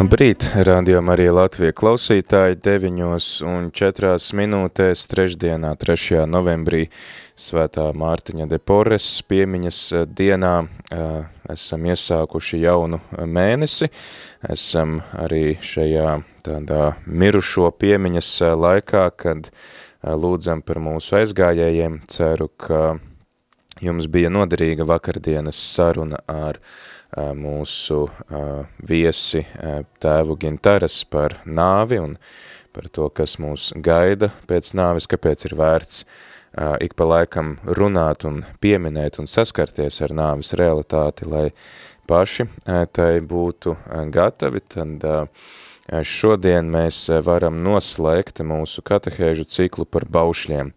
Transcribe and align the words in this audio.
Labrīt, 0.00 0.46
rādījumā 0.64 1.12
arī 1.12 1.26
Latvija 1.28 1.74
klausītāji 1.76 2.56
9 2.64 3.00
un 3.44 3.66
4 3.76 4.14
minūtēs 4.38 5.02
trešdienā, 5.10 5.74
3. 5.76 6.22
novembrī 6.24 6.86
Svētā 7.36 7.84
Mārtiņa 7.92 8.46
de 8.48 8.56
Porres 8.64 9.08
piemiņas 9.28 9.80
dienā 10.16 10.54
esam 11.52 11.84
iesākuši 11.84 12.62
jaunu 12.62 13.02
mēnesi, 13.28 13.90
esam 14.48 15.02
arī 15.20 15.58
šajā 15.60 16.14
tādā 16.48 16.94
mirušo 17.04 17.68
piemiņas 17.76 18.30
laikā, 18.56 19.04
kad 19.20 19.50
lūdzam 20.00 20.64
par 20.64 20.80
mūsu 20.80 21.18
aizgājējiem, 21.20 22.00
ceru, 22.08 22.48
ka 22.56 22.94
jums 23.84 24.08
bija 24.08 24.32
noderīga 24.32 24.88
vakardienas 24.88 25.60
saruna 25.74 26.24
ar 26.24 26.56
mūsu 27.16 28.04
viesi 28.86 29.44
tēvu 30.02 30.36
Gintaras 30.40 31.02
par 31.10 31.40
nāvi 31.46 31.98
un 32.02 32.16
par 32.70 32.86
to, 32.94 33.08
kas 33.10 33.38
mūs 33.42 33.72
gaida 33.82 34.30
pēc 34.46 34.74
nāvis, 34.78 35.08
kāpēc 35.10 35.48
ir 35.48 35.56
vērts 35.58 36.04
ik 36.82 36.94
pa 36.98 37.06
laikam 37.06 37.56
runāt 37.64 38.24
un 38.26 38.44
pieminēt 38.62 39.18
un 39.22 39.26
saskarties 39.30 40.00
ar 40.02 40.14
nāvis 40.14 40.54
realitāti, 40.58 41.26
lai 41.26 41.50
paši 42.10 42.46
tai 42.94 43.12
būtu 43.22 43.76
gatavi, 44.10 44.62
tad 44.74 45.06
šodien 46.06 46.70
mēs 46.70 47.04
varam 47.26 47.62
noslēgt 47.62 48.42
mūsu 48.46 48.82
katehēžu 48.86 49.46
ciklu 49.50 49.86
par 49.86 50.06
baušļiem. 50.10 50.74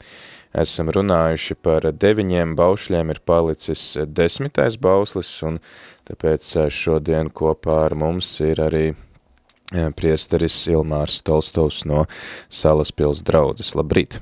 Esam 0.53 0.91
runājuši 0.93 1.57
par 1.65 1.87
deviņiem 1.97 2.53
baušļiem, 2.53 3.09
ir 3.09 3.19
palicis 3.25 3.97
desmitais 4.05 4.77
bauslis, 4.77 5.31
un 5.41 5.57
tāpēc 6.09 6.51
šodien 6.73 7.31
kopā 7.33 7.83
ar 7.87 7.95
mums 7.99 8.29
ir 8.43 8.61
arī 8.63 8.85
priesteris 9.97 10.57
Ilmārs 10.69 11.21
Tolstovs 11.25 11.83
no 11.89 12.05
Salaspils 12.51 13.23
draudzes. 13.25 13.73
Labrīt! 13.77 14.19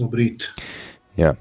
Labrīt! 0.00 0.48
Jā, 1.14 1.36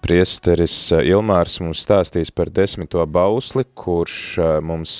priesteris 0.00 0.74
Ilmārs 0.96 1.58
mums 1.60 1.82
stāstīs 1.84 2.32
par 2.32 2.48
desmito 2.48 3.04
bausli, 3.04 3.66
kurš 3.76 4.16
mums 4.64 4.94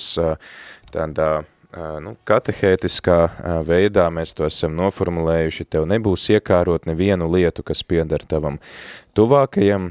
tādā 0.93 1.31
nu, 2.03 2.15
katehētiskā 2.27 3.17
veidā 3.67 4.07
mēs 4.13 4.33
to 4.35 4.45
esam 4.47 4.75
noformulējuši, 4.79 5.65
tev 5.71 5.87
nebūs 5.89 6.27
iekārot 6.35 6.87
nevienu 6.89 7.29
lietu, 7.31 7.63
kas 7.63 7.83
piedara 7.87 8.27
tavam 8.27 8.59
tuvākajam, 9.17 9.89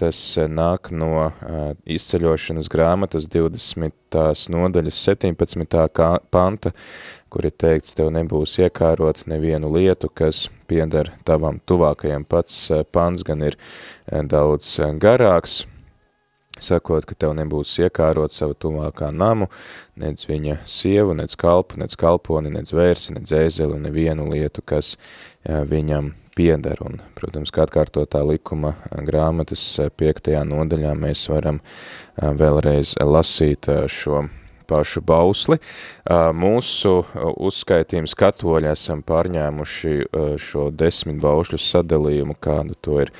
tas 0.00 0.20
nāk 0.36 0.90
no 0.92 1.30
izceļošanas 1.88 2.70
grāmatas 2.72 3.28
20. 3.32 3.92
nodaļas 4.54 5.02
17. 5.08 6.08
panta, 6.34 6.72
kur 7.32 7.48
ir 7.48 7.56
teikts, 7.58 7.96
tev 7.98 8.12
nebūs 8.14 8.58
iekārot 8.62 9.24
nevienu 9.30 9.72
lietu, 9.74 10.12
kas 10.12 10.46
piedara 10.70 11.16
tavam 11.26 11.60
tuvākajam. 11.66 12.24
Pats 12.28 12.68
pants 12.94 13.24
gan 13.26 13.42
ir 13.48 13.58
daudz 14.06 14.76
garāks, 15.02 15.64
sakot, 16.60 17.06
ka 17.08 17.16
tev 17.18 17.34
nebūs 17.38 17.72
iekārot 17.82 18.34
savu 18.34 18.56
tuvākā 18.58 19.10
namu, 19.14 19.48
nec 20.00 20.22
viņa 20.28 20.60
sievu, 20.68 21.16
nec 21.18 21.34
kalpu, 21.38 21.78
nec 21.82 21.96
kalponi, 21.98 22.52
nec 22.54 22.70
vērsi, 22.74 23.16
nec 23.16 23.32
ēzeli 23.34 23.80
nevienu 23.82 24.28
lietu, 24.30 24.62
kas 24.66 24.94
viņam 25.44 26.12
pieder. 26.36 26.80
Un, 26.84 27.00
protams, 27.18 27.52
kā 27.54 27.66
atkārtotā 27.66 28.22
likuma 28.26 28.74
grāmatas 29.06 29.64
piektajā 29.98 30.44
nodaļā 30.48 30.94
mēs 30.98 31.26
varam 31.32 31.60
vēlreiz 32.18 32.96
lasīt 33.02 33.70
šo 33.90 34.26
pašu 34.68 35.02
bausli. 35.06 35.58
Mūsu 36.34 36.96
uzskaitījums 37.48 38.16
katoļi 38.18 38.70
esam 38.72 39.04
pārņēmuši 39.06 39.94
šo 40.40 40.68
desmit 40.74 41.20
baušļu 41.22 41.60
sadalījumu, 41.60 42.36
kādu 42.42 42.78
to 42.84 43.00
ir 43.04 43.12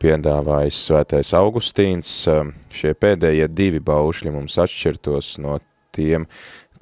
piedāvājis 0.00 0.82
svētais 0.88 1.34
Augustīns. 1.38 2.16
Šie 2.74 2.96
pēdējie 2.98 3.48
divi 3.52 3.82
baušļi 3.84 4.34
mums 4.34 4.58
atšķirtos 4.64 5.36
no 5.44 5.58
tiem, 5.94 6.26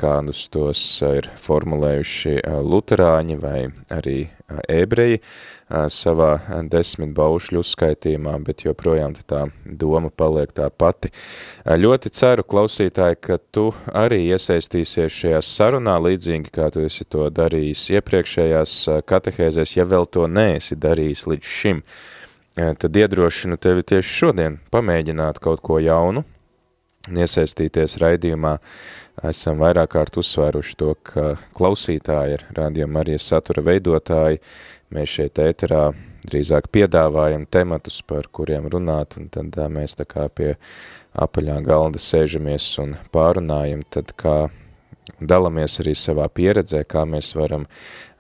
kādus 0.01 0.47
tos 0.53 0.81
ir 1.07 1.29
formulējuši 1.41 2.39
luterāņi 2.67 3.37
vai 3.43 3.59
arī 3.93 4.21
ebreji 4.69 5.21
savā 5.93 6.31
desmit 6.69 7.15
baušļu 7.17 7.63
uzskaitījumā, 7.63 8.35
bet 8.45 8.65
joprojām 8.67 9.15
tā 9.17 9.47
doma 9.65 10.11
paliek 10.11 10.53
tā 10.53 10.69
pati. 10.69 11.09
Ļoti 11.65 12.13
ceru, 12.13 12.45
klausītāji, 12.45 13.21
ka 13.25 13.39
tu 13.55 13.71
arī 13.89 14.21
iesaistīsies 14.35 15.15
šajā 15.23 15.41
sarunā, 15.47 15.97
līdzīgi 16.05 16.53
kā 16.53 16.69
tu 16.75 16.85
esi 16.85 17.07
to 17.09 17.31
darījis 17.33 17.87
iepriekšējās 17.97 18.77
katehēzēs, 19.09 19.77
ja 19.79 19.89
vēl 19.89 20.09
to 20.13 20.27
neesi 20.29 20.77
darījis 20.77 21.25
līdz 21.31 21.57
šim, 21.57 21.83
tad 22.53 23.01
iedrošinu 23.01 23.57
tevi 23.57 23.87
tieši 23.95 24.17
šodien 24.19 24.61
pamēģināt 24.75 25.41
kaut 25.41 25.65
ko 25.65 25.81
jaunu, 25.81 26.27
iesaistīties 27.09 27.97
raidījumā, 27.99 28.59
esam 29.29 29.61
vairāk 29.63 29.93
kārt 29.97 30.17
uzsvēruši 30.21 30.79
to, 30.81 30.95
ka 31.07 31.35
klausītāji 31.57 32.39
ir 32.39 32.47
rādījuma 32.57 33.03
arī 33.03 33.19
satura 33.21 33.65
veidotāji, 33.67 34.41
mēs 34.93 35.19
šeit 35.19 35.41
ēterā 35.43 35.91
drīzāk 36.29 36.71
piedāvājam 36.73 37.47
tematus, 37.51 38.01
par 38.07 38.29
kuriem 38.33 38.69
runāt, 38.73 39.19
un 39.19 39.29
tad 39.33 39.57
mēs 39.73 39.97
tā 39.99 40.07
kā 40.09 40.29
pie 40.31 40.55
apaļā 41.13 41.61
galda 41.67 42.01
sēžamies 42.01 42.67
un 42.83 42.97
pārunājam, 43.13 43.83
tad 43.91 44.15
kā 44.17 44.37
dalamies 45.21 45.81
arī 45.83 45.95
savā 45.99 46.29
pieredzē, 46.33 46.85
kā 46.89 47.05
mēs 47.09 47.35
varam 47.37 47.67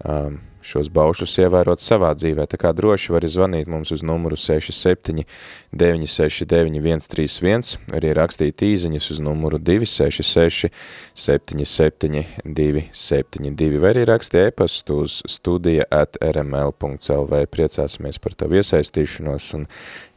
um, 0.04 0.40
šos 0.66 0.90
baušļus 0.92 1.36
ievērot 1.44 1.82
savā 1.82 2.12
dzīvē. 2.18 2.46
Tā 2.50 2.58
kā 2.60 2.72
droši 2.76 3.12
var 3.14 3.26
zvanīt 3.26 3.70
mums 3.70 3.92
uz 3.94 4.02
numuru 4.06 4.38
67 4.38 5.24
969 5.72 7.06
131, 7.12 7.76
arī 7.96 8.12
rakstīt 8.16 8.62
īziņas 8.66 9.10
uz 9.14 9.22
numuru 9.24 9.60
266 9.62 10.70
77 11.14 12.24
272, 12.44 13.80
vai 13.82 13.94
arī 13.94 14.06
rakstīt 14.08 14.52
e-pastu 14.52 15.02
uz 15.04 15.20
studija 15.28 15.86
at 15.92 16.16
rml.lv. 16.22 17.42
Priecāsimies 17.52 18.20
par 18.22 18.36
tavu 18.38 18.58
iesaistīšanos 18.60 19.48
un 19.58 19.66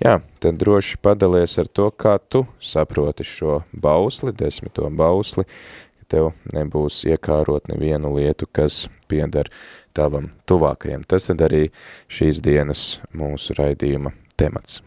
jā, 0.03 0.19
tad 0.43 0.59
droši 0.61 0.99
padalies 1.03 1.57
ar 1.61 1.67
to, 1.67 1.89
kā 1.91 2.17
tu 2.19 2.45
saproti 2.63 3.27
šo 3.27 3.61
bausli, 3.71 4.33
desmito 4.35 4.89
bausli, 4.89 5.45
ka 5.45 6.09
tev 6.15 6.31
nebūs 6.53 7.03
iekārot 7.09 7.69
nevienu 7.71 8.13
lietu, 8.17 8.47
kas 8.47 8.85
piedara 9.09 9.51
tavam 9.95 10.29
tuvākajam. 10.49 11.05
Tas 11.07 11.29
tad 11.29 11.45
arī 11.47 11.69
šīs 12.11 12.43
dienas 12.43 12.99
mūsu 13.15 13.55
raidījuma 13.57 14.13
temats. 14.39 14.81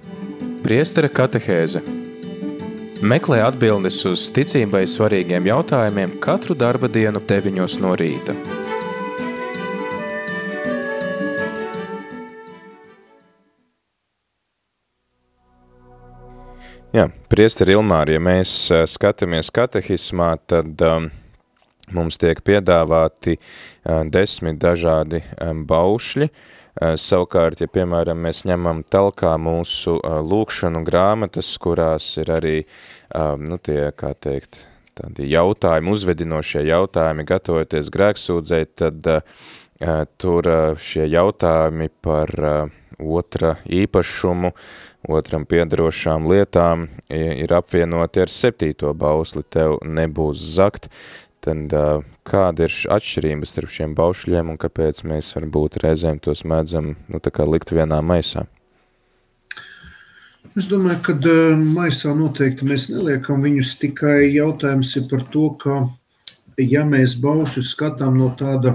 Priestera 0.65 1.09
katehēze 1.09 1.83
Meklē 2.99 3.45
atbildes 3.47 4.01
uz 4.11 4.25
ticībai 4.35 4.81
svarīgiem 4.91 5.45
jautājumiem 5.47 6.17
katru 6.19 6.57
darba 6.59 6.89
dienu 6.91 7.21
9 7.23 7.77
no 7.79 7.93
rīta. 7.95 8.35
Jā, 16.91 17.05
priesteri 17.31 17.77
Ilmāri, 17.77 18.17
ja 18.17 18.25
mēs 18.25 18.56
skatāmies 18.91 19.53
katehismā, 19.55 20.32
tad 20.50 20.82
um, 20.82 21.06
mums 21.94 22.20
tiek 22.20 22.40
piedāvāti 22.44 23.38
desmit 24.12 24.61
dažādi 24.62 25.23
baušļi. 25.69 26.31
Savukārt, 26.79 27.58
ja 27.58 27.67
piemēram 27.67 28.20
mēs 28.23 28.44
ņemam 28.46 28.85
talkā 28.87 29.32
mūsu 29.43 29.96
lūkšanu 29.99 30.85
grāmatas, 30.87 31.50
kurās 31.58 32.12
ir 32.23 32.31
arī, 32.31 32.58
nu 33.43 33.58
tie, 33.58 33.88
kā 33.99 34.12
teikt, 34.14 34.61
tādi 34.99 35.26
jautājumi, 35.32 35.90
uzvedinošie 35.90 36.62
jautājumi, 36.69 37.26
gatavoties 37.26 37.91
grēksūdzēt, 37.94 38.76
tad 38.79 39.11
tur 40.23 40.50
šie 40.79 41.08
jautājumi 41.11 41.91
par 42.02 42.34
otra 42.99 43.56
īpašumu, 43.67 44.55
otram 45.11 45.44
piedarošām 45.50 46.26
lietām 46.31 46.88
ir 47.14 47.55
apvienoti 47.55 48.23
ar 48.23 48.31
septīto 48.31 48.91
bausli, 48.94 49.43
tev 49.46 49.79
nebūs 49.87 50.43
zakt, 50.55 50.91
tad 51.49 52.05
kāda 52.29 52.69
ir 52.69 52.77
atšķirība 52.93 53.49
starp 53.49 53.73
šiem 53.73 53.97
baušļiem 53.99 54.53
un 54.53 54.61
kāpēc 54.61 55.03
mēs 55.09 55.33
varbūt 55.37 55.81
reizēm 55.83 56.21
tos 56.21 56.45
mēdzam, 56.45 56.95
nu, 57.09 57.21
likt 57.49 57.73
vienā 57.73 58.00
maisā? 58.05 58.47
Es 60.56 60.67
domāju, 60.67 60.99
ka 61.06 61.15
maisā 61.61 62.15
noteikti 62.17 62.67
mēs 62.67 62.89
neliekam 62.91 63.43
viņus 63.45 63.77
tikai 63.83 64.31
jautājums 64.33 64.95
ir 64.99 65.09
par 65.11 65.25
to, 65.33 65.50
ka 65.61 65.81
ja 66.59 66.85
mēs 66.89 67.19
baušus 67.23 67.75
skatām 67.75 68.17
no 68.19 68.31
tāda, 68.39 68.75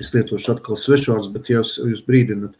es 0.00 0.14
lietošu 0.14 0.54
atkal 0.54 0.78
svešvārds, 0.78 1.30
bet 1.34 1.50
jūs, 1.52 1.76
jūs 1.82 2.04
brīdinat, 2.06 2.54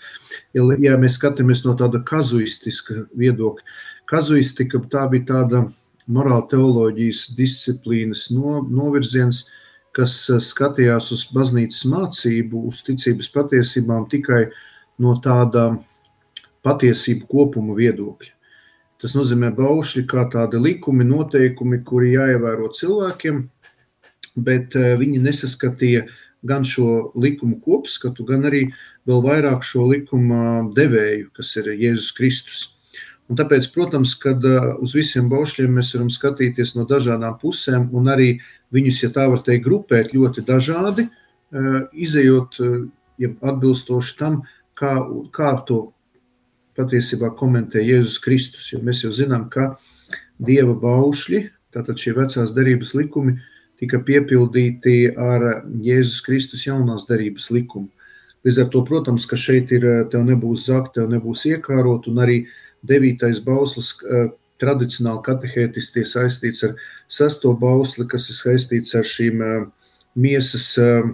ja, 0.57 0.67
ja 0.83 0.99
mēs 1.01 1.17
skatāmies 1.21 1.65
no 1.65 1.77
tāda 1.79 2.03
kazuistiska 2.05 3.07
viedokļa, 3.17 3.79
kazuistika 4.11 4.83
tā 4.91 5.07
bija 5.13 5.29
tāda 5.33 5.65
morāla 6.09 6.47
teoloģijas 6.51 7.29
disciplīnas 7.37 8.29
no, 8.35 8.63
novirziens, 8.65 9.47
kas 9.97 10.15
skatījās 10.45 11.11
uz 11.15 11.27
baznīcas 11.35 11.85
mācību, 11.91 12.65
uz 12.71 12.83
ticības 12.87 13.31
patiesībām 13.35 14.07
tikai 14.11 14.47
no 15.03 15.17
tāda 15.25 15.73
patiesību 16.67 17.29
kopuma 17.31 17.77
viedokļa. 17.79 18.35
Tas 18.99 19.15
nozīmē 19.15 19.53
baušļi 19.55 20.05
kā 20.11 20.25
tādi 20.33 20.59
likumi, 20.59 21.07
noteikumi, 21.07 21.83
kuri 21.87 22.17
jāievēro 22.17 22.71
cilvēkiem, 22.75 23.45
bet 24.43 24.75
eh, 24.79 24.95
viņi 24.99 25.21
nesaskatīja 25.23 26.07
gan 26.49 26.67
šo 26.67 27.13
likumu 27.19 27.59
kopskatu, 27.63 28.27
gan 28.27 28.47
arī 28.51 28.69
vēl 29.09 29.23
vairāk 29.25 29.63
šo 29.67 29.87
likuma 29.91 30.65
devēju, 30.75 31.31
kas 31.35 31.55
ir 31.61 31.73
Jēzus 31.75 32.11
Kristus. 32.17 32.67
Un 33.29 33.37
tāpēc, 33.37 33.67
protams, 33.75 34.15
kad 34.21 34.45
eh, 34.49 34.71
uz 34.81 34.95
visiem 34.97 35.29
baušļiem 35.29 35.75
mēs 35.79 35.93
varam 35.97 36.09
skatīties 36.13 36.75
no 36.79 36.87
dažādām 36.89 37.37
pusēm, 37.43 37.91
un 37.93 38.09
arī 38.09 38.31
viņus, 38.75 39.03
ja 39.05 39.11
tā 39.13 39.27
var 39.29 39.43
teikt, 39.45 39.67
grupēt 39.67 40.15
ļoti 40.17 40.47
dažādi, 40.49 41.09
eh, 41.09 41.81
izējot 41.93 42.61
ja 43.19 43.31
atbilstoši 43.51 44.17
tam, 44.19 44.43
kā, 44.79 44.95
kā 45.35 45.53
to 45.67 45.89
patiesībā 46.79 47.33
komentē 47.37 47.83
Jēzus 47.83 48.21
Kristus. 48.23 48.71
Jo 48.73 48.81
mēs 48.87 49.03
jau 49.05 49.13
zinām, 49.15 49.49
ka 49.51 49.75
Dieva 50.39 50.77
baušļi, 50.79 51.43
tātad 51.75 51.99
šie 51.99 52.15
vecās 52.17 52.55
derības 52.55 52.95
likumi, 52.95 53.41
tika 53.79 54.01
piepildīti 54.03 55.11
ar 55.19 55.65
Jēzus 55.83 56.23
Kristus 56.27 56.65
jaunās 56.67 57.09
derības 57.11 57.51
likumu. 57.55 57.91
Līdz 58.47 58.63
ar 58.63 58.69
to, 58.71 58.85
protams, 58.87 59.27
ka 59.27 59.37
šeit 59.37 59.73
ir 59.75 59.85
tev 60.13 60.23
nebūs 60.27 60.69
zakt, 60.69 60.95
tev 60.95 61.09
nebūs 61.11 61.43
iekārot, 61.51 62.07
un 62.11 62.23
arī 62.23 62.39
devītais 62.87 63.41
bauslis 63.45 63.95
eh, 64.03 64.31
tradicionāli 64.59 65.23
katehētiski 65.27 66.05
saistīts 66.07 66.65
ar 66.67 66.75
sesto 67.11 67.55
bausli, 67.59 68.07
kas 68.11 68.29
ir 68.31 68.39
saistīts 68.39 68.97
ar 68.99 69.07
šīm 69.07 69.45
eh, 69.45 69.63
miesas 70.19 70.71
eh, 70.83 71.13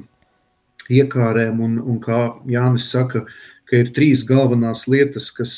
iekārēm, 1.01 1.61
un, 1.65 1.79
un 1.81 2.01
kā 2.03 2.21
Jānis 2.51 2.91
saka, 2.93 3.25
ka 3.65 3.81
ir 3.81 3.93
trīs 3.97 4.25
galvenās 4.29 4.85
lietas, 4.93 5.31
kas, 5.33 5.55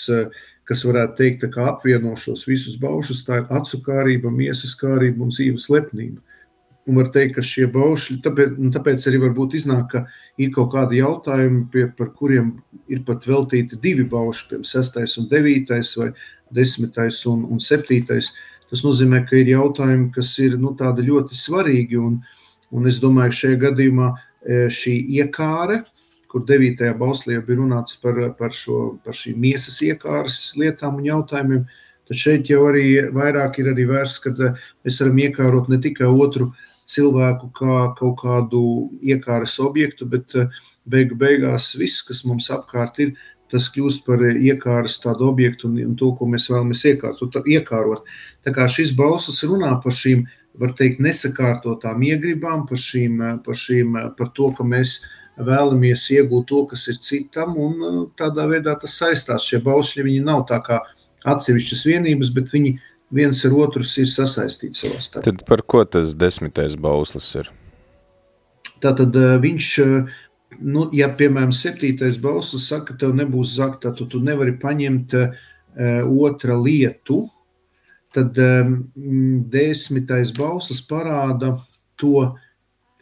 kas 0.67 0.85
varētu 0.87 1.17
teikt, 1.19 1.49
apvieno 1.59 2.13
šos 2.15 2.45
visus 2.47 2.77
baušus. 2.79 3.25
Tā 3.27 3.41
ir 3.41 3.49
acu 3.59 3.81
kārība, 3.83 4.31
miesas 4.31 4.77
kārība 4.79 5.27
un 5.27 5.33
dzīves 5.35 5.67
lepnība. 5.75 6.23
Un 6.87 7.01
var 7.01 7.09
teikt, 7.11 7.35
ka 7.35 7.43
šie 7.43 7.65
baušļi, 7.75 8.21
tāpēc, 8.23 8.59
tāpēc 8.77 9.07
arī 9.11 9.19
varbūt 9.25 9.57
iznāk, 9.59 9.89
ka 9.91 10.05
ir 10.39 10.53
kaut 10.55 10.71
kādi 10.71 11.01
jautājumi, 11.01 11.65
pie, 11.73 11.89
par 11.99 12.13
kuriem 12.15 12.53
ir 12.87 13.01
pat 13.07 13.27
veltīti 13.27 13.79
divi 13.83 14.05
bauši, 14.07 14.45
piemēram, 14.53 14.69
sestais 14.71 15.17
un 15.19 15.27
devītais, 15.31 15.91
vai 15.99 16.13
desmitais 16.55 17.25
un, 17.27 17.43
un 17.51 17.63
septītais. 17.63 18.31
Tas 18.71 18.85
nozīmē, 18.87 19.25
ka 19.27 19.35
ir 19.39 19.51
jautājumi, 19.57 20.13
kas 20.15 20.31
ir 20.43 20.55
nu, 20.63 20.77
ļoti 20.79 21.39
svarīgi. 21.39 21.99
Un, 21.99 22.21
un 22.71 22.87
es 22.87 23.01
domāju, 23.03 23.35
šajā 23.41 23.59
gadījumā 23.67 24.13
šī 24.71 24.95
iekāra, 25.19 25.81
kur 26.31 26.45
9. 26.47 26.87
bauslī 26.99 27.39
bija 27.43 27.61
runāts 27.61 27.99
par, 28.03 28.19
par, 28.39 28.55
šo, 28.55 28.99
par 29.05 29.15
šīm 29.15 29.39
miesas 29.43 29.81
iekāras 29.83 30.55
lietām 30.59 31.01
un 31.01 31.11
jautājumiem. 31.11 31.67
Tad 32.07 32.19
šeit 32.21 32.51
jau 32.51 32.69
arī 32.69 33.09
vairāk 33.11 33.59
ir 33.59 33.73
arī 33.73 33.87
vērsts, 33.89 34.23
ka 34.23 34.53
mēs 34.87 35.01
varam 35.03 35.23
iekārot 35.25 35.71
ne 35.73 35.81
tikai 35.83 36.07
otru 36.07 36.53
cilvēku 36.87 37.51
kā 37.57 37.79
kaut 37.99 38.19
kādu 38.23 38.63
iekāras 39.03 39.59
objektu, 39.63 40.07
bet 40.09 40.37
eh, 40.39 40.53
beigu 40.87 41.19
beigās 41.19 41.75
viss, 41.79 42.05
kas 42.07 42.25
mums 42.29 42.49
apkārt 42.55 43.01
ir, 43.03 43.17
tas 43.51 43.69
kļūst 43.71 44.07
par 44.07 44.23
iekāras 44.27 44.99
tādu 45.03 45.29
objektu 45.31 45.69
un, 45.69 45.77
un 45.85 45.95
to, 45.99 46.13
ko 46.19 46.27
mēs 46.31 46.49
vēlamies 46.51 46.83
iekārtot, 46.93 47.39
iekārot. 47.47 48.07
Tā 48.43 48.55
kā 48.55 48.67
šis 48.71 48.95
bausas 48.99 49.43
runā 49.47 49.71
par 49.83 49.95
šīm, 49.95 50.25
var 50.57 50.73
teikt, 50.79 51.03
nesakārtotām 51.05 52.03
iegribām, 52.07 52.65
par, 52.69 52.81
šīm, 52.81 53.21
par, 53.45 53.59
šīm, 53.61 53.97
par 54.19 54.33
to, 54.35 54.51
ka 54.57 54.67
mēs 54.67 54.99
vēlamies 55.37 56.09
iegūt 56.17 56.47
to, 56.49 56.63
kas 56.71 56.87
ir 56.89 57.01
citam, 57.05 57.57
un 57.61 58.07
tādā 58.19 58.47
veidā 58.49 58.77
tas 58.81 58.97
saistās. 58.97 59.45
Šie 59.45 59.61
baušļi 59.65 60.07
viņi 60.07 60.23
nav 60.25 60.47
tā 60.49 60.63
kā 60.65 60.81
atsevišķas 61.29 61.85
vienības, 61.91 62.33
bet 62.35 62.53
viņi 62.55 62.77
viens 63.11 63.45
ar 63.47 63.55
otru 63.57 63.85
ir 63.85 64.11
sasaistīti 64.11 64.83
savā 64.83 65.01
starpā. 65.03 65.25
Tad 65.29 65.45
par 65.49 65.63
ko 65.63 65.85
tas 65.85 66.15
desmitais 66.19 66.77
bauslis 66.79 67.29
ir? 67.39 67.51
Tātad 68.83 69.15
uh, 69.17 69.37
viņš, 69.43 69.69
uh, 69.85 70.17
nu, 70.61 70.89
ja 70.97 71.09
piemēram 71.09 71.55
septītais 71.55 72.19
bauslis 72.23 72.69
saka, 72.71 72.93
ka 72.93 73.05
tev 73.05 73.15
nebūs 73.17 73.57
zakta, 73.57 73.95
tad 73.95 74.11
tu 74.13 74.21
nevari 74.25 74.57
paņemt 74.61 75.17
uh, 75.17 75.31
otra 76.27 76.57
lietu, 76.59 77.25
tad 78.17 78.37
um, 78.41 78.77
desmitais 79.53 80.33
bauslis 80.37 80.83
parāda 80.89 81.55
to 82.01 82.33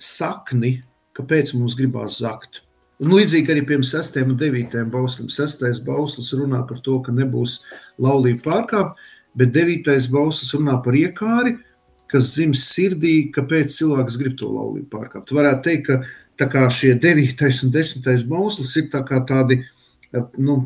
sakni, 0.00 0.76
kāpēc 1.14 1.54
mums 1.56 1.76
gribās 1.78 2.18
zakt. 2.22 2.64
Un 3.02 3.10
līdzīgi 3.10 3.50
arī 3.50 3.64
pirms 3.66 3.90
6. 3.94 4.20
un 4.22 4.36
9. 4.38 4.76
bauslim. 4.90 5.26
6. 5.30 5.64
bauslis 5.86 6.30
runā 6.38 6.60
par 6.66 6.78
to, 6.82 7.00
ka 7.02 7.14
nebūs 7.14 7.60
laulība 8.02 8.42
pārkāpta, 8.46 9.10
bet 9.34 9.54
9. 9.54 9.94
bauslis 10.12 10.52
runā 10.54 10.76
par 10.84 10.96
iekāri, 10.98 11.56
kas 12.10 12.32
dzims 12.34 12.62
sirdī, 12.70 13.14
kāpēc 13.34 13.74
cilvēks 13.74 14.18
grib 14.20 14.36
to 14.38 14.50
laulību 14.50 14.88
pārkāpt. 14.92 15.32
Varētu 15.34 15.64
teikt, 15.66 16.10
ka 16.38 16.66
šie 16.70 16.94
9. 17.00 17.48
un 17.66 17.72
10. 17.74 18.26
bauslis 18.30 18.74
ir 18.78 18.90
tā 18.92 19.02
tādi 19.26 19.62
nu, 20.38 20.60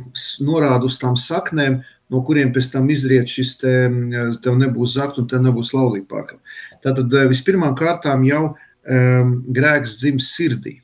norādi 0.44 0.88
uz 0.88 0.98
tām 1.00 1.16
saknēm, 1.16 1.80
no 2.08 2.22
kuriem 2.24 2.52
pēc 2.52 2.70
tam 2.72 2.88
izriet 2.92 3.28
šis 3.28 3.54
te, 3.60 3.72
tev 4.44 4.56
nebūs 4.60 4.96
zakt 4.96 5.20
un 5.20 5.28
tev 5.28 5.44
nebūs 5.44 5.74
laulība 5.76 6.16
pārkāpta. 6.16 6.58
Tātad 6.84 7.16
vispirmām 7.28 7.76
kārtām 7.76 8.24
jau 8.28 8.42
um, 8.52 9.38
grēks 9.52 9.98
dzimst 10.02 10.36
sirdī. 10.36 10.78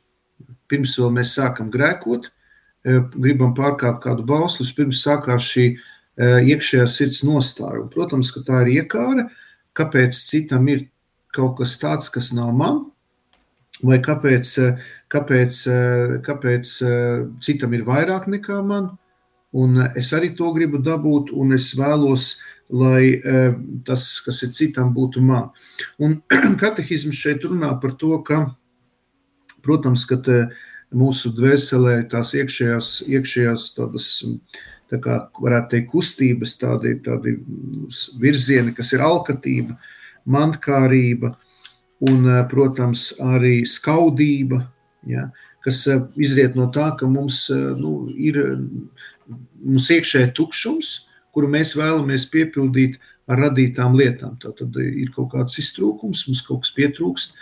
Pirms 0.68 0.97
vēl 1.00 1.12
mēs 1.16 1.37
sākam 1.37 1.70
grēkot, 1.73 2.28
uh, 2.28 3.00
gribam 3.16 3.52
pārkāpt 3.56 4.02
kādu 4.04 4.25
bausli, 4.28 4.68
pirms 4.76 5.04
sākās 5.04 5.49
šī 5.49 5.66
uh, 5.73 5.90
iekšējā 6.18 6.87
sirds 6.90 7.23
nostāja. 7.26 7.83
Un, 7.83 7.88
protams, 7.92 8.30
ka 8.35 8.44
tā 8.47 8.64
ir 8.64 8.80
iekāra, 8.80 9.28
kāpēc 9.75 10.18
citam 10.28 10.68
ir 10.71 10.88
kaut 11.35 11.56
kas 11.59 11.76
tāds, 11.83 12.11
kas 12.14 12.33
nav 12.37 12.52
man, 12.54 12.85
vai 13.83 13.99
kāpēc, 14.02 14.52
uh, 14.62 14.85
kāpēc, 15.11 15.62
uh, 15.71 16.18
kāpēc 16.26 16.76
citam 17.42 17.75
ir 17.75 17.87
vairāk 17.88 18.28
nekā 18.30 18.61
man. 18.66 18.92
Un 19.54 19.78
es 19.94 20.09
arī 20.14 20.33
to 20.35 20.49
gribu 20.54 20.80
dabūt, 20.83 21.30
un 21.30 21.54
es 21.54 21.68
vēlos 21.78 22.33
uh, 22.35 22.54
lai 22.68 23.21
e, 23.25 23.54
tas, 23.85 24.06
kas 24.25 24.42
ir 24.47 24.52
citam, 24.56 24.92
būtu 24.94 25.23
man. 25.25 25.50
Un 26.00 26.21
katehisms 26.62 27.18
šeit 27.18 27.44
runā 27.44 27.73
par 27.80 27.94
to, 28.00 28.16
ka, 28.25 28.47
protams, 29.64 30.06
ka 30.09 30.18
mūsu 30.94 31.35
dvēselē 31.37 32.04
tās 32.11 32.35
iekšējās, 32.38 32.94
iekšējās 33.11 33.68
tādas, 33.76 34.09
tā 34.93 35.00
kā 35.03 35.19
varētu 35.41 35.73
teikt, 35.73 35.91
kustības, 35.93 36.57
tādi, 36.61 36.97
tādi 37.05 37.37
virzieni, 38.21 38.75
kas 38.76 38.93
ir 38.97 39.05
alkatība, 39.05 39.76
mantkārība 40.25 41.33
un, 42.05 42.29
e, 42.29 42.38
protams, 42.50 43.12
arī 43.23 43.62
skaudība, 43.69 44.62
ja, 45.09 45.29
kas 45.64 45.85
e, 45.88 45.99
izriet 46.21 46.59
no 46.59 46.69
tā, 46.75 46.91
ka 46.99 47.09
mums 47.11 47.47
nu, 47.81 47.97
ir 48.12 48.41
mums 49.64 49.91
iekšē 49.93 50.29
tukšums, 50.37 50.95
kuru 51.35 51.50
mēs 51.50 51.75
vēlamies 51.79 52.29
piepildīt 52.33 53.00
ar 53.31 53.41
radītām 53.47 53.97
lietām. 53.99 54.37
Tad 54.43 54.76
ir 54.85 55.12
kaut 55.14 55.33
kāds 55.35 55.59
iztrūkums, 55.62 56.26
mums 56.29 56.43
kaut 56.47 56.64
kas 56.64 56.75
pietrūkst, 56.76 57.38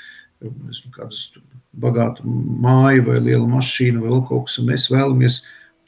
kādas 0.94 1.24
bagāta 1.72 2.24
māja 2.24 3.02
vai 3.06 3.18
liela 3.22 3.46
mašīna 3.48 4.02
vai 4.02 4.12
vēl 4.12 4.24
kaut 4.28 4.48
kas, 4.48 4.58
un 4.60 4.70
mēs 4.70 4.88
vēlamies 4.92 5.40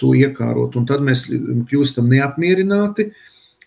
to 0.04 0.12
iekārot. 0.20 0.76
Un 0.76 0.86
tad 0.90 1.02
mēs 1.04 1.26
kļūstam 1.32 2.12
neapmierināti, 2.12 3.08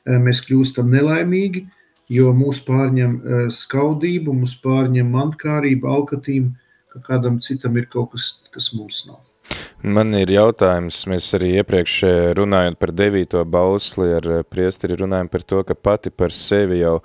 mēs 0.08 0.46
kļūstam 0.48 0.94
nelaimīgi, 0.94 1.66
jo 2.14 2.32
mūs 2.38 2.62
pārņem 2.68 3.18
skaudība, 3.52 4.32
mūs 4.38 4.56
pārņem 4.64 5.10
mantkārība, 5.18 5.98
alkatība, 5.98 6.54
ka 6.94 7.04
kādam 7.10 7.42
citam 7.44 7.76
ir 7.82 7.90
kaut 7.92 8.14
kas, 8.14 8.30
kas 8.54 8.72
mums 8.78 9.08
nav. 9.10 9.24
Man 9.86 10.16
ir 10.18 10.32
jautājums, 10.34 11.04
mēs 11.08 11.28
arī 11.38 11.52
iepriekš 11.62 11.96
eh, 12.08 12.16
runājot 12.38 12.80
par 12.82 12.92
devīto 12.98 13.44
bausli 13.46 14.10
ar 14.18 14.30
eh, 14.40 14.44
priesteri 14.44 14.98
runājam 14.98 15.30
par 15.32 15.46
to, 15.46 15.62
ka 15.68 15.78
pati 15.78 16.10
par 16.10 16.34
sevi 16.34 16.82
jau 16.82 16.98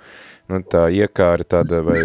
nu, 0.49 0.59
tā 0.65 0.87
iekāra 0.91 1.45
tāda 1.55 1.83
vai 1.85 1.99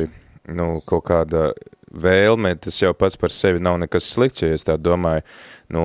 nu, 0.52 0.68
kaut 0.86 1.06
kāda 1.08 1.48
vēlme, 1.92 2.54
tas 2.60 2.80
jau 2.82 2.92
pats 2.96 3.18
par 3.20 3.32
sevi 3.34 3.62
nav 3.62 3.78
nekas 3.82 4.08
slikts, 4.12 4.42
jo 4.42 4.52
es 4.54 4.66
tā 4.66 4.76
domāju, 4.80 5.24
nu, 5.74 5.84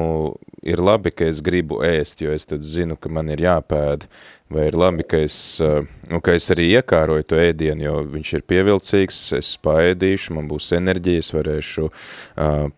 ir 0.64 0.80
labi, 0.84 1.12
ka 1.12 1.28
es 1.28 1.42
gribu 1.44 1.82
ēst, 1.86 2.24
jo 2.24 2.34
es 2.34 2.48
tad 2.48 2.64
zinu, 2.66 2.98
ka 3.00 3.12
man 3.12 3.32
ir 3.34 3.44
jāpēd, 3.44 4.08
vai 4.54 4.68
ir 4.70 4.78
labi, 4.78 5.06
ka 5.08 5.20
es, 5.26 5.38
nu, 5.60 6.20
ka 6.24 6.36
es 6.38 6.50
arī 6.54 6.70
iekāroju 6.78 7.28
to 7.28 7.40
ēdienu, 7.42 7.88
jo 7.88 7.96
viņš 8.14 8.34
ir 8.38 8.46
pievilcīgs, 8.50 9.22
es 9.40 9.54
paēdīšu, 9.66 10.36
man 10.38 10.50
būs 10.52 10.74
enerģija, 10.78 11.24
es 11.24 11.32
varēšu 11.36 11.88
uh, 11.90 11.96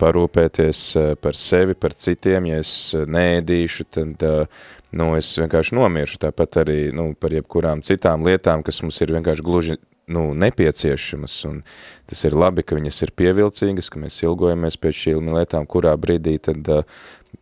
parūpēties 0.00 0.84
uh, 0.96 1.10
par 1.20 1.38
sevi, 1.38 1.76
par 1.78 1.94
citiem, 1.94 2.50
ja 2.52 2.62
es 2.64 2.72
neēdīšu, 2.96 3.90
tad, 3.98 4.24
uh, 4.26 4.70
nu, 4.96 5.12
es 5.18 5.34
vienkārši 5.38 5.76
nomiršu, 5.78 6.22
tāpat 6.26 6.62
arī, 6.64 6.80
nu, 6.96 7.10
par 7.20 7.36
jebkurām 7.36 7.84
citām 7.86 8.24
lietām, 8.26 8.64
kas 8.66 8.82
mums 8.84 9.02
ir 9.04 9.14
vienkārši 9.18 9.46
gluži 9.46 9.78
nu, 10.06 10.34
nepieciešamas, 10.34 11.44
un 11.44 11.62
tas 12.06 12.22
ir 12.26 12.36
labi, 12.38 12.62
ka 12.62 12.78
viņas 12.78 13.02
ir 13.06 13.12
pievilcīgas, 13.18 13.90
ka 13.90 14.00
mēs 14.02 14.20
ilgojamies 14.22 14.78
pēc 14.78 15.00
šīm 15.02 15.32
lietām, 15.34 15.66
kurā 15.66 15.96
brīdī 15.98 16.36
tad 16.42 16.68
uh, 16.70 16.84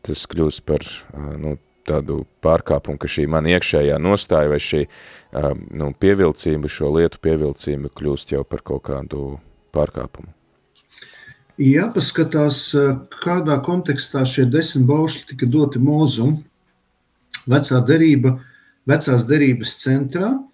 tas 0.04 0.24
kļūst 0.30 0.64
par 0.68 0.84
uh, 0.84 1.34
nu, 1.40 1.58
tādu 1.84 2.22
pārkāpumu, 2.44 2.96
ka 3.00 3.10
šī 3.10 3.26
man 3.28 3.44
iekšējā 3.50 3.98
nostāja 4.00 4.48
vai 4.54 4.60
šī 4.62 4.86
uh, 4.86 5.50
nu, 5.76 5.90
pievilcība, 5.92 6.70
šo 6.72 6.94
lietu 6.96 7.20
pievilcība 7.24 7.92
kļūst 7.92 8.32
jau 8.32 8.46
par 8.48 8.64
kaut 8.64 8.86
kādu 8.88 9.36
pārkāpumu. 9.76 10.32
Jāpaskatās, 11.60 12.64
kādā 13.22 13.60
kontekstā 13.62 14.24
šie 14.26 14.48
desmit 14.50 14.88
baušļi 14.88 15.28
tika 15.28 15.46
doti 15.46 15.78
mūzum. 15.78 16.40
Vecā 17.46 17.78
derība, 17.86 18.38
vecās 18.88 19.28
derības 19.28 19.76
centrā– 19.84 20.32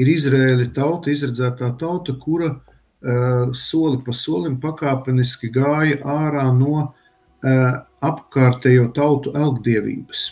ir 0.00 0.10
Izraēla 0.14 0.70
tauta, 0.74 1.12
izredzētā 1.12 1.72
tauta, 1.80 2.14
kura 2.20 2.54
uh, 2.54 3.50
soli 3.56 4.00
pa 4.04 4.14
solim 4.16 4.58
pakāpeniski 4.62 5.52
gāja 5.54 6.00
ārā 6.04 6.46
no 6.56 6.76
uh, 6.80 7.74
apkārtējo 8.00 8.90
tautu 8.96 9.34
elgdievības. 9.36 10.28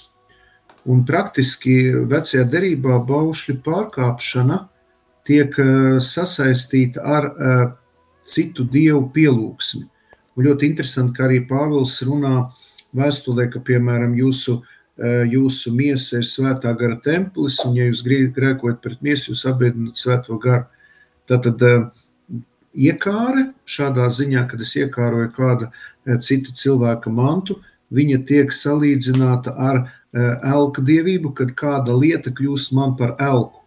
Un 0.89 1.05
praktiski 1.05 1.77
vecajā 2.09 2.47
derībā 2.49 2.97
baušļu 3.09 3.59
pārkāpšana 3.67 4.63
tiek 5.29 5.61
uh, 5.61 5.99
sasaistīta 6.01 7.05
ar 7.05 7.31
citu 8.29 8.65
dievu 8.69 9.07
pielūgsmi. 9.13 9.87
Un 10.37 10.45
ļoti 10.47 10.69
interesanti, 10.69 11.17
ka 11.17 11.25
arī 11.27 11.41
Pāvils 11.49 11.97
runā 12.07 12.51
vēstulē, 12.97 13.49
ka, 13.53 13.61
piemēram, 13.65 14.13
jūsu 14.17 14.59
uh, 14.59 14.75
jūsu 14.99 15.73
miesa 15.77 16.19
ir 16.19 16.27
svētā 16.27 16.73
gara 16.79 16.97
templis, 16.99 17.61
un 17.67 17.77
ja 17.79 17.87
jūs 17.87 18.03
grēkojat 18.03 18.81
pret 18.83 19.03
miesu, 19.03 19.31
jūs 19.33 19.45
apbiedināt 19.47 20.01
svēto 20.01 20.39
garu. 20.43 20.67
Tātad 21.29 21.63
eh, 21.63 21.85
iekāre 22.75 23.53
šādā 23.69 24.09
ziņā, 24.11 24.47
kad 24.51 24.65
es 24.65 24.75
iekāroju 24.81 25.31
kādu 25.37 25.69
eh, 25.69 26.19
citu 26.19 26.55
cilvēka 26.57 27.13
mantu, 27.15 27.61
viņa 27.95 28.25
tiek 28.29 28.53
salīdzināta 28.53 29.55
ar 29.57 29.87
elka 30.13 30.81
dievību, 30.81 31.35
kad 31.37 31.51
kāda 31.57 31.93
lieta 31.93 32.33
kļūst 32.33 32.73
man 32.77 32.95
par 32.97 33.15
elku. 33.21 33.61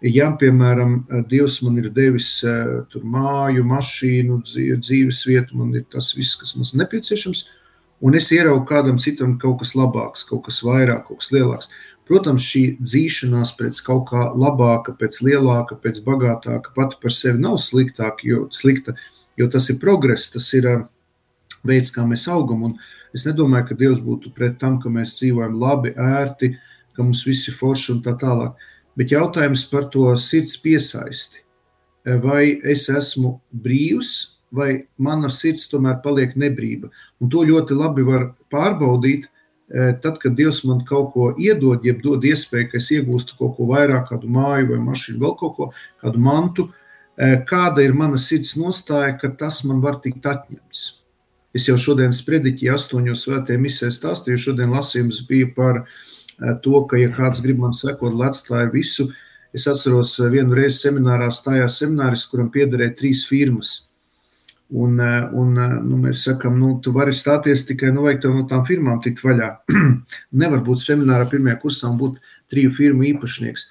Ja, 0.00 0.30
piemēram, 0.36 1.06
Dievs 1.28 1.58
man 1.64 1.78
ir 1.80 1.90
devis 1.92 2.38
tur 2.92 3.04
māju, 3.04 3.64
mašīnu, 3.68 4.38
dzīves 4.44 5.22
vietu, 5.28 5.56
man 5.60 5.74
ir 5.76 5.84
tas 5.92 6.12
viss, 6.16 6.38
kas 6.40 6.54
mums 6.56 6.72
nepieciešams, 6.76 7.42
un 8.00 8.16
es 8.16 8.30
ieraugu 8.32 8.64
kādam 8.68 8.98
citam 9.02 9.36
kaut 9.40 9.60
kas 9.62 9.74
labāks, 9.76 10.24
kaut 10.28 10.46
kas 10.48 10.62
vairāk, 10.64 11.06
kaut 11.08 11.20
kas 11.22 11.32
lielāks. 11.34 11.70
Protams, 12.10 12.42
šī 12.42 12.62
dzīšanās 12.82 13.52
pēc 13.58 13.80
kaut 13.86 14.08
kā 14.08 14.30
labāka, 14.34 14.96
pēc 14.98 15.20
lielāka, 15.22 15.76
pēc 15.78 16.00
bagātāka 16.02 16.72
pati 16.74 16.98
par 17.02 17.14
sevi 17.14 17.38
nav 17.38 17.60
sliktāka, 17.62 18.26
jo, 18.26 18.48
slikta, 18.50 18.96
jo 19.38 19.46
tas 19.52 19.68
ir 19.70 19.78
progress, 19.82 20.32
tas 20.34 20.48
ir 20.58 20.66
veids, 21.66 21.92
kā 21.94 22.02
mēs 22.08 22.26
augam. 22.32 22.64
Un 22.66 22.74
es 23.14 23.26
nedomāju, 23.28 23.68
ka 23.68 23.78
Dievs 23.78 24.02
būtu 24.02 24.32
pret 24.34 24.58
tam, 24.58 24.80
ka 24.82 24.90
mēs 24.90 25.14
dzīvojam 25.20 25.54
labi, 25.60 25.94
ērti, 25.94 26.56
ka 26.96 27.06
mums 27.06 27.22
viss 27.28 27.46
ir 27.46 27.54
forši 27.54 27.94
un 27.94 28.02
tā 28.02 28.16
tālāk. 28.18 28.58
Bet 28.98 29.14
jautājums 29.14 29.62
par 29.70 29.86
to 29.92 30.10
sirds 30.18 30.58
piesaisti. 30.60 31.44
Vai 32.24 32.56
es 32.64 32.88
esmu 32.90 33.36
brīvs 33.52 34.39
vai 34.50 34.86
mana 34.98 35.30
sirds 35.32 35.68
tomēr 35.70 36.00
paliek 36.04 36.34
nebrīva. 36.38 36.90
Un 37.22 37.30
to 37.30 37.44
ļoti 37.46 37.76
labi 37.78 38.04
var 38.06 38.30
pārbaudīt, 38.52 39.26
eh, 39.70 39.94
tad, 40.02 40.18
kad 40.18 40.34
Dievs 40.36 40.64
man 40.66 40.84
kaut 40.84 41.12
ko 41.14 41.30
iedod, 41.38 41.84
jeb 41.84 42.02
dod 42.02 42.22
iespēju, 42.22 42.70
ka 42.70 42.76
es 42.78 42.90
iegūstu 42.90 43.38
kaut 43.38 43.56
ko 43.56 43.66
vairāk, 43.70 44.08
kādu 44.10 44.28
māju 44.28 44.72
vai 44.72 44.80
mašīnu, 44.90 45.20
vēl 45.22 45.36
kaut 45.38 45.56
ko, 45.56 45.72
kādu 46.02 46.18
mantu, 46.18 46.68
eh, 47.18 47.44
kāda 47.46 47.84
ir 47.84 47.92
mana 47.92 48.16
sirds 48.16 48.56
nostāja, 48.56 49.18
ka 49.20 49.28
tas 49.28 49.64
man 49.64 49.80
var 49.80 50.00
tikt 50.00 50.22
atņemts. 50.22 51.00
Es 51.54 51.66
jau 51.66 51.76
šodien 51.76 52.10
sprediķi 52.10 52.70
astoņos 52.70 53.26
svētajā 53.26 53.58
misē 53.58 53.90
stāstīju, 53.90 54.38
šodien 54.38 54.70
lasījums 54.70 55.26
bija 55.28 55.54
par 55.54 55.84
eh, 56.42 56.54
to, 56.62 56.84
ka, 56.86 56.96
ja 56.96 57.08
kāds 57.08 57.42
grib 57.42 57.58
man 57.58 57.72
sekot, 57.72 58.14
atstāja 58.14 58.72
visu, 58.72 59.12
es 59.52 59.66
atceros 59.66 60.18
vienu 60.30 60.54
reizi 60.54 60.88
seminārā 60.88 61.30
stājās 61.30 61.78
semināris, 61.78 62.26
kuram 62.26 62.50
piederēja 62.50 62.96
trīs 62.96 63.22
firmas– 63.26 63.86
Un, 64.70 65.00
eh, 65.00 65.28
un 65.34 65.56
eh, 65.58 65.72
nu, 65.82 65.96
mēs 66.04 66.22
sakām, 66.28 66.54
nu, 66.62 66.76
tu 66.82 66.92
vari 66.94 67.10
stāties 67.16 67.64
tikai 67.66 67.90
nu, 67.90 68.04
no 68.06 68.44
tām 68.46 68.62
firmām, 68.66 69.00
tikt 69.02 69.22
vaļā. 69.24 69.48
Nevar 70.42 70.62
būt 70.66 70.82
seminārā 70.84 71.26
pirmajā 71.30 71.58
kursā 71.62 71.90
un 71.90 71.98
būt 71.98 72.20
triju 72.52 72.70
firmu 72.76 73.08
īpašnieks. 73.10 73.66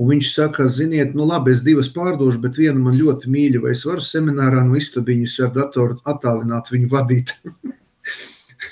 Un 0.00 0.08
viņš 0.14 0.30
saka, 0.32 0.64
ziniet, 0.72 1.12
nu 1.12 1.26
labi, 1.28 1.52
es 1.52 1.60
divas 1.66 1.90
pārdošu, 1.92 2.40
bet 2.40 2.56
viena 2.56 2.80
man 2.80 2.96
ļoti 2.96 3.28
mīļa, 3.28 3.60
vai 3.60 3.74
es 3.74 3.84
varu 3.84 4.00
seminārā 4.00 4.64
no 4.64 4.78
istabiņas 4.80 5.36
ar 5.44 5.52
datoru 5.58 6.00
attālināt 6.08 6.72
viņu 6.72 6.88
vadīt. 6.94 7.36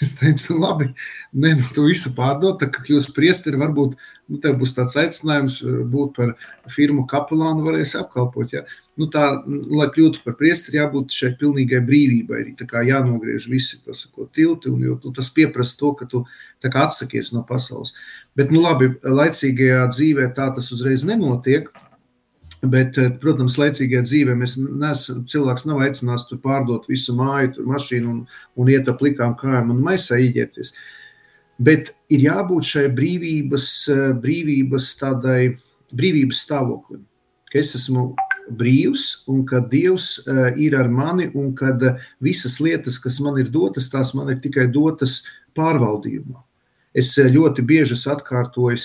es 0.04 0.14
teicu, 0.19 0.57
labi, 0.61 0.88
ne, 1.33 1.52
nu, 1.59 1.66
tu 1.75 1.85
visu 1.87 2.12
pārdod, 2.16 2.59
tā 2.61 2.71
kā 2.73 2.83
kļūsi 2.87 3.12
priesteri, 3.16 3.59
varbūt 3.61 3.97
nu, 4.30 4.38
tev 4.42 4.57
būs 4.61 4.73
tāds 4.76 4.97
aicinājums 5.00 5.59
eh, 5.64 5.80
būt 5.92 6.14
par 6.16 6.33
firmu 6.73 7.04
kapelānu, 7.11 7.64
varēs 7.66 7.97
apkalpot. 8.00 8.54
Ja? 8.54 8.64
Nu, 9.00 9.11
tā, 9.12 9.26
lai 9.47 9.88
kļūtu 9.92 10.23
par 10.25 10.37
priesteri, 10.40 10.80
jābūt 10.80 11.16
šai 11.16 11.35
pilnīgai 11.40 11.83
brīvībai. 11.87 12.40
Arī 12.45 12.57
tā 12.59 12.69
kā 12.71 12.85
jānogriež 12.87 13.50
visi 13.50 13.80
tas, 13.85 14.07
ko 14.14 14.28
tilti, 14.30 14.73
un 14.73 14.88
jo, 14.88 14.97
nu, 15.04 15.14
tas 15.16 15.30
pieprasa 15.37 15.78
to, 15.80 15.92
ka 15.99 16.09
tu 16.11 16.25
atsakies 16.71 17.35
no 17.37 17.45
pasaules. 17.49 17.95
Bet, 18.38 18.54
nu 18.54 18.62
labi, 18.64 18.92
laicīgajā 19.04 19.87
dzīvē 19.92 20.33
tā 20.37 20.50
tas 20.57 20.71
uzreiz 20.75 21.04
nenotiek. 21.09 21.69
Bet, 22.60 22.98
eh, 23.00 23.08
protams, 23.16 23.56
laicīgajā 23.56 24.02
dzīvē 24.04 24.34
mēs 24.36 24.58
neesam, 24.60 25.22
cilvēks 25.24 25.64
nav 25.64 25.80
aicināts 25.86 26.26
tur 26.28 26.42
pārdot 26.44 26.84
visu 26.90 27.14
māju, 27.16 27.54
tur 27.56 27.68
mašīnu 27.70 28.10
un, 28.10 28.18
un 28.56 28.68
iet 28.68 28.88
ap 28.92 29.00
likām 29.00 29.32
kājām 29.38 29.72
un 29.72 29.80
maisā 29.80 30.18
ieģērties. 30.20 30.74
Bet 31.60 31.94
ir 32.12 32.26
jābūt 32.26 32.68
šai 32.68 32.84
brīvības, 32.92 33.70
eh, 33.94 34.02
brīvības 34.12 34.90
tādai 35.00 35.40
brīvības 35.96 36.44
stāvoklim, 36.44 37.06
ka 37.50 37.58
es 37.58 37.72
esmu 37.80 38.10
brīvs 38.52 39.24
un 39.32 39.46
ka 39.48 39.62
Dievs 39.64 40.28
eh, 40.28 40.60
ir 40.60 40.76
ar 40.76 40.92
mani 40.92 41.30
un 41.32 41.54
ka 41.56 41.72
visas 42.20 42.60
lietas, 42.60 43.00
kas 43.00 43.22
man 43.24 43.40
ir 43.40 43.48
dotas, 43.48 43.88
tās 43.88 44.12
man 44.14 44.28
ir 44.34 44.40
tikai 44.44 44.68
dotas 44.68 45.22
pārvaldījumā. 45.56 46.44
Es 46.92 47.16
ļoti 47.16 47.64
bieži 47.64 47.96
atkārtoju 48.10 48.76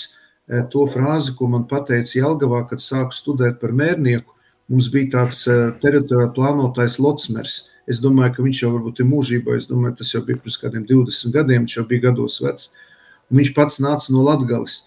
to 0.71 0.85
frāzi, 0.89 1.33
ko 1.37 1.47
man 1.49 1.63
teica 1.67 2.19
Jelgavā, 2.19 2.63
kad 2.69 2.83
sāku 2.83 3.15
studēt 3.17 3.59
par 3.61 3.73
mērnieku. 3.73 4.31
Mums 4.69 4.89
bija 4.93 5.11
tāds 5.19 5.43
teritoriālais 5.81 6.33
plānotājs 6.33 6.97
Lotsmers. 7.01 7.55
Es 7.85 7.99
domāju, 8.01 8.33
ka 8.33 8.45
viņš 8.45 8.63
jau 8.63 8.71
varbūt 8.73 9.01
ir 9.01 9.09
mūžībā. 9.09 9.55
Es 9.57 9.69
domāju, 9.69 9.99
tas 9.99 10.13
jau 10.13 10.23
bija 10.25 10.41
pirms 10.41 10.57
kādiem 10.61 10.85
20 10.89 11.33
gadiem, 11.35 11.65
viņš 11.65 11.77
jau 11.77 11.85
bija 11.89 12.07
gados 12.07 12.39
vecs. 12.41 12.71
Un 13.29 13.41
viņš 13.41 13.53
pats 13.57 13.79
nāca 13.81 14.13
no 14.13 14.25
Latvijas. 14.25 14.79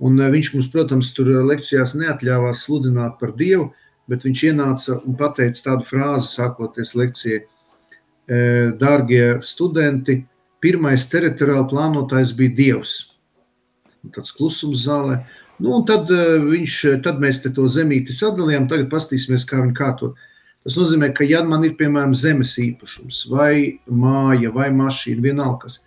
Un 0.00 0.16
eh, 0.20 0.32
viņš 0.32 0.54
mums, 0.54 0.70
protams, 0.72 1.12
tur 1.16 1.28
lekcijās 1.48 1.94
neatļāvās 2.00 2.64
sludināt 2.64 3.18
par 3.20 3.34
Dievu, 3.36 3.70
bet 4.10 4.24
viņš 4.26 4.44
ienāca 4.48 4.98
un 5.04 5.16
pateica 5.18 5.66
tādu 5.68 5.86
frāzi, 5.88 6.32
sākoties 6.38 6.94
lekcijai: 6.96 7.42
eh, 7.44 8.72
Dārgie 8.80 9.38
studenti, 9.44 10.22
pirmais 10.60 11.06
teritoriāli 11.12 11.68
plānotājs 11.68 12.34
bija 12.36 12.56
Dievs. 12.56 12.98
Tāds 14.14 14.32
klusums 14.36 14.86
zālē. 14.86 15.20
Nu, 15.60 15.76
un 15.76 15.84
tad, 15.84 16.10
eh, 16.10 16.38
viņš, 16.40 17.02
tad 17.04 17.20
mēs 17.20 17.42
to 17.44 17.66
zemīti 17.68 18.16
sadalījām, 18.16 18.68
tagad 18.68 18.88
paskatīsimies, 18.92 19.44
kā 19.44 19.60
viņi 19.60 19.76
kārtot. 19.76 20.14
Tas 20.64 20.76
nozīmē, 20.76 21.14
ka, 21.16 21.24
ja 21.24 21.42
man 21.44 21.64
ir 21.64 21.76
piemēram 21.76 22.14
zemes 22.14 22.56
īpašums, 22.60 23.28
vai 23.30 23.80
māja, 23.88 24.52
vai 24.52 24.68
mašīna, 24.70 25.22
vienalga 25.24 25.64
kas, 25.64 25.86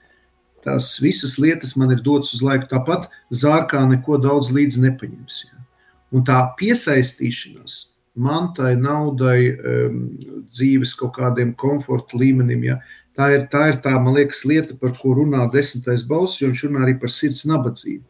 tās 0.66 1.00
visas 1.02 1.38
lietas 1.38 1.76
man 1.78 1.92
ir 1.92 2.02
dotas 2.02 2.34
uz 2.34 2.42
laiku. 2.42 2.70
Tāpat 2.70 3.10
zārkā 3.34 3.84
neko 3.90 4.18
daudz 4.18 4.50
līdzi 4.54 4.82
nepaņems. 4.86 5.44
Ja. 5.50 5.62
Un 6.14 6.26
tā 6.26 6.40
piesaistīšanās 6.58 7.94
mantai, 8.14 8.76
naudai, 8.78 9.58
dzīves 10.54 10.94
kaut 11.00 11.16
kādiem 11.18 11.54
komforta 11.58 12.18
līmenim, 12.18 12.64
ja, 12.70 12.80
tā 13.18 13.30
ir 13.36 13.46
tā, 13.52 13.68
ir 13.72 13.80
tā, 13.84 13.94
man 14.02 14.18
liekas, 14.18 14.44
lieta, 14.50 14.78
par 14.80 14.96
ko 14.98 15.16
runā 15.20 15.46
desmitais 15.54 16.06
balss, 16.08 16.42
jo 16.42 16.50
viņš 16.50 16.66
runā 16.68 16.84
arī 16.86 16.96
par 17.02 17.14
sirds 17.14 17.46
nabadzību. 17.50 18.04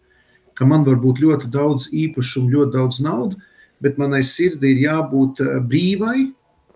Ka 0.54 0.68
man 0.70 0.86
var 0.86 1.00
būt 1.02 1.22
ļoti 1.24 1.50
daudz 1.52 1.90
īpašumu, 1.98 2.54
ļoti 2.54 2.76
daudz 2.78 3.02
naudas, 3.04 3.52
bet 3.84 4.00
manai 4.00 4.22
sirdī 4.24 4.76
ir 4.76 4.84
jābūt 4.86 5.44
eh, 5.44 5.60
brīvai, 5.60 6.18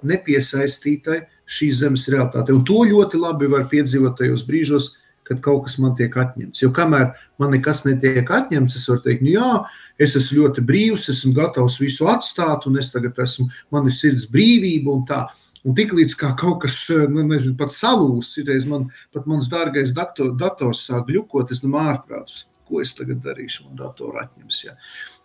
nepiesaistītai 0.07 1.21
šīs 1.47 1.81
zemes 1.81 2.07
realitātei. 2.11 2.55
Un 2.55 2.65
to 2.67 2.83
ļoti 2.85 3.19
labi 3.21 3.49
var 3.49 3.67
piedzīvot 3.71 4.17
tajos 4.19 4.43
brīžos, 4.47 4.89
kad 5.27 5.39
kaut 5.43 5.65
kas 5.67 5.77
man 5.83 5.95
tiek 5.97 6.13
atņemts. 6.15 6.61
Jo 6.63 6.71
kamēr 6.75 7.11
man 7.39 7.51
nekas 7.55 7.83
netiek 7.87 8.27
atņemts, 8.31 8.77
es 8.79 8.87
varu 8.91 9.03
teikt, 9.03 9.25
nu 9.25 9.33
jā, 9.33 9.49
es 9.99 10.15
esmu 10.19 10.43
ļoti 10.43 10.63
brīvs, 10.67 11.09
esmu 11.11 11.33
gatavs 11.35 11.79
visu 11.81 12.07
atstāt, 12.11 12.67
un 12.69 12.79
es 12.79 12.91
tagad 12.93 13.17
esmu, 13.23 13.47
man 13.73 13.89
ir 13.89 13.95
sirds 13.95 14.27
brīvība 14.31 14.93
un 14.93 15.03
tā. 15.07 15.25
Un 15.67 15.75
tiklīdz 15.75 16.15
kaut 16.19 16.61
kas, 16.63 16.77
nu, 17.11 17.25
nezinu, 17.27 17.57
pat 17.59 17.73
salūs, 17.75 18.37
ir 18.39 18.53
man, 18.71 18.87
pat 19.11 19.27
mans 19.27 19.49
dārgais 19.51 19.91
dator, 19.95 20.31
dators 20.37 20.85
sāk 20.87 21.09
gļukot, 21.09 21.51
es 21.51 21.63
domāju, 21.63 21.97
ārprāts 21.97 22.45
ko 22.67 22.81
es 22.83 22.93
tagad 22.95 23.21
darīšu, 23.23 23.67
man 23.67 23.79
datoru 23.79 24.19
atņems. 24.21 24.59
Ja. 24.65 24.75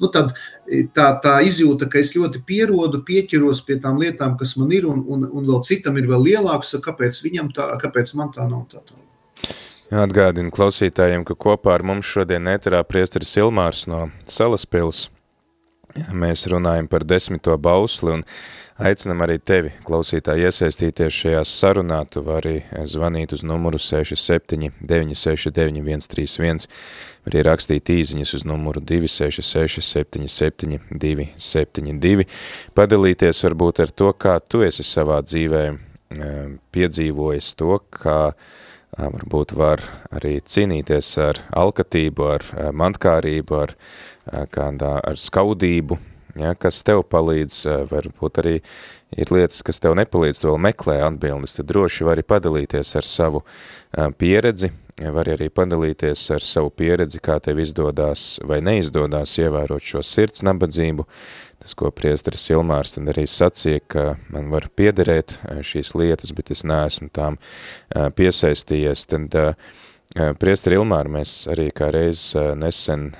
Nu, 0.02 0.10
tad 0.14 0.32
e, 0.66 0.84
tā, 0.94 1.08
tā 1.22 1.36
izjūta, 1.46 1.88
ka 1.90 2.00
es 2.02 2.12
ļoti 2.16 2.42
pierodu, 2.46 3.02
pieķeros 3.06 3.64
pie 3.66 3.78
tām 3.82 4.00
lietām, 4.02 4.36
kas 4.40 4.54
man 4.60 4.72
ir, 4.74 4.86
un, 4.90 5.02
un, 5.02 5.26
un 5.26 5.48
vēl 5.48 5.62
citam 5.66 5.98
ir 6.00 6.08
vēl 6.10 6.28
lielāks, 6.30 6.76
kāpēc 6.84 7.22
viņam 7.24 7.52
tā, 7.56 7.68
kāpēc 7.82 8.14
man 8.18 8.32
tā 8.34 8.46
nav 8.50 8.66
tā. 8.70 8.84
tā. 8.86 9.00
Atgādinu 10.02 10.52
klausītājiem, 10.54 11.26
ka 11.28 11.36
kopā 11.36 11.74
ar 11.76 11.84
mums 11.84 12.08
šodien 12.08 12.46
netarā 12.48 12.80
priesteris 12.88 13.34
Ilmārs 13.36 13.84
no 13.90 14.06
Salaspils. 14.30 15.08
Mēs 16.16 16.46
runājam 16.48 16.86
par 16.88 17.04
desmito 17.04 17.52
bausli 17.60 18.14
un 18.14 18.22
aicinam 18.80 19.22
arī 19.24 19.38
tevi, 19.38 19.72
klausītāji, 19.86 20.46
iesaistīties 20.48 21.18
šajā 21.22 21.42
sarunā. 21.48 22.02
Tu 22.10 22.22
vari 22.24 22.62
zvanīt 22.88 23.34
uz 23.36 23.44
numuru 23.46 23.80
67 23.80 24.72
969 24.80 26.06
131, 26.08 26.66
var 27.26 27.38
ierakstīt 27.38 27.92
īziņas 27.92 28.34
uz 28.38 28.46
numuru 28.48 28.82
266 28.84 29.84
77 29.84 30.80
272, 30.90 32.26
padalīties 32.76 33.44
varbūt 33.46 33.84
ar 33.84 33.94
to, 33.94 34.12
kā 34.12 34.38
tu 34.40 34.62
esi 34.66 34.86
savā 34.86 35.20
dzīvē 35.26 35.64
piedzīvojis 36.72 37.54
to, 37.56 37.78
kā 37.92 38.20
varbūt 38.92 39.54
var 39.56 39.80
arī 40.12 40.36
cīnīties 40.44 41.14
ar 41.24 41.40
alkatību, 41.56 42.26
ar 42.28 42.72
mantkārību, 42.76 43.60
ar, 43.62 43.76
kādā, 44.52 44.98
ar 45.00 45.16
skaudību, 45.16 45.98
ja, 46.38 46.54
kas 46.54 46.82
tev 46.86 47.04
palīdz, 47.12 47.62
varbūt 47.90 48.40
arī 48.42 48.54
ir 49.12 49.32
lietas, 49.34 49.62
kas 49.66 49.82
tev 49.82 49.96
nepalīdz, 49.98 50.40
tu 50.40 50.50
vēl 50.50 50.60
meklē 50.70 51.00
atbildes, 51.06 51.58
tad 51.58 51.68
droši 51.70 52.06
vari 52.08 52.24
padalīties 52.24 52.94
ar 52.98 53.06
savu 53.06 53.42
pieredzi, 54.18 54.72
vari 55.12 55.34
arī 55.36 55.48
padalīties 55.52 56.24
ar 56.34 56.44
savu 56.44 56.72
pieredzi, 56.74 57.20
kā 57.22 57.38
tev 57.42 57.60
izdodās 57.62 58.36
vai 58.48 58.60
neizdodās 58.64 59.38
ievērot 59.42 59.84
šo 59.84 60.02
sirds 60.06 60.44
nabadzību, 60.46 61.06
tas, 61.62 61.76
ko 61.78 61.92
priesteris 61.94 62.48
Ilmārs 62.52 62.96
tad 62.96 63.12
arī 63.12 63.26
sacīja, 63.28 63.84
ka 63.86 64.04
man 64.32 64.50
var 64.52 64.68
piederēt 64.76 65.38
šīs 65.64 65.94
lietas, 65.98 66.34
bet 66.36 66.52
es 66.54 66.64
neesmu 66.68 67.10
tām 67.14 67.38
piesaistījies, 67.92 69.06
tad 69.12 69.36
priesteri 70.40 70.76
Ilmāri 70.80 71.12
mēs 71.18 71.36
arī 71.52 71.70
kā 71.74 71.90
reiz 71.94 72.30
nesen 72.58 73.10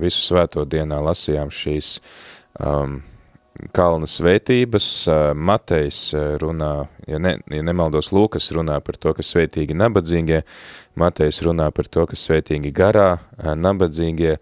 visu 0.00 0.24
svēto 0.26 0.66
dienā 0.66 1.02
lasījām 1.04 1.52
šīs 1.54 1.98
um, 2.62 3.00
kalna 3.76 4.08
svētības, 4.08 4.86
Matejs 5.36 6.00
runā, 6.42 6.72
ja, 7.08 7.20
ne, 7.22 7.36
ja 7.52 7.62
nemaldos, 7.64 8.10
Lūkas 8.14 8.50
runā 8.56 8.78
par 8.84 8.98
to, 9.00 9.12
ka 9.16 9.24
svētīgi 9.26 9.76
nabadzīgie, 9.76 10.42
Matejs 10.98 11.42
runā 11.46 11.68
par 11.74 11.90
to, 11.92 12.06
ka 12.08 12.18
svētīgi 12.18 12.72
garā 12.74 13.10
nabadzīgie, 13.38 14.38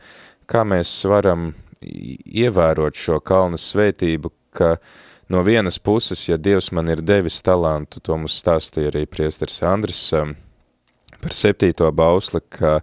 kā 0.50 0.64
mēs 0.66 0.92
varam 1.10 1.50
ievērot 1.80 2.96
šo 2.96 3.18
kalna 3.24 3.58
svētību, 3.60 4.32
ka 4.56 4.76
no 5.30 5.42
vienas 5.46 5.78
puses, 5.78 6.26
ja 6.28 6.38
Dievs 6.38 6.70
man 6.76 6.90
ir 6.92 7.02
devis 7.02 7.40
talantu, 7.46 8.02
to 8.02 8.16
mums 8.18 8.38
stāstīja 8.42 8.92
arī 8.92 9.06
priesteris 9.10 9.62
Andris 9.66 10.08
um, 10.16 10.34
par 11.22 11.34
septīto 11.36 11.88
bausli, 11.94 12.40
ka 12.52 12.78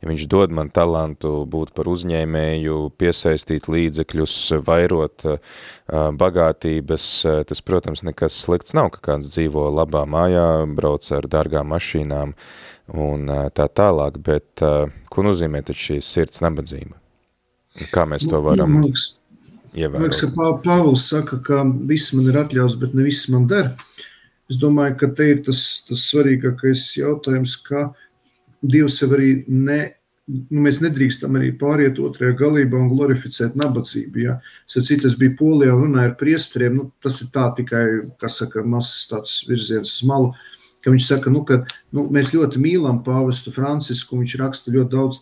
ja 0.00 0.08
viņš 0.08 0.24
dod 0.30 0.54
man 0.56 0.70
talantu 0.72 1.44
būt 1.50 1.72
par 1.76 1.90
uzņēmēju, 1.92 2.78
piesaistīt 3.00 3.68
līdzekļus, 3.70 4.36
vairot 4.66 5.26
uh, 5.28 5.60
bagātības, 6.16 7.08
uh, 7.26 7.42
tas, 7.48 7.62
protams, 7.64 8.04
nekas 8.06 8.38
slikts 8.46 8.76
nav, 8.76 8.92
ka 8.94 9.04
kāds 9.12 9.30
dzīvo 9.34 9.68
labā 9.74 10.06
mājā, 10.08 10.48
brauc 10.76 11.06
ar 11.16 11.28
dārgām 11.30 11.70
mašīnām 11.74 12.34
un 12.96 13.28
uh, 13.28 13.46
tā 13.54 13.68
tālāk, 13.68 14.18
bet 14.24 14.64
ko 15.10 15.26
nozīmē 15.26 15.62
tad 15.66 15.78
šī 15.78 16.00
sirds 16.04 16.42
nabadzība? 16.44 16.96
Kā 17.94 18.06
mēs 18.08 18.26
to 18.28 18.40
varam 18.42 18.72
nu, 18.74 18.88
liekas, 18.88 19.04
ievērot? 19.76 20.02
Liekas, 20.02 20.24
ka 20.24 20.48
Pāvils 20.64 21.04
saka, 21.12 21.38
ka 21.44 21.62
viss 21.86 22.14
man 22.16 22.26
ir 22.32 22.40
atļauts, 22.42 22.76
bet 22.80 22.96
ne 22.98 23.06
viss 23.06 23.30
man 23.30 23.46
der. 23.50 23.70
Es 24.50 24.58
domāju, 24.58 24.96
ka 24.98 25.08
te 25.14 25.28
ir 25.30 25.42
tas, 25.46 25.62
tas 25.86 26.08
svarīgākais 26.10 26.88
jautājums, 26.98 27.54
ka 27.66 27.90
Dievs 28.60 28.98
jau 29.00 29.08
arī 29.16 29.30
ne, 29.48 29.78
nu, 30.28 30.60
mēs 30.66 30.80
nedrīkstam 30.82 31.38
arī 31.38 31.52
pāriet 31.56 31.98
otrajā 32.02 32.34
galībā 32.38 32.78
un 32.78 32.90
glorificēt 32.92 33.56
nabadzību. 33.56 34.24
Ja. 34.24 34.38
Cik 34.68 35.06
es 35.08 35.16
biju 35.20 35.36
Polijā 35.38 35.74
un 35.74 35.86
runāju 35.86 36.10
ar 36.10 36.16
priesteriem, 36.20 36.76
nu, 36.76 36.88
tas 37.02 37.20
ir 37.24 37.30
tā 37.34 37.46
tikai, 37.56 37.84
kas 38.20 38.40
saka, 38.42 38.64
mazs 38.66 39.06
tāds 39.10 39.38
virziens 39.48 39.94
uz 39.96 40.08
malu. 40.08 40.34
Ka 40.80 40.92
viņš 40.92 41.06
saka, 41.10 41.30
nu, 41.32 41.42
ka 41.44 41.60
nu, 41.92 42.06
mēs 42.12 42.32
ļoti 42.32 42.60
mīlam 42.60 43.02
pāvestu 43.04 43.52
Francisku. 43.52 44.16
Viņš 44.16 44.36
raksta 44.40 44.72
ļoti 44.72 44.92
daudz 44.94 45.18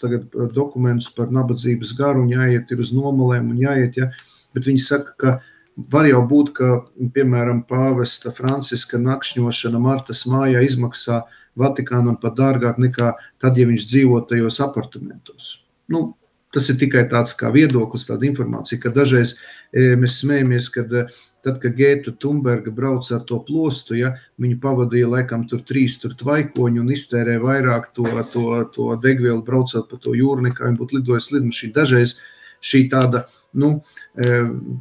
dokumentus 0.54 1.10
par 1.14 1.32
nabadzības 1.34 1.96
garu, 1.98 2.22
un 2.22 2.34
jāiet 2.34 2.70
uz 2.78 2.92
nomalēm, 2.94 3.50
un 3.50 3.62
jāiet. 3.64 3.98
Ja, 3.98 4.10
bet 4.54 4.70
viņi 4.70 4.84
saka, 4.84 5.16
ka 5.18 5.34
var 5.78 6.08
jau 6.10 6.20
būt, 6.26 6.52
ka, 6.56 6.68
piemēram, 7.14 7.62
pāvesta 7.68 8.32
Franciska 8.34 8.98
nakšņošana 8.98 9.80
Martas 9.82 10.24
mājā 10.26 10.64
izmaksā 10.66 11.22
Vatikānam 11.58 12.18
pat 12.18 12.36
dārgāk 12.38 12.78
nekā 12.82 13.14
tad, 13.42 13.58
ja 13.58 13.66
viņš 13.66 13.86
dzīvo 13.90 14.20
tajos 14.30 14.60
apartamentos. 14.62 15.58
Nu, 15.90 16.18
Tas 16.48 16.64
ir 16.72 16.78
tikai 16.80 17.02
tāds 17.10 17.34
kā 17.36 17.50
viedoklis, 17.52 18.06
tāda 18.08 18.24
informācija, 18.24 18.80
ka 18.80 18.88
dažreiz 18.92 19.34
e, 19.68 19.90
mēs 20.00 20.22
smējamies, 20.22 20.70
kad 20.72 20.94
e, 20.96 21.02
tad, 21.44 21.58
kad 21.60 21.74
Gēta 21.76 22.14
Thunberga 22.16 22.72
brauca 22.72 23.18
ar 23.18 23.26
to 23.28 23.36
plostu, 23.44 23.98
ja, 23.98 24.14
viņu 24.40 24.56
pavadīja 24.62 25.10
laikam 25.12 25.44
tur 25.50 25.60
trīs 25.68 25.98
tur 26.00 26.14
tvaikoņi 26.16 26.80
un 26.80 26.88
iztērēja 26.94 27.42
vairāk 27.42 27.90
to, 27.92 28.08
to, 28.32 28.46
to 28.72 28.88
degvielu 29.04 29.44
braucot 29.44 29.90
pa 29.90 30.00
to 30.00 30.16
jūru, 30.16 30.46
nekā 30.48 30.64
viņi 30.64 30.80
būtu 30.80 30.98
lidojis 30.98 31.28
lidmašīnu. 31.34 31.74
Dažreiz 31.76 32.16
šī 32.64 32.86
tāda, 32.96 33.26
nu, 33.54 33.70
e, 34.16 34.40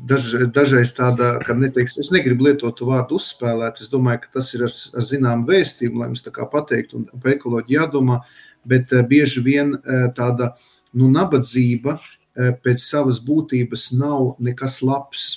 daž, 0.10 0.34
dažreiz 0.56 0.92
tāda, 0.98 1.38
ka 1.46 1.56
neteiks, 1.56 1.98
es 2.02 2.12
negribu 2.12 2.50
lietot 2.50 2.76
to 2.78 2.88
vārdu 2.90 3.20
uzspēlēt, 3.20 3.80
es 3.84 3.92
domāju, 3.92 4.26
ka 4.26 4.40
tas 4.40 4.54
ir 4.58 4.66
ar, 4.68 4.74
ar 5.00 5.08
zinām 5.08 5.46
vēstījumu, 5.48 6.02
lai 6.02 6.10
mums 6.12 6.26
tā 6.26 6.34
kā 6.36 6.48
pateikt 6.52 6.98
un 6.98 7.08
par 7.16 7.38
ekoloģiju 7.38 7.80
jādomā, 7.80 8.22
bet 8.68 8.92
bieži 9.08 9.44
vien 9.46 9.78
tāda, 10.18 10.52
uh, 10.52 10.74
nu, 10.98 11.10
nabadzība 11.12 11.98
e, 11.98 12.52
pēc 12.64 12.84
savas 12.84 13.20
būtības 13.24 13.92
nav 14.00 14.36
nekas 14.44 14.82
labs. 14.86 15.28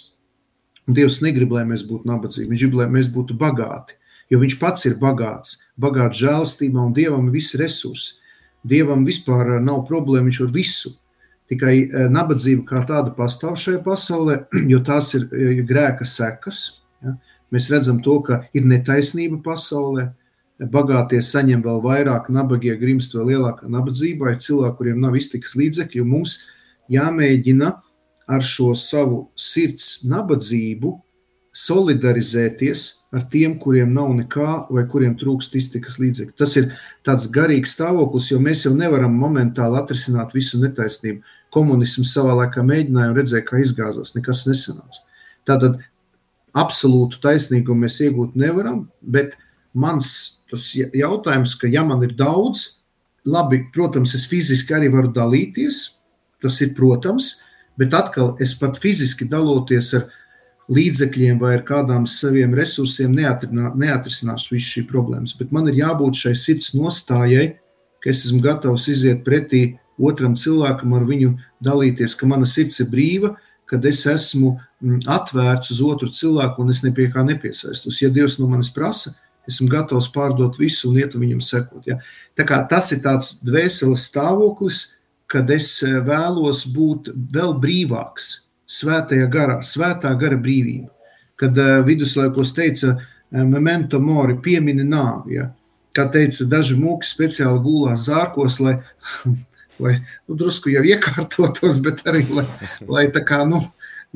Un 0.88 0.96
Dievs 0.96 1.20
negrib, 1.24 1.52
lai 1.54 1.66
mēs 1.68 1.84
būtu 1.86 2.08
nabadzīgi. 2.08 2.48
Viņš 2.50 2.64
grib, 2.64 2.78
lai 2.80 2.88
mēs 2.92 3.10
būtu 3.12 3.36
bagāti. 3.38 3.96
Jo 4.30 4.40
Viņš 4.40 4.56
pats 4.60 4.86
ir 4.86 4.96
bagāts, 5.00 5.58
bagāts 5.80 6.20
žēlstībā, 6.22 6.78
un 6.78 6.94
Dievam 6.94 7.28
ir 7.28 7.34
visi 7.34 7.58
resursi. 7.60 8.18
Dievam 8.62 9.04
vispār 9.06 9.58
nav 9.64 9.84
problēma, 9.88 10.28
viņš 10.28 10.40
var 10.44 10.52
visu. 10.54 10.94
Tikai 11.50 11.74
e, 11.82 12.06
nabadzība 12.14 12.62
kā 12.68 12.84
tāda 12.86 13.10
pastāv 13.16 13.56
šajā 13.58 13.82
pasaulē, 13.86 14.38
jo 14.72 14.80
tās 14.86 15.12
ir 15.18 15.26
e, 15.34 15.50
grēka 15.66 16.06
sekas. 16.06 16.62
Ja? 17.02 17.16
Mēs 17.50 17.68
redzam 17.72 17.98
to, 18.04 18.20
ka 18.26 18.44
ir 18.54 18.68
netaisnība 18.70 19.40
pasaulē, 19.44 20.10
bagātie 20.70 21.22
saņem 21.24 21.62
vēl 21.64 21.82
vairāk, 21.82 22.28
nabagie 22.32 22.76
grimst 22.78 23.14
vēl 23.16 23.32
lielākā 23.32 23.68
nabadzībā, 23.72 24.34
ir 24.34 24.42
cilvēki, 24.44 24.76
kuriem 24.78 25.00
nav 25.02 25.16
iztikas 25.18 25.56
līdzekļi, 25.58 26.02
un 26.04 26.10
mums 26.14 26.36
jāmēģina 26.92 27.70
ar 28.30 28.44
šo 28.44 28.74
savu 28.78 29.24
sirds 29.38 30.04
nabadzību 30.10 30.92
solidarizēties 31.56 32.86
ar 33.16 33.24
tiem, 33.30 33.56
kuriem 33.58 33.90
nav 33.94 34.12
nekā 34.14 34.50
vai 34.70 34.84
kuriem 34.90 35.16
trūkst 35.18 35.56
iztikas 35.58 35.98
līdzekļi. 35.98 36.36
Tas 36.38 36.54
ir 36.60 36.70
tāds 37.06 37.26
garīgs 37.34 37.74
stāvoklis, 37.74 38.30
jo 38.30 38.38
mēs 38.42 38.64
jau 38.66 38.74
nevaram 38.76 39.16
momentāli 39.18 39.80
atrisināt 39.80 40.34
visu 40.36 40.60
netaisnību. 40.62 41.24
Komunisms 41.50 42.12
savā 42.14 42.36
laikā 42.44 42.62
mēģināja 42.66 43.12
un 43.12 43.16
redzēja, 43.18 43.46
kā 43.46 43.60
izgāzās, 43.62 44.14
nekas 44.14 44.44
nesanāca. 44.46 45.02
Tātad 45.48 45.80
absolūtu 46.56 47.20
taisnīgumu 47.22 47.86
mēs 47.86 48.00
iegūt 48.06 48.36
nevaram, 48.38 48.84
bet 49.00 49.36
mans 49.74 50.12
tas 50.50 50.66
jautājums, 50.74 51.54
ka 51.58 51.70
ja 51.70 51.84
man 51.86 52.02
ir 52.06 52.14
daudz, 52.18 52.82
labi, 53.26 53.64
protams, 53.74 54.14
es 54.18 54.26
fiziski 54.30 54.74
arī 54.74 54.90
varu 54.92 55.12
dalīties, 55.14 55.82
tas 56.42 56.56
ir 56.64 56.72
protams, 56.74 57.36
bet 57.78 57.94
atkal 57.94 58.34
es 58.42 58.54
pat 58.58 58.80
fiziski 58.82 59.28
daloties 59.30 59.92
ar 59.98 60.08
līdzekļiem 60.70 61.38
vai 61.40 61.56
ar 61.58 61.64
kādām 61.66 62.06
saviem 62.06 62.54
resursiem 62.54 63.14
neatrisināšu 63.14 64.54
visu 64.54 64.74
šī 64.76 64.84
problēmas, 64.90 65.34
bet 65.38 65.50
man 65.54 65.68
ir 65.70 65.80
jābūt 65.82 66.18
šai 66.24 66.34
sirds 66.38 66.74
nostājai, 66.78 67.56
ka 68.00 68.10
es 68.12 68.24
esmu 68.26 68.40
gatavs 68.44 68.86
iziet 68.92 69.24
pretī 69.26 69.64
otram 70.00 70.36
cilvēkam, 70.38 70.94
ar 70.96 71.06
viņu 71.08 71.34
dalīties, 71.64 72.16
ka 72.16 72.28
mana 72.30 72.48
sirds 72.48 72.80
ir 72.82 72.90
brīva, 72.92 73.34
kad 73.70 73.84
es 73.86 74.02
esmu 74.08 74.56
mm, 74.56 75.02
atvērts 75.10 75.70
uz 75.74 75.82
otru 75.86 76.10
cilvēku 76.10 76.64
un 76.64 76.72
es 76.72 76.82
ne 76.82 76.90
pie 76.94 77.06
kā 77.12 77.22
nepiesaistos. 77.26 78.00
Ja 78.02 78.10
Dievs 78.10 78.38
no 78.40 78.48
manis 78.50 78.72
prasa, 78.74 79.14
esmu 79.48 79.68
gatavs 79.70 80.10
pārdot 80.14 80.58
visu 80.60 80.90
un 80.90 80.98
iet 81.00 81.14
viņam 81.18 81.42
sekot. 81.44 81.86
Ja. 81.88 82.00
Tā 82.38 82.46
kā 82.48 82.62
tas 82.70 82.90
ir 82.94 83.02
tāds 83.04 83.38
dvēseles 83.46 84.08
stāvoklis, 84.10 84.80
kad 85.30 85.50
es 85.54 85.68
vēlos 86.06 86.64
būt 86.74 87.12
vēl 87.34 87.54
brīvāks, 87.62 88.32
svētajā 88.70 89.28
garā, 89.30 89.60
svētā 89.66 90.12
gara 90.18 90.38
brīvība. 90.38 90.90
Kad 91.40 91.56
viduslaikos 91.86 92.52
teica, 92.52 92.96
memento 93.30 94.00
mori, 94.02 94.36
piemini 94.42 94.84
nāvi. 94.84 95.38
Ja. 95.38 95.48
Kā 95.96 96.06
teica, 96.12 96.46
daži 96.50 96.76
mūki 96.78 97.08
speciāli 97.08 97.62
gulās 97.64 98.08
zārkos, 98.10 98.58
lai, 98.62 98.76
lai 99.82 99.96
nu, 100.00 100.36
drusku 100.38 100.72
jau 100.72 100.84
iekārtotos, 100.86 101.80
bet 101.84 102.02
arī 102.10 102.24
lai, 102.34 102.46
lai 102.88 103.06
tā 103.14 103.24
kā, 103.26 103.42
nu, 103.48 103.60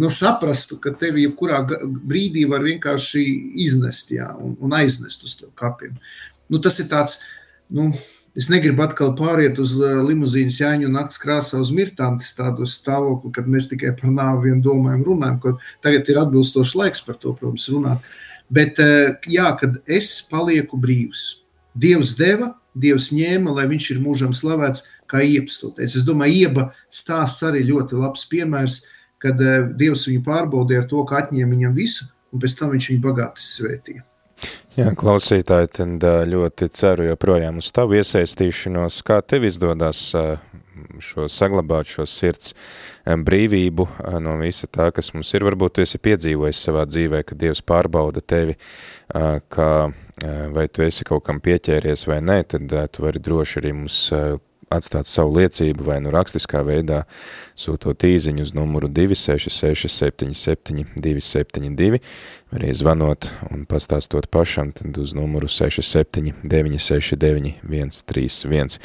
nu, 0.00 0.10
saprastu, 0.10 0.78
ka 0.82 0.94
tevi 0.98 1.26
jebkurā 1.26 1.62
brīdī 1.84 2.44
var 2.50 2.64
vienkārši 2.66 3.22
iznest 3.66 4.12
jā, 4.14 4.30
un, 4.38 4.56
un 4.60 4.74
aiznest 4.76 5.24
uz 5.26 5.38
kapiem. 5.58 5.96
Nu, 6.50 6.60
tas 6.62 6.78
ir 6.82 6.90
tāds, 6.90 7.20
nu, 7.72 7.90
es 8.34 8.50
negribu 8.50 8.82
atkal 8.84 9.14
pāriet 9.18 9.60
uz 9.62 9.76
limuzīnas 9.78 10.58
jāņu 10.60 10.90
nakts 10.92 11.20
krāsā 11.22 11.60
uz 11.62 11.70
mirtām, 11.74 12.18
tas 12.20 12.34
tādu 12.36 12.66
stāvokli, 12.68 13.32
kad 13.34 13.48
mēs 13.50 13.70
tikai 13.70 13.94
par 13.98 14.10
nāvi 14.10 14.50
vien 14.50 14.60
domājam, 14.64 15.06
runājam, 15.06 15.38
ko 15.40 15.54
tagad 15.84 16.10
ir 16.10 16.20
atbilstošs 16.24 16.74
laiks 16.80 17.04
par 17.06 17.20
to, 17.22 17.36
protams, 17.38 17.68
runāt. 17.70 18.12
Bet 18.52 18.78
jā, 19.30 19.46
kad 19.60 19.80
es 19.88 20.18
palieku 20.30 20.78
brīvs, 20.80 21.24
Dievs 21.74 22.12
deva, 22.14 22.52
Dievs 22.78 23.08
ņēma, 23.14 23.54
lai 23.54 23.64
viņš 23.70 23.88
ir 23.94 24.02
mūžam 24.02 24.34
slavēts, 24.34 24.84
kā 25.10 25.22
iepstoties. 25.24 25.98
Es 25.98 26.06
domāju, 26.06 26.48
ieba 26.48 26.68
stāsts 26.92 27.44
arī 27.46 27.64
ļoti 27.68 27.98
labs 28.00 28.26
piemērs, 28.30 28.82
kad 29.24 29.40
eh, 29.40 29.68
Dievs 29.78 30.08
viņu 30.10 30.24
pārbaudīja 30.26 30.84
ar 30.84 30.90
to, 30.90 31.04
ka 31.08 31.22
atņēma 31.22 31.54
viņam 31.54 31.76
visu, 31.76 32.08
un 32.32 32.42
pēc 32.42 32.58
tam 32.58 32.74
viņš 32.74 32.90
viņu 32.92 33.04
bagāti 33.04 33.46
svētīja. 33.46 34.04
Jā, 34.74 34.90
klausītāji, 34.98 35.70
tad 35.78 36.04
eh, 36.04 36.24
ļoti 36.28 36.68
ceru 36.74 37.08
joprojām 37.08 37.62
uz 37.62 37.70
tavu 37.74 37.96
iesaistīšanos. 38.00 39.00
Kā 39.06 39.20
tev 39.24 39.46
izdodas 39.48 40.06
eh, 40.18 40.34
šo 41.00 41.28
saglabāt, 41.30 41.88
šo 41.88 42.04
sirds 42.08 42.52
brīvību 43.04 43.86
no 44.22 44.34
visa 44.40 44.68
tā, 44.70 44.90
kas 44.94 45.12
mums 45.14 45.30
ir? 45.34 45.46
Varbūt 45.46 45.76
tu 45.76 45.84
esi 45.84 46.00
piedzīvojis 46.02 46.60
savā 46.68 46.84
dzīvē, 46.90 47.22
ka 47.26 47.38
Dievs 47.38 47.62
pārbauda 47.66 48.22
tevi, 48.22 48.56
kā 49.54 49.70
vai 50.54 50.66
tu 50.70 50.84
esi 50.86 51.06
kaut 51.06 51.24
kam 51.26 51.40
pieķēries 51.42 52.06
vai 52.10 52.20
nē, 52.22 52.38
tad 52.54 52.74
tu 52.94 53.06
vari 53.06 53.22
droši 53.22 53.60
arī 53.62 53.74
mums 53.74 53.98
atstāt 54.72 55.08
savu 55.10 55.36
liecību 55.38 55.86
vai 55.86 55.98
nu 56.04 56.12
rakstiskā 56.14 56.62
veidā 56.66 57.02
sūtot 57.58 58.06
īziņu 58.08 58.46
uz 58.46 58.54
numuru 58.56 58.88
266 58.88 59.90
77 59.90 60.84
272, 60.96 62.00
arī 62.54 62.74
zvanot 62.74 63.30
un 63.50 63.64
pastāstot 63.70 64.30
pašam 64.32 64.72
tad 64.76 64.98
uz 65.00 65.14
numuru 65.16 65.50
67 65.50 66.34
969 66.44 67.58
131. 67.64 68.78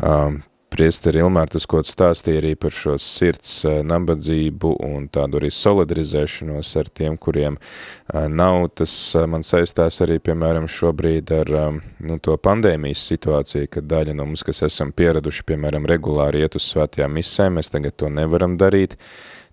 Um, 0.00 0.42
Priesteri 0.70 1.18
Ilmār, 1.18 1.48
tas, 1.50 1.64
ko 1.66 1.80
stāstīja 1.82 2.38
arī 2.38 2.52
par 2.54 2.70
šo 2.70 2.92
sirds 3.02 3.64
eh, 3.66 3.80
nabadzību 3.82 4.76
un 4.86 5.08
tādu 5.10 5.40
arī 5.40 5.48
solidarizēšanos 5.50 6.70
ar 6.78 6.90
tiem, 6.94 7.16
kuriem 7.18 7.56
eh, 7.58 8.28
nav, 8.30 8.68
tas 8.78 8.94
eh, 9.18 9.26
man 9.26 9.42
saistās 9.46 9.98
arī, 10.06 10.20
piemēram, 10.22 10.68
šobrīd 10.70 11.32
ar 11.40 11.50
nu, 11.74 12.20
to 12.22 12.38
pandēmijas 12.38 13.02
situāciju, 13.10 13.66
kad 13.74 13.90
daļa 13.90 14.14
no 14.14 14.28
mums, 14.30 14.46
kas 14.46 14.62
esam 14.68 14.94
pieraduši, 14.94 15.48
piemēram, 15.50 15.90
regulāri 15.90 16.44
iet 16.46 16.54
uz 16.60 16.70
svētajām 16.70 17.18
misēm, 17.18 17.58
mēs 17.58 17.74
tagad 17.74 17.98
to 17.98 18.14
nevaram 18.14 18.54
darīt, 18.60 18.94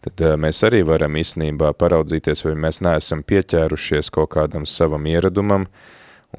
tad 0.06 0.22
mēs 0.38 0.62
arī 0.70 0.84
varam 0.86 1.18
īstenībā 1.18 1.74
paraudzīties, 1.82 2.46
vai 2.46 2.54
mēs 2.68 2.84
neesam 2.86 3.26
pieķērušies 3.26 4.14
kaut 4.14 4.36
kādam 4.38 4.70
savam 4.70 5.10
ieradumam, 5.10 5.66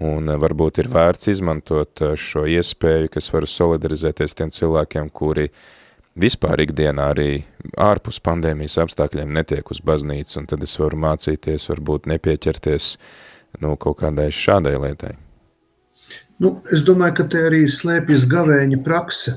un 0.05 0.31
eh, 0.31 0.39
varbūt 0.39 0.83
ir 0.83 0.91
vērts 0.93 1.31
izmantot 1.33 2.03
eh, 2.05 2.15
šo 2.19 2.47
iespēju, 2.49 3.11
kas 3.15 3.31
var 3.35 3.47
solidarizēties 3.51 4.37
tiem 4.39 4.53
cilvēkiem, 4.55 5.11
kuri 5.11 5.49
vispār 6.19 6.65
ikdienā 6.65 7.11
arī 7.15 7.31
ārpus 7.79 8.21
pandēmijas 8.25 8.79
apstākļiem 8.85 9.33
netiek 9.35 9.71
uz 9.71 9.83
baznīcu, 9.85 10.41
un 10.41 10.49
tad 10.51 10.63
es 10.67 10.75
varu 10.81 10.99
mācīties, 11.03 11.69
varbūt 11.73 12.09
nepieķerties 12.11 12.95
nu, 13.63 13.75
kaut 13.81 14.01
kādai 14.03 14.29
šādai 14.35 14.77
lietai. 14.79 15.15
Nu, 16.39 16.59
es 16.71 16.85
domāju, 16.87 17.19
ka 17.19 17.29
te 17.33 17.43
arī 17.49 17.65
slēpjas 17.71 18.27
gavēņa 18.31 18.81
prakse. 18.87 19.35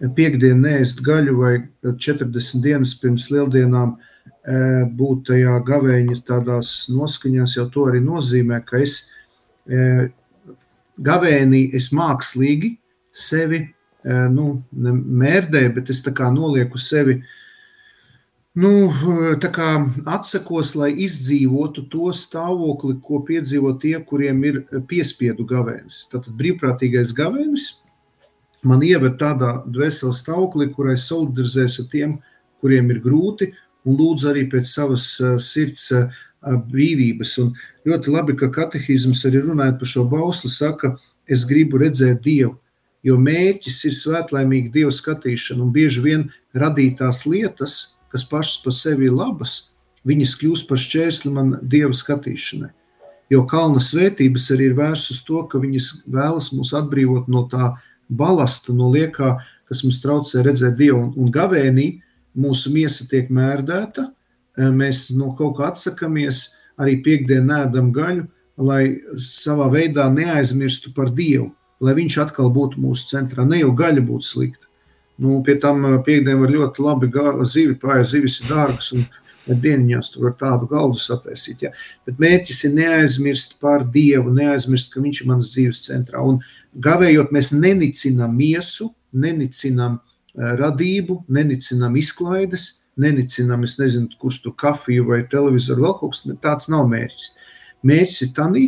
Piektdien 0.00 0.62
neēst 0.64 1.02
gaļu 1.04 1.34
vai 1.36 1.52
40 1.84 2.62
dienas 2.64 2.94
pirms 2.98 3.28
lieldienām 3.30 3.92
eh, 3.94 4.82
būt 4.86 5.28
tajā 5.30 5.58
gavēņa 5.66 6.20
tādās 6.26 6.88
noskaņās, 6.90 7.58
jau 7.58 7.66
to 7.70 7.86
arī 7.90 8.00
nozīmē, 8.02 8.62
ka 8.66 8.80
es 8.80 9.02
uh, 9.02 9.19
gavēnī 11.00 11.62
es 11.76 11.90
mākslīgi 11.96 12.74
sevi 13.12 13.64
nu, 14.04 14.62
mērdēju, 14.72 15.74
bet 15.76 15.92
es 15.92 16.00
tā 16.04 16.12
kā 16.16 16.30
nolieku 16.32 16.80
sevi, 16.80 17.18
nu, 18.60 18.70
tā 19.42 19.50
kā 19.54 19.74
atsakos, 20.08 20.74
lai 20.78 20.90
izdzīvotu 21.04 21.84
to 21.92 22.10
stāvokli, 22.16 22.96
ko 23.04 23.20
piedzīvo 23.26 23.74
tie, 23.82 23.98
kuriem 24.04 24.42
ir 24.48 24.62
piespiedu 24.88 25.46
gavēnis. 25.48 26.06
Tātad 26.12 26.34
brīvprātīgais 26.38 27.14
gavēnis 27.16 27.68
man 28.66 28.82
ieved 28.84 29.16
tādā 29.20 29.60
dvēseles 29.64 30.20
stāvoklī, 30.20 30.68
kurai 30.74 30.96
solidarizēs 31.00 31.78
ar 31.80 31.90
tiem, 31.92 32.16
kuriem 32.60 32.90
ir 32.92 33.00
grūti, 33.04 33.52
un 33.88 33.96
lūdzu 33.96 34.32
arī 34.32 34.44
pēc 34.52 34.68
savas 34.68 35.06
sirds 35.40 35.86
brīvības. 36.40 37.36
Un 37.40 37.54
ļoti 37.90 38.14
labi, 38.14 38.36
ka 38.38 38.50
katehisms 38.54 39.24
arī 39.28 39.42
runājot 39.44 39.78
par 39.80 39.90
šo 39.92 40.06
bausli, 40.10 40.50
saka, 40.52 40.94
es 41.28 41.44
gribu 41.48 41.80
redzēt 41.82 42.22
Dievu, 42.24 42.56
jo 43.06 43.16
mērķis 43.20 43.84
ir 43.88 43.96
svētlaimīga 43.96 44.72
Dieva 44.74 44.92
skatīšana, 44.94 45.64
un 45.64 45.72
bieži 45.74 46.04
vien 46.04 46.26
radītās 46.56 47.24
lietas, 47.28 47.78
kas 48.10 48.26
pašas 48.26 48.60
par 48.64 48.76
sevi 48.76 49.08
ir 49.08 49.14
labas, 49.16 49.72
viņas 50.06 50.36
kļūst 50.40 50.68
par 50.68 50.80
šķērsli 50.80 51.32
man 51.34 51.56
Dieva 51.62 51.94
skatīšanai. 51.96 52.72
Jo 53.30 53.44
kalna 53.46 53.78
svētības 53.78 54.48
arī 54.56 54.72
ir 54.72 54.78
vērstas 54.78 55.20
uz 55.20 55.24
to, 55.26 55.44
ka 55.46 55.60
viņas 55.62 55.90
vēlas 56.10 56.50
mūs 56.50 56.72
atbrīvot 56.74 57.28
no 57.30 57.44
tā 57.50 57.76
balasta, 58.10 58.74
no 58.74 58.88
liekā, 58.90 59.36
kas 59.70 59.84
mums 59.86 60.00
traucē 60.02 60.42
redzēt 60.42 60.74
Dievu. 60.80 61.12
Un, 61.14 61.30
gavēnī 61.30 62.00
mūsu 62.34 62.72
miesa 62.74 63.06
tiek 63.10 63.30
mērdēta, 63.30 64.08
mēs 64.74 65.12
no 65.14 65.30
kaut 65.38 65.60
kā 65.60 65.70
atsakāmies, 65.70 66.48
arī 66.80 66.96
piekdienā 67.04 67.64
ēdam 67.66 67.92
gaļu, 67.94 68.26
lai 68.60 68.82
savā 69.20 69.70
veidā 69.72 70.08
neaizmirstu 70.12 70.94
par 70.96 71.12
Dievu, 71.14 71.50
lai 71.80 71.94
Viņš 71.96 72.18
atkal 72.26 72.50
būtu 72.52 72.80
mūsu 72.80 73.08
centrā. 73.12 73.46
Ne 73.48 73.62
jau 73.62 73.72
gaļa 73.76 74.04
būtu 74.04 74.26
slikta. 74.26 74.66
Nu, 75.20 75.42
pie 75.44 75.58
tam 75.60 75.82
piekdienā 76.04 76.38
var 76.40 76.52
ļoti 76.52 76.84
labi 76.84 77.10
zivi 77.44 77.76
pāri, 77.76 78.04
zivis 78.08 78.40
ir 78.40 78.52
dārgas 78.52 78.92
un 78.96 79.04
dieniņās 79.46 80.12
tur 80.12 80.28
var 80.28 80.36
tādu 80.38 80.68
galdu 80.70 81.00
sataisīt. 81.00 81.64
Ja? 81.64 81.72
Bet 82.06 82.20
mērķis 82.20 82.64
ir 82.68 82.76
neaizmirst 82.76 83.58
par 83.60 83.84
Dievu, 83.84 84.32
neaizmirst, 84.34 84.92
ka 84.92 85.00
Viņš 85.00 85.22
ir 85.22 85.28
manas 85.28 85.52
dzīves 85.54 85.82
centrā. 85.88 86.22
Un 86.22 86.40
gavējot, 86.74 87.32
mēs 87.34 87.52
nenicinām 87.52 88.36
miesu, 88.36 88.90
nenicinām 89.12 89.98
radību, 90.34 91.24
nenicinām 91.28 91.96
izklaides, 91.98 92.68
nenicinām, 93.00 93.64
es 93.66 93.76
nezinu, 93.80 94.10
kurš 94.20 94.42
tur 94.44 94.56
kafiju 94.60 95.08
vai 95.10 95.22
televizoru, 95.30 95.86
vēl 95.86 95.96
kaut 96.00 96.16
kas 96.16 96.26
tāds 96.42 96.70
nav 96.72 96.88
mērķis. 96.90 97.30
Mērķis 97.86 98.24
ir 98.26 98.32
tanī, 98.36 98.64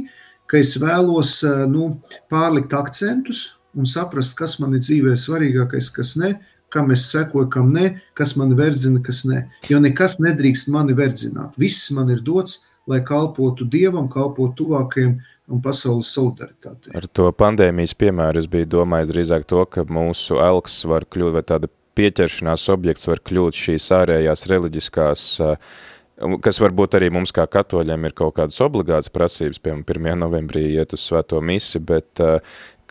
ka 0.51 0.61
es 0.61 0.77
vēlos 0.81 1.39
eh, 1.49 1.65
nu, 1.71 1.91
pārlikt 2.33 2.75
akcentus 2.77 3.45
un 3.77 3.89
saprast, 3.89 4.37
kas 4.37 4.59
man 4.61 4.77
ir 4.77 4.85
dzīvē 4.85 5.17
svarīgākais, 5.17 5.89
kas 5.97 6.17
ne, 6.21 6.35
kam 6.73 6.93
es 6.93 7.07
sekoju, 7.13 7.51
kam 7.53 7.73
ne, 7.73 7.99
kas 8.17 8.35
man 8.41 8.55
verdzina, 8.57 9.03
kas 9.05 9.25
ne. 9.29 9.47
Jo 9.69 9.81
nekas 9.81 10.19
nedrīkst 10.25 10.71
mani 10.73 10.97
verdzināt. 10.97 11.59
Viss 11.61 11.91
man 11.97 12.13
ir 12.13 12.23
dots, 12.25 12.63
lai 12.89 13.03
kalpotu 13.05 13.67
Dievam, 13.69 14.09
kalpotu 14.13 14.63
tuvākajiem 14.63 15.19
un 15.53 15.61
pasaules 15.63 16.11
solidaritātei. 16.15 16.95
Ar 16.97 17.07
to 17.13 17.29
pandēmijas 17.37 17.95
piemēru 17.99 18.41
es 18.41 18.49
biju 18.51 18.71
domājis 18.79 19.13
drīzāk 19.13 19.47
to, 19.49 19.65
ka 19.69 19.85
mūsu 19.85 20.41
elks 20.43 20.81
var 20.89 21.07
kļūt 21.09 21.37
vai 21.37 21.45
tāda 21.47 21.71
pieķeršanās 21.99 22.69
objekts 22.73 23.09
var 23.11 23.23
kļūt 23.25 23.59
šīs 23.59 23.89
ārējās 23.97 24.47
reliģiskās, 24.51 25.25
kas 26.45 26.61
varbūt 26.63 26.97
arī 26.99 27.11
mums 27.15 27.33
kā 27.35 27.47
katoļiem 27.51 28.09
ir 28.09 28.17
kaut 28.19 28.37
kādas 28.39 28.61
obligātas 28.65 29.13
prasības, 29.13 29.61
piemēram, 29.63 29.85
1. 29.89 30.21
novembrī 30.23 30.67
iet 30.77 30.95
uz 30.97 31.05
svēto 31.09 31.41
misi, 31.45 31.81
bet 31.83 32.23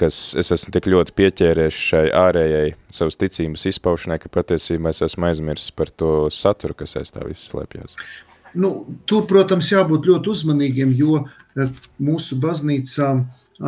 kas 0.02 0.20
es 0.40 0.50
esmu 0.56 0.74
tik 0.74 0.90
ļoti 0.90 1.14
pieķēries 1.18 1.84
šai 1.92 2.08
ārējai 2.18 2.74
savas 2.94 3.20
ticības 3.22 3.68
izpaušanai, 3.74 4.18
ka 4.22 4.32
patiesībā 4.34 4.94
es 4.94 5.04
esmu 5.06 5.30
aizmirsis 5.30 5.74
par 5.78 5.94
to 5.94 6.30
saturu, 6.34 6.78
kas 6.82 6.98
aiz 7.00 7.14
tā 7.14 7.26
viss 7.28 7.52
slēpjas. 7.52 7.96
Nu, 8.58 8.72
tur, 9.08 9.24
protams, 9.30 9.70
jābūt 9.72 10.10
ļoti 10.10 10.34
uzmanīgiem, 10.34 10.90
jo 10.98 11.22
mūsu 12.04 12.40
baznīcā 12.42 13.14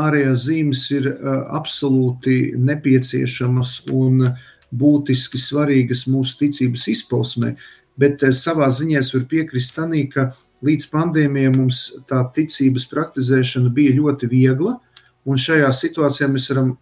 ārējās 0.03 0.47
zīmes 0.47 0.81
ir 0.97 1.07
absolūti 1.53 2.55
nepieciešamas 2.57 3.75
un 3.93 4.25
uh, 4.25 4.41
būtiski 4.73 5.39
svarīgas 5.41 6.07
mūsu 6.09 6.39
ticības 6.41 6.87
izpausmē, 6.95 7.53
bet 7.99 8.23
savā 8.33 8.69
ziņā 8.73 9.01
es 9.03 9.11
varu 9.13 9.27
piekrist 9.29 9.75
tanī, 9.77 10.07
ka 10.09 10.31
līdz 10.65 10.89
pandēmijai 10.93 11.53
mums 11.55 11.83
tā 12.09 12.23
ticības 12.35 12.87
praktizēšana 12.91 13.71
bija 13.73 13.95
ļoti 13.99 14.29
viegla, 14.31 14.77
un 15.25 15.39
šajā 15.39 15.69
situācijā 15.77 16.29
mēs 16.31 16.49
varam 16.51 16.73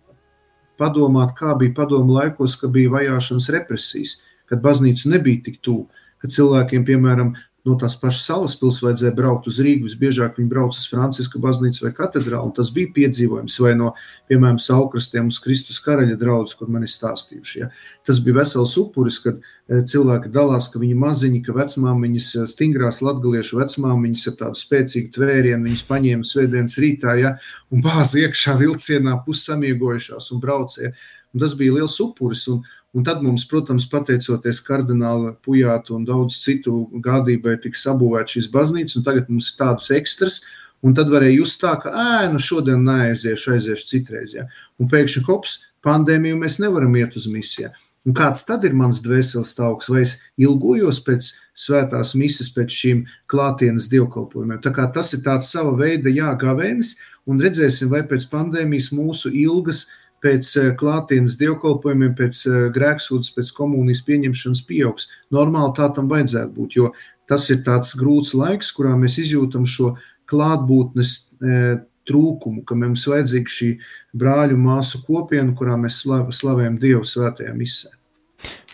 padomāt, 0.82 1.36
kā 1.38 1.54
bija 1.60 1.75
padomu 1.77 2.15
laikos, 2.17 2.58
kad 2.62 2.73
bija 2.73 2.93
vajāšanas 2.95 3.49
represijas, 3.58 4.19
kad 4.49 4.63
baznīca 4.63 5.12
nebija 5.12 5.43
tik 5.47 5.60
tuvu, 5.65 5.88
kad 6.21 6.34
cilvēkiem, 6.34 6.86
piemēram, 6.88 7.36
no 7.67 7.76
tās 7.78 7.93
pašas 8.00 8.26
salas 8.26 8.56
pilsētas 8.58 8.84
vajadzēja 8.86 9.13
braukt 9.17 9.47
uz 9.50 9.60
Rīgu. 9.62 9.86
Visbiežāk 9.86 10.39
viņi 10.39 10.50
brauc 10.50 10.74
uz 10.74 10.88
Franciska 10.89 11.41
baznīcu 11.41 11.86
vai 11.86 11.91
katedrālu. 11.97 12.50
Tas 12.58 12.71
bija 12.74 12.89
piedzīvojums, 12.95 13.58
vai 13.62 13.74
no, 13.78 13.91
piemēram, 14.32 14.58
saukrastiem 14.62 15.30
uz 15.30 15.38
Kristus 15.43 15.82
karaļa 15.86 16.17
draugus, 16.21 16.56
kur 16.58 16.71
man 16.74 16.88
ir 16.88 16.91
stāstījuši. 16.91 17.62
Ja. 17.62 17.69
Tas 18.08 18.21
bija 18.26 18.39
vesels 18.39 18.74
upuris, 18.82 19.21
kad 19.21 19.38
e, 19.38 19.84
cilvēki 19.91 20.34
dalās, 20.34 20.71
ka 20.74 20.82
viņi 20.82 20.97
maziņi, 21.06 21.43
ka 21.45 21.56
vecmāmiņas, 21.60 22.34
e, 22.41 22.50
stingrās 22.50 23.04
latgaliešu 23.06 23.62
vecmāmiņas 23.62 24.28
ar 24.32 24.38
tādu 24.41 24.62
spēcīgu 24.63 25.13
tvērienu, 25.19 25.69
viņas 25.69 25.88
paņēma 25.89 26.30
svētdienas 26.34 26.82
rītā, 26.82 27.17
ja, 27.21 27.36
un 27.69 27.86
bāzi 27.86 28.26
iekšā 28.26 28.58
vilcienā 28.62 29.19
pussamiegojušās 29.28 30.34
un 30.34 30.41
braucēja. 30.41 30.95
Un 31.32 31.39
tas 31.39 31.54
bija 31.56 31.78
liels 31.78 31.93
upuris. 32.04 32.43
Un, 32.52 32.65
Un 32.91 33.06
tad 33.08 33.21
mums, 33.23 33.45
protams, 33.47 33.86
pateicoties 33.88 34.60
kardināla 34.67 35.36
pujātu 35.45 35.95
un 35.95 36.04
daudz 36.08 36.41
citu 36.43 36.89
gādībai, 37.04 37.56
tika 37.63 37.80
sabūvēta 37.80 38.36
šīs 38.36 38.49
baznīcas, 38.51 38.97
un 38.99 39.06
tagad 39.06 39.30
mums 39.32 39.47
ir 39.54 39.62
tādas 39.62 39.88
ekstras, 39.95 40.41
un 40.84 40.97
tad 40.97 41.12
varēja 41.13 41.38
just 41.38 41.62
tā, 41.62 41.77
ka, 41.80 41.93
ē, 41.93 42.25
nu 42.34 42.41
šodien 42.43 42.84
neaiziešu, 42.84 43.54
aiziešu 43.56 43.88
citreiz, 43.93 44.36
ja. 44.36 44.49
Un 44.75 44.91
pēkšņi 44.91 45.23
hops, 45.30 45.62
pandēmiju 45.88 46.41
mēs 46.41 46.60
nevaram 46.60 46.99
iet 46.99 47.15
uz 47.15 47.30
misiju. 47.32 47.71
Un 48.01 48.15
kāds 48.17 48.41
tad 48.47 48.63
ir 48.65 48.73
mans 48.73 48.97
dvēseles 49.06 49.54
tauks, 49.54 49.88
vai 49.93 50.01
es 50.01 50.15
ilgojos 50.41 50.99
pēc 51.06 51.27
svētās 51.63 52.15
misijas, 52.17 52.49
pēc 52.56 52.73
šīm 52.73 53.04
klātienes 53.30 53.88
dievkalpojumiem. 53.91 54.58
Tā 54.63 54.73
kā 54.73 54.88
tas 54.93 55.13
ir 55.13 55.21
tāds 55.25 55.51
sava 55.54 55.75
veida 55.77 56.10
jāgavēnis, 56.10 56.95
un 57.30 57.39
redzēsim, 57.39 57.91
vai 57.93 58.01
pēc 58.10 58.25
pandēmijas 58.32 58.89
mūsu 58.97 59.30
ilgas 59.43 59.86
pēc 60.22 60.52
eh, 60.62 60.70
klātienes 60.78 61.38
dievkalpojumiem, 61.42 62.14
pēc 62.18 62.42
eh, 62.50 62.60
grēksūdzes, 62.76 63.34
pēc 63.38 63.54
komunijas 63.58 64.04
pieņemšanas 64.08 64.64
pieaugs. 64.70 65.10
Normāli 65.34 65.76
tā 65.78 65.90
tam 65.96 66.10
vajadzētu 66.12 66.54
būt, 66.58 66.78
jo 66.78 66.92
tas 67.30 67.48
ir 67.54 67.64
tāds 67.66 67.96
grūts 68.00 68.36
laiks, 68.38 68.74
kurā 68.76 68.94
mēs 69.00 69.18
izjūtam 69.22 69.64
šo 69.70 69.94
klātbūtnes 70.32 71.14
e, 71.14 71.62
trūkumu, 72.08 72.64
ka 72.68 72.76
mums 72.76 73.06
vajadzīga 73.08 73.56
šī 73.56 73.72
brāļu 74.18 74.60
māsu 74.60 75.04
kopiena, 75.06 75.54
kurā 75.56 75.78
mēs 75.80 76.02
slavējam 76.04 76.80
Dievu 76.82 77.08
svētajā 77.08 77.56
misē. 77.56 78.01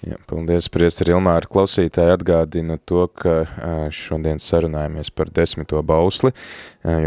Jā, 0.05 0.13
paldies, 0.29 0.67
priesteri 0.69 1.09
Ilmāra. 1.15 1.49
Klausītāji 1.49 2.11
atgādinu 2.13 2.75
to, 2.85 3.07
ka 3.17 3.89
šodien 3.89 4.37
sarunājamies 4.37 5.09
par 5.09 5.31
desmito 5.33 5.81
bausli, 5.81 6.29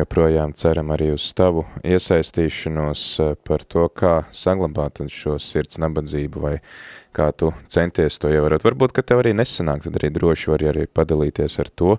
joprojām 0.01 0.57
ceram 0.59 0.91
arī 0.97 1.13
uz 1.15 1.29
tavu 1.39 1.69
iesaistīšanos 1.87 3.05
par 3.47 3.63
to, 3.63 3.87
kā 3.95 4.15
saglabāt 4.35 5.05
šo 5.07 5.37
sirds 5.39 5.79
nabadzību 5.79 6.43
vai 6.43 6.57
kā 7.17 7.31
tu 7.37 7.51
centies 7.71 8.19
to 8.23 8.31
ievarot. 8.31 8.63
Varbūt, 8.65 8.95
ka 8.95 9.05
tev 9.07 9.23
arī 9.23 9.33
nesanāk, 9.37 9.83
tad 9.87 9.99
arī 9.99 10.11
droši 10.15 10.51
vari 10.53 10.69
arī 10.71 10.85
padalīties 10.87 11.59
ar 11.63 11.71
to. 11.75 11.97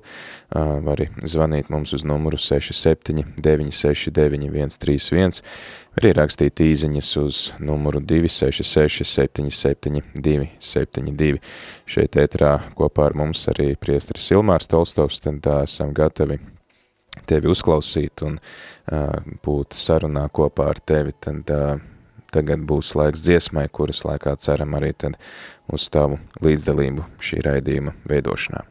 Vari 0.88 1.10
zvanīt 1.24 1.72
mums 1.74 1.94
uz 1.98 2.06
numuru 2.08 2.40
67 2.40 3.26
969 3.42 4.78
131, 4.78 5.42
arī 6.00 6.14
rakstīt 6.18 6.64
īziņas 6.64 7.12
uz 7.22 7.42
numuru 7.60 8.02
266 8.04 9.08
77 9.08 10.02
272. 10.16 11.42
Šeit 11.90 12.18
ētrā 12.22 12.56
kopā 12.78 13.10
ar 13.10 13.18
mums 13.20 13.44
arī 13.52 13.74
priesteris 13.80 14.32
Ilmārs 14.32 14.72
Tolstovs, 14.72 15.22
tad 15.24 15.48
esam 15.62 15.94
gatavi 15.98 16.40
tevi 17.28 17.52
uzklausīt 17.52 18.24
un 18.26 18.38
uh, 18.40 19.16
būt 19.44 19.76
sarunā 19.78 20.28
kopā 20.34 20.70
ar 20.72 20.80
tevi, 20.80 21.14
tad 21.20 21.52
uh, 21.52 21.76
Tagad 22.32 22.64
būs 22.68 22.94
laiks 22.96 23.24
dziesmai, 23.26 23.68
kuras 23.68 24.06
laikā 24.08 24.38
ceram 24.40 24.78
arī 24.80 24.94
tad 24.96 25.18
uz 25.72 25.90
tavu 25.92 26.20
līdzdalību 26.44 27.08
šī 27.20 27.44
raidījuma 27.48 27.98
veidošanā. 28.08 28.64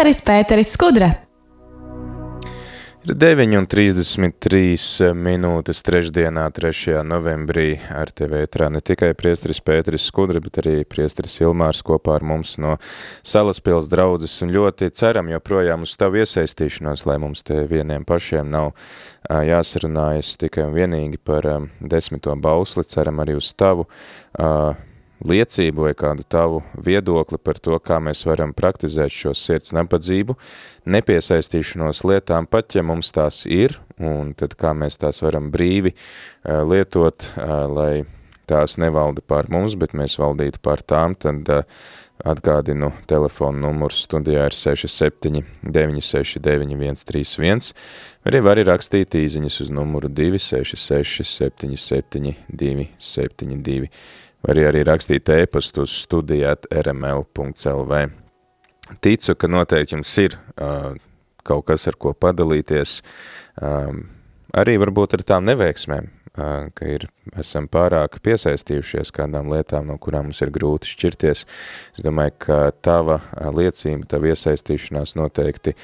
Priesteris 0.00 0.24
Pēteris 0.24 0.70
Skudra. 0.72 1.08
Ir 3.04 3.10
9,33 3.20 5.10
minūtes 5.12 5.82
trešdienā, 5.84 6.46
3. 6.56 7.02
novembrī 7.04 7.74
ar 7.92 8.08
tevi 8.08 8.40
ētrā 8.46 8.70
ne 8.72 8.80
tikai 8.80 9.10
priesteris 9.12 9.60
Pēteris 9.60 10.08
Skudri, 10.08 10.40
bet 10.40 10.56
arī 10.62 10.88
priesteris 10.88 11.36
Ilmārs 11.44 11.84
kopā 11.84 12.16
ar 12.16 12.24
mums 12.24 12.56
no 12.56 12.78
Salaspils 13.20 13.92
draudzes 13.92 14.40
un 14.40 14.56
ļoti 14.56 14.88
ceram 14.96 15.28
joprojām 15.34 15.84
uz 15.84 15.92
tavu 16.00 16.22
iesaistīšanos, 16.24 17.04
lai 17.04 17.20
mums 17.20 17.44
te 17.44 17.66
vieniem 17.68 18.08
pašiem 18.08 18.48
nav 18.48 18.72
jāsarunājas 19.28 20.38
tikai 20.40 20.70
un 20.70 20.78
vienīgi 20.80 21.20
par 21.20 21.44
desmito 21.80 22.32
bausli, 22.40 22.88
ceram 22.88 23.20
arī 23.20 23.36
uz 23.36 23.52
tavu 23.52 23.84
liecību 25.26 25.88
vai 25.88 25.94
kādu 25.98 26.24
tavu 26.28 26.62
viedokli 26.80 27.38
par 27.42 27.60
to, 27.62 27.76
kā 27.78 28.00
mēs 28.02 28.24
varam 28.28 28.54
praktizēt 28.56 29.12
šo 29.14 29.34
sirds 29.36 29.74
napadzību, 29.76 30.36
nepiesaistīšanos 30.90 32.04
lietām, 32.08 32.48
pat 32.50 32.76
ja 32.76 32.84
mums 32.86 33.12
tās 33.12 33.44
ir, 33.46 33.76
un 34.00 34.32
tad 34.38 34.56
kā 34.60 34.72
mēs 34.76 35.00
tās 35.00 35.20
varam 35.24 35.50
brīvi 35.52 35.94
uh, 35.94 36.62
lietot, 36.68 37.30
uh, 37.36 37.64
lai 37.70 37.92
tās 38.50 38.78
nevalda 38.82 39.22
pār 39.22 39.50
mums, 39.52 39.76
bet 39.78 39.92
mēs 39.94 40.18
valdītu 40.18 40.58
pār 40.64 40.82
tām, 40.82 41.14
tad 41.14 41.46
uh, 41.52 41.66
atgādinu 42.26 42.90
telefonu 43.08 43.62
numurs 43.66 44.02
studijā 44.04 44.48
ir 44.48 44.56
67 44.56 45.44
969 45.62 47.04
131, 47.04 47.70
arī 48.28 48.42
var 48.44 48.60
rakstīt 48.68 49.16
īziņas 49.20 49.60
uz 49.64 49.70
numuru 49.72 50.10
266 50.12 51.24
77 51.24 52.34
272 52.50 53.88
vai 54.46 54.56
arī 54.64 54.84
rakstīt 54.86 55.30
ēpastu 55.34 55.84
uz 55.86 55.94
studijāt 56.04 56.68
rml.lv. 56.72 58.04
Ticu, 59.04 59.36
ka 59.38 59.50
noteikti 59.50 59.94
jums 59.94 60.14
ir 60.18 60.38
uh, 60.56 60.94
kaut 61.46 61.68
kas, 61.70 61.86
ar 61.90 61.98
ko 62.00 62.14
padalīties, 62.16 63.00
um, 63.62 64.06
arī 64.56 64.80
varbūt 64.82 65.14
ar 65.14 65.22
tām 65.28 65.46
neveiksmēm, 65.46 66.08
uh, 66.10 66.66
ka 66.74 66.88
ir, 66.90 67.06
esam 67.38 67.68
pārāk 67.70 68.18
piesaistījušies 68.24 69.12
kādām 69.14 69.52
lietām, 69.52 69.86
no 69.92 69.98
kurām 70.02 70.28
mums 70.28 70.42
ir 70.42 70.50
grūti 70.54 70.90
šķirties. 70.90 71.44
Es 71.94 72.04
domāju, 72.04 72.34
ka 72.46 72.58
tava 72.82 73.20
liecība, 73.54 74.08
tava 74.10 74.32
iesaistīšanās 74.32 75.14
noteikti 75.20 75.76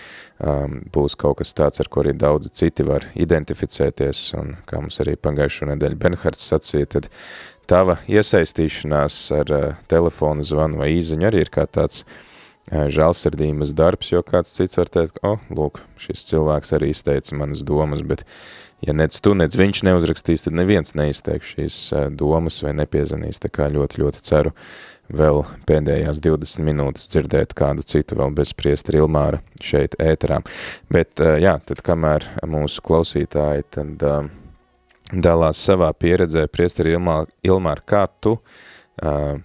um, 0.42 0.80
būs 0.90 1.14
kaut 1.20 1.38
kas 1.42 1.54
tāds, 1.54 1.82
ar 1.84 1.92
ko 1.92 2.02
arī 2.02 2.16
daudzi 2.18 2.50
citi 2.58 2.86
var 2.86 3.06
identificēties, 3.14 4.32
un 4.40 4.56
kā 4.66 4.82
mums 4.82 4.98
arī 5.04 5.14
pagājušo 5.14 5.70
nedēļu 5.70 6.02
Benhards 6.02 6.50
sacīja, 6.50 6.96
tad 6.98 7.12
tava 7.68 7.98
iesaistīšanās 8.10 9.18
ar 9.36 9.52
uh, 9.52 9.66
telefonu 9.90 10.44
zvanu 10.46 10.80
vai 10.82 10.92
īziņu 10.96 11.28
arī 11.28 11.44
ir 11.44 11.50
kā 11.52 11.66
tāds 11.66 12.02
uh, 12.02 12.86
žēlsirdības 12.92 13.74
darbs, 13.76 14.12
jo 14.12 14.22
kāds 14.26 14.54
cits 14.56 14.78
var 14.80 14.90
teikt, 14.92 15.20
o, 15.22 15.34
oh, 15.34 15.50
lūk, 15.50 15.82
šis 16.00 16.26
cilvēks 16.30 16.74
arī 16.78 16.92
izteica 16.94 17.38
manas 17.38 17.64
domas, 17.66 18.04
bet 18.06 18.24
ja 18.86 18.94
nec 18.96 19.16
tu, 19.22 19.34
nec 19.38 19.56
viņš 19.58 19.84
neuzrakstīs, 19.88 20.46
tad 20.46 20.58
neviens 20.58 20.96
neizteiks 20.98 21.54
šīs 21.56 21.80
uh, 21.94 22.06
domas 22.10 22.62
vai 22.66 22.76
nepiezanīs, 22.78 23.42
tā 23.42 23.52
kā 23.52 23.70
ļoti, 23.72 24.02
ļoti 24.04 24.24
ceru 24.26 24.54
vēl 25.06 25.44
pēdējās 25.68 26.18
20 26.22 26.66
minūtes 26.66 27.10
dzirdēt 27.12 27.54
kādu 27.58 27.84
citu 27.86 28.18
vēl 28.18 28.32
bez 28.34 28.50
priestri 28.58 28.98
Ilmāra 28.98 29.38
šeit 29.62 29.94
ēterā. 30.02 30.40
Bet, 30.90 31.22
jā, 31.22 31.60
tad 31.62 31.82
kamēr 31.86 32.26
mūsu 32.50 32.82
klausītāji, 32.82 33.68
tad 33.76 34.02
dalās 35.12 35.60
savā 35.62 35.92
pieredzē, 35.94 36.46
priesteri 36.50 36.96
Ilmār, 36.96 37.30
Ilmār 37.46 37.82
kā 37.86 38.06
tu 38.20 38.36
uh, 38.38 39.36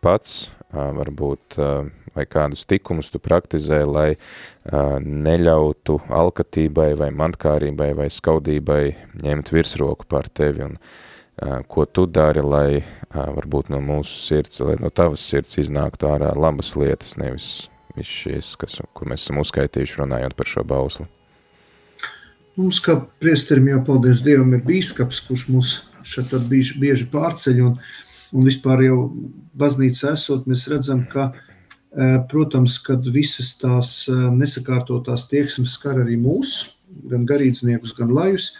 pats 0.00 0.46
uh, 0.46 0.92
varbūt 0.96 1.58
uh, 1.60 1.88
vai 2.16 2.24
kādus 2.24 2.64
tikumus 2.64 3.10
tu 3.12 3.20
praktizē, 3.20 3.82
lai 3.84 4.08
uh, 4.16 4.96
neļautu 5.02 5.98
alkatībai 6.08 6.94
vai 6.96 7.10
mantkārībai 7.12 7.90
vai 7.98 8.08
skaudībai 8.12 8.82
ņemt 9.24 9.52
virsroku 9.52 10.08
pār 10.08 10.30
tevi 10.32 10.64
un 10.70 10.78
uh, 10.78 11.60
ko 11.68 11.84
tu 11.84 12.06
dari, 12.08 12.44
lai 12.44 12.70
uh, 12.80 13.28
varbūt 13.36 13.68
no 13.74 13.82
mūsu 13.84 14.16
sirds, 14.22 14.62
lai 14.64 14.78
no 14.80 14.88
tavas 14.88 15.26
sirds 15.26 15.60
iznāktu 15.60 16.08
ārā 16.08 16.32
labas 16.36 16.72
lietas, 16.78 17.18
nevis 17.20 17.68
viss 17.96 18.24
šīs, 18.24 18.56
kas, 18.60 18.80
kur 18.96 19.12
mēs 19.12 19.26
esam 19.26 19.44
uzskaitījuši 19.44 20.02
runājot 20.02 20.36
par 20.36 20.48
šo 20.48 20.64
bausli. 20.68 21.08
Mums, 22.56 22.78
kā 22.80 22.94
priesterim, 23.20 23.66
jau 23.68 23.82
paldies 23.84 24.22
Dievam, 24.24 24.54
ir 24.56 24.62
bīskaps, 24.64 25.18
kurš 25.26 25.42
mūs 25.52 25.72
šeit 26.08 26.30
bieži, 26.48 26.78
bieži 26.80 27.04
pārceļ. 27.12 27.58
Un, 27.66 27.74
un 28.32 28.46
vispār 28.48 28.86
jau 28.86 29.00
baznīca 29.60 30.14
esot, 30.14 30.46
mēs 30.48 30.64
redzam, 30.72 31.02
ka, 31.10 31.28
e, 31.92 32.08
protams, 32.30 32.78
kad 32.80 33.04
visas 33.12 33.52
tās 33.60 33.90
e, 34.08 34.16
nesakārtotās 34.38 35.28
tieksmes 35.28 35.76
skar 35.76 36.00
arī 36.00 36.16
mūs, 36.16 36.56
gan 37.12 37.28
garīdzniekus, 37.28 37.92
gan 37.98 38.16
lajus, 38.16 38.54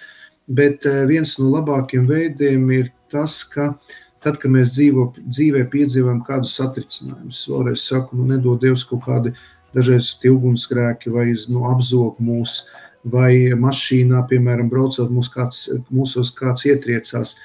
bet 0.44 0.84
e, 0.84 0.98
viens 1.08 1.38
no 1.40 1.48
labākiem 1.54 2.04
veidiem 2.10 2.68
ir 2.76 2.92
tas, 3.12 3.40
ka 3.48 3.72
tad, 4.20 4.36
kad 4.42 4.52
mēs 4.52 4.76
dzīvo, 4.76 5.14
dzīvē 5.24 5.64
piedzīvojam 5.72 6.20
kādus 6.26 6.58
satricinājumus, 6.60 7.46
vēlreiz 7.48 7.88
saku, 7.88 8.20
nu 8.20 8.28
nedod 8.28 8.60
Dievs 8.60 8.84
kaut 8.90 9.06
kādi 9.08 9.32
dažreiz 9.76 10.18
ugunsgrēki 10.28 11.08
vai 11.12 11.30
nu, 11.48 11.64
apzog 11.72 12.20
mūsu 12.20 12.68
vai 13.06 13.54
mašīnā, 13.54 14.22
piemēram, 14.30 14.70
braucot 14.70 15.12
mūs 15.14 15.30
kāds, 15.32 15.66
mūsos 15.94 16.32
kāds 16.34 16.66
ietriecās. 16.66 17.36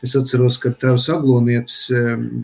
Es 0.00 0.14
atceros, 0.16 0.56
ka 0.56 0.72
tēvs 0.80 1.10
Aglonietis, 1.12 1.90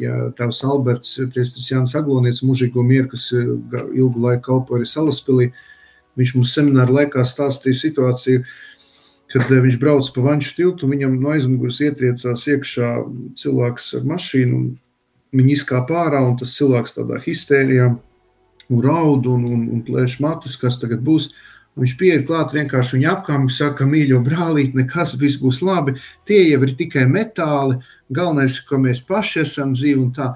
ja 0.00 0.28
tēvs 0.36 0.60
Alberts, 0.68 1.14
priestris 1.32 1.70
Jānis 1.72 1.96
Aglonietis, 1.96 2.44
mužīgo 2.44 2.84
mieru, 2.84 3.08
kas 3.14 3.30
eh, 3.32 3.48
ilgu 3.96 4.20
laiku 4.26 4.44
kalpoja 4.50 4.82
arī 4.82 4.90
Salaspilī, 4.90 5.50
viņš 6.20 6.34
mums 6.36 6.52
semināru 6.52 6.98
laikā 6.98 7.24
stāstīja 7.24 7.80
situāciju, 7.80 8.44
kad 9.32 9.48
eh, 9.48 9.62
viņš 9.64 9.78
brauc 9.80 10.10
pa 10.12 10.26
vanšu 10.28 10.52
tiltu, 10.58 10.84
un 10.84 10.92
viņam 10.92 11.16
no 11.22 11.32
aizmugures 11.32 11.80
ietriecās 11.88 12.44
iekšā 12.52 12.92
cilvēks 13.40 13.94
ar 14.02 14.04
mašīnu, 14.12 14.60
un 14.60 15.40
viņi 15.40 15.56
izkāpa 15.56 16.02
ārā, 16.04 16.26
un 16.28 16.36
tas 16.36 16.52
cilvēks 16.58 16.98
tādā 16.98 17.22
histērijā 17.24 17.88
un 18.68 18.84
raud 18.84 19.26
un, 19.32 19.48
un, 19.48 19.66
un 19.78 19.84
plēš 19.86 20.20
matus, 20.20 20.60
kas 20.60 20.76
tagad 20.82 21.00
būs. 21.06 21.30
Viņš 21.76 21.92
pieiet 22.00 22.22
klāt, 22.24 22.54
vienkārši 22.56 22.96
viņa 22.96 23.08
apkārt 23.12 23.52
saka, 23.52 23.84
mīļo 23.84 24.22
brālīt, 24.24 24.76
nekas, 24.78 25.12
viss 25.20 25.36
būs 25.42 25.60
labi. 25.60 25.98
Tie 26.24 26.38
jau 26.48 26.62
ir 26.64 26.72
tikai 26.78 27.04
metāli. 27.10 27.76
Galvenais, 28.08 28.56
ka 28.64 28.78
mēs 28.80 29.02
paši 29.04 29.42
esam 29.42 29.74
dzīvi 29.76 30.00
un 30.00 30.14
tā. 30.16 30.30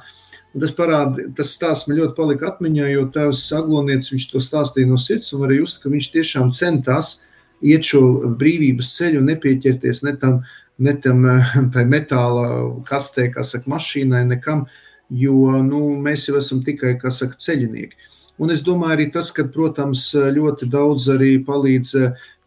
Un 0.52 0.64
tas 0.64 0.74
parāda, 0.74 1.24
tas 1.38 1.54
stāsts 1.54 1.88
man 1.88 1.96
ļoti 2.00 2.16
palika 2.16 2.50
atmiņā, 2.50 2.90
jo 2.90 3.06
tēvs 3.14 3.44
Aglonietis 3.56 4.10
viņš 4.12 4.26
to 4.32 4.42
stāstīja 4.42 4.90
no 4.90 4.98
sirds 4.98 5.32
un 5.32 5.44
varēja 5.44 5.62
just, 5.62 5.80
ka 5.80 5.92
viņš 5.92 6.10
tiešām 6.16 6.50
centās 6.56 7.12
iet 7.62 7.86
šo 7.86 8.02
brīvības 8.40 8.92
ceļu 8.96 9.22
un 9.22 9.30
nepieķerties 9.30 10.02
ne 10.08 10.16
tam, 10.20 10.40
ne 10.82 10.96
tam 11.00 11.24
tai 11.74 11.86
metāla 11.88 12.46
kastē, 12.88 13.30
kā 13.32 13.46
saka, 13.46 13.70
mašīnai, 13.70 14.24
nekam, 14.34 14.66
jo 15.08 15.54
nu, 15.64 15.84
mēs 16.02 16.28
jau 16.28 16.36
esam 16.40 16.64
tikai, 16.66 16.96
kā 17.00 17.14
saka, 17.14 17.38
ceļinieki. 17.40 18.10
Un 18.40 18.48
es 18.54 18.62
domāju, 18.64 18.94
arī 18.94 19.06
tas, 19.12 19.28
ka, 19.36 19.44
protams, 19.52 20.06
ļoti 20.16 20.68
daudz 20.72 21.10
arī 21.12 21.34
palīdz, 21.44 21.90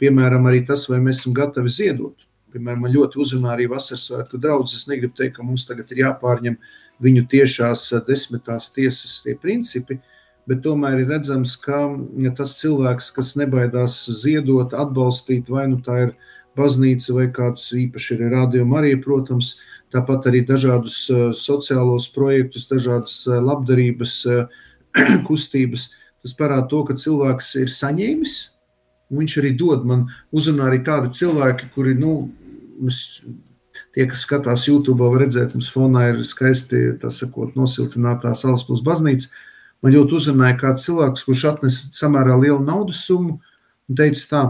piemēram, 0.02 0.48
arī 0.50 0.64
tas, 0.66 0.88
vai 0.90 0.98
mēs 1.04 1.22
esam 1.22 1.36
gatavi 1.38 1.70
ziedot. 1.70 2.16
Piemēram, 2.54 2.82
man 2.86 2.94
ļoti 2.94 3.20
uzrunā 3.22 3.52
arī 3.54 3.68
vasaras 3.70 4.08
svētku 4.10 4.40
draugs. 4.42 4.74
Es 4.74 4.88
negribu 4.90 5.14
teikt, 5.18 5.36
ka 5.38 5.46
mums 5.46 5.68
tagad 5.70 5.94
ir 5.94 6.02
jāpārņem 6.04 6.58
viņu 7.04 7.28
tiešās 7.30 7.86
desmitās 8.08 8.72
tiesas 8.74 9.20
tie 9.26 9.36
principi, 9.38 10.00
bet 10.50 10.64
tomēr 10.66 11.04
ir 11.04 11.14
redzams, 11.14 11.56
ka 11.62 11.86
ja 12.26 12.34
tas 12.38 12.58
cilvēks, 12.60 13.12
kas 13.14 13.34
nebaidās 13.38 14.02
ziedot, 14.24 14.74
atbalstīt, 14.74 15.50
vai 15.50 15.68
nu 15.70 15.78
tā 15.86 16.00
ir 16.08 16.18
baznīca 16.58 17.20
vai 17.20 17.30
kāds 17.34 17.70
īpaši 17.78 18.18
ir 18.18 18.34
rādījuma 18.34 18.82
arī, 18.82 18.98
protams, 19.02 19.60
tāpat 19.94 20.30
arī 20.30 20.42
dažādus 20.46 21.06
sociālos 21.38 22.10
projektus, 22.14 22.70
dažādas 22.70 23.24
labdarības 23.30 24.20
uh, 24.30 24.62
kustības, 25.28 25.92
tas 26.24 26.36
parāda 26.38 26.68
to, 26.72 26.84
ka 26.88 26.98
cilvēks 27.00 27.54
ir 27.62 27.72
saņēmis. 27.74 28.36
Viņš 29.14 29.40
arī 29.42 29.54
dod 29.58 29.84
man 29.86 30.08
uzrunā 30.34 30.70
arī 30.70 30.80
tādi 30.86 31.12
cilvēki, 31.14 31.70
kuri, 31.76 31.94
nu, 32.00 32.16
mēs, 32.82 33.22
tie, 33.94 34.08
kas 34.10 34.26
skatās 34.26 34.68
YouTube, 34.70 35.04
var 35.04 35.22
redzēt, 35.22 35.54
mums 35.54 35.70
fonā 35.74 36.08
ir 36.12 36.22
skaisti, 36.28 36.96
tā 37.02 37.12
sakot, 37.14 37.58
nosiltinātā 37.60 38.34
Salaspils 38.38 38.84
baznīca. 38.86 39.30
Man 39.84 39.94
ļoti 39.98 40.18
uzrunāja 40.18 40.58
kāds 40.62 40.86
cilvēks, 40.88 41.26
kurš 41.28 41.44
atnesa 41.52 41.92
samērā 41.94 42.38
lielu 42.40 42.62
naudas 42.64 43.04
summu 43.04 43.36
un 43.90 44.00
teica 44.00 44.24
tā, 44.30 44.44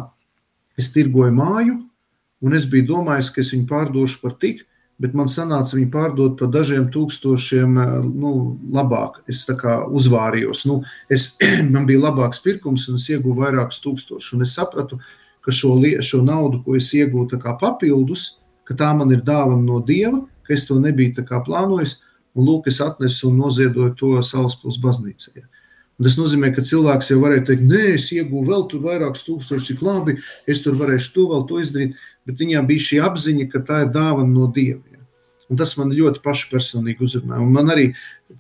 es 0.79 0.91
tirgoju 0.93 1.33
māju, 1.35 1.79
un 2.43 2.55
es 2.55 2.67
biju 2.69 2.91
domājis, 2.91 3.31
ka 3.33 3.41
es 3.41 3.51
viņu 3.55 3.65
pārdošu 3.71 4.21
par 4.21 4.37
tik, 4.39 4.61
bet 5.01 5.15
man 5.17 5.29
sanāca 5.31 5.75
viņu 5.77 5.89
pārdot 5.93 6.37
par 6.39 6.51
dažiem 6.53 6.85
tūkstošiem 6.93 7.79
eh, 7.81 7.95
nu, 8.05 8.33
labāk. 8.73 9.21
Es 9.29 9.43
tā 9.49 9.55
kā 9.59 9.79
uzvārījos. 9.87 10.65
Nu, 10.69 10.81
es, 11.11 11.33
man 11.73 11.87
bija 11.89 12.05
labāks 12.05 12.43
pirkums, 12.43 12.87
un 12.91 13.01
es 13.01 13.09
ieguvu 13.11 13.41
vairākus 13.43 13.81
tūkstošus. 13.83 14.35
Un 14.37 14.45
es 14.47 14.55
sapratu, 14.57 14.99
ka 15.43 15.51
šo, 15.51 15.75
šo 16.05 16.21
naudu, 16.23 16.61
ko 16.63 16.77
es 16.79 16.91
iegūtu 16.95 17.41
papildus, 17.59 18.39
ka 18.63 18.77
tā 18.79 18.93
man 18.95 19.11
ir 19.11 19.25
dāvana 19.25 19.63
no 19.63 19.81
Dieva, 19.83 20.23
ka 20.47 20.53
es 20.55 20.67
to 20.69 20.79
nebiju 20.79 21.25
plānojis. 21.25 22.01
Un 22.33 22.47
lūk, 22.47 22.67
es 22.71 22.79
atnesu 22.81 23.29
un 23.29 23.43
noziedoju 23.43 23.93
to 23.97 24.15
Salaspils 24.25 24.79
baznīcai. 24.81 25.43
Un 25.99 26.07
tas 26.07 26.15
nozīmē, 26.17 26.49
ka 26.55 26.63
cilvēks 26.65 27.11
jau 27.11 27.19
varēja 27.21 27.43
teikt, 27.51 27.67
nē, 27.69 27.83
es 27.93 28.07
iegūstu 28.15 28.79
vēl 28.81 28.87
vairākus 28.87 29.27
tūkstošus, 29.27 29.67
cik 29.69 29.83
labi, 29.85 30.15
es 30.49 30.63
tur 30.65 30.73
varēšu 30.79 31.11
to 31.13 31.27
vēl 31.29 31.43
to 31.49 31.59
izdarīt, 31.61 31.99
bet 32.27 32.41
viņām 32.41 32.67
bija 32.69 32.87
šī 32.87 33.03
apziņa, 33.05 33.51
ka 33.51 33.63
tā 33.67 33.83
ir 33.85 33.93
dāvana 33.95 34.31
no 34.31 34.49
Dieva. 34.53 34.93
Un 35.51 35.59
tas 35.59 35.75
man 35.77 35.91
ļoti 35.93 36.21
pašpersonīgi 36.23 37.03
uzrunā. 37.05 37.37
Un 37.43 37.51
man 37.53 37.69
arī 37.69 37.89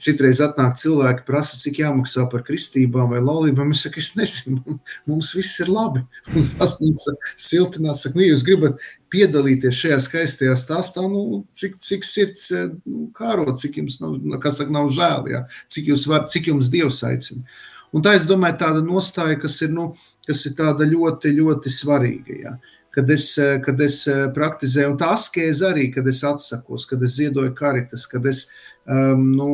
citreiz 0.01 0.39
atnāk 0.41 0.77
cilvēki, 0.79 1.25
prasa, 1.27 1.59
cik 1.61 1.81
jāmaksā 1.83 2.25
par 2.31 2.41
kristībām 2.47 3.11
vai 3.11 3.19
laulībām. 3.21 3.73
Es 3.75 3.83
saku, 3.85 4.01
es 4.01 4.13
nezinu, 4.17 4.79
mums 5.09 5.33
viss 5.37 5.61
ir 5.61 5.69
labi. 5.69 6.01
Un 6.33 6.47
pasnīca 6.57 7.13
siltinās, 7.35 8.05
saka, 8.05 8.17
nu, 8.17 8.25
jūs 8.31 8.45
gribat 8.47 8.81
piedalīties 9.13 9.83
šajā 9.83 9.99
skaistajā 10.07 10.55
stāstā, 10.57 11.05
nu, 11.09 11.43
cik, 11.53 11.77
cik 11.83 12.07
sirds 12.07 12.47
nu, 12.55 13.09
kārot, 13.13 13.59
cik 13.61 13.77
jums 13.83 13.99
nav, 14.01 14.17
kas 14.41 14.57
saka, 14.61 14.73
nav 14.73 14.89
žēl, 14.95 15.29
jā, 15.35 15.45
cik, 15.69 15.91
jūs 15.93 16.07
var, 16.09 16.25
cik 16.31 16.49
jums 16.49 16.71
Dievs 16.73 17.03
aicina. 17.05 17.45
Un 17.93 18.01
tā, 18.01 18.15
es 18.17 18.25
domāju, 18.25 18.57
tāda 18.63 18.81
nostāja, 18.81 19.37
kas 19.43 19.59
ir, 19.61 19.69
nu, 19.75 19.91
kas 20.25 20.47
ir 20.49 20.55
tāda 20.57 20.87
ļoti, 20.89 21.35
ļoti 21.37 21.77
svarīga, 21.77 22.39
jā 22.47 22.57
kad 22.93 23.09
es, 23.09 23.31
kad 23.65 23.79
es 23.81 24.03
praktizēju, 24.35 24.91
un 24.93 24.99
tā 25.01 25.13
askēze 25.15 25.65
arī, 25.71 25.87
kad 25.95 26.05
es 26.09 26.21
atsakos, 26.27 26.85
kad 26.89 27.01
es 27.01 27.15
ziedoju 27.17 27.55
karitas, 27.57 28.05
kad 28.09 28.25
es 28.29 28.45
um, 28.85 29.23
nu, 29.33 29.47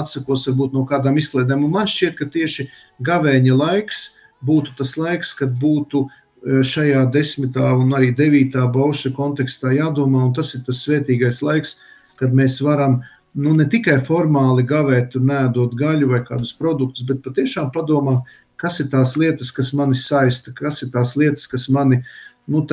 atsakos 0.00 0.46
varbūt 0.48 0.78
no 0.78 0.86
kādām 0.88 1.20
izklaidēm. 1.20 1.66
Un 1.66 1.74
man 1.74 1.90
šķiet, 1.90 2.16
ka 2.16 2.30
tieši 2.32 2.70
gavēņa 3.04 3.58
laiks 3.58 4.06
būtu 4.46 4.72
tas 4.78 4.96
laiks, 4.96 5.34
kad 5.36 5.52
būtu 5.60 6.06
šajā 6.40 7.04
desmitā 7.12 7.68
un 7.76 7.92
arī 7.92 8.14
devītā 8.16 8.64
bauša 8.72 9.12
kontekstā 9.12 9.74
jādomā, 9.76 10.24
un 10.24 10.34
tas 10.36 10.54
ir 10.56 10.62
tas 10.64 10.80
svētīgais 10.86 11.42
laiks, 11.44 11.74
kad 12.16 12.32
mēs 12.32 12.62
varam 12.64 13.02
nu, 13.36 13.52
ne 13.58 13.66
tikai 13.68 13.98
formāli 14.06 14.64
gavēt 14.66 15.18
un 15.20 15.28
nēdot 15.30 15.76
gaļu 15.76 16.08
vai 16.14 16.22
kādus 16.24 16.54
produktus, 16.56 17.04
bet 17.04 17.20
patiešām 17.26 17.68
padomāt, 17.74 18.24
kas 18.60 18.80
ir 18.80 18.88
tās 18.92 19.14
lietas, 19.20 19.52
kas 19.56 19.74
mani 19.76 19.96
saista, 19.96 20.52
kas 20.56 20.82
ir 20.84 20.90
tās 20.92 21.12
lietas, 21.16 21.46
kas 21.48 21.68
mani 21.72 22.00
uh, 22.00 22.29
nu, 22.50 22.64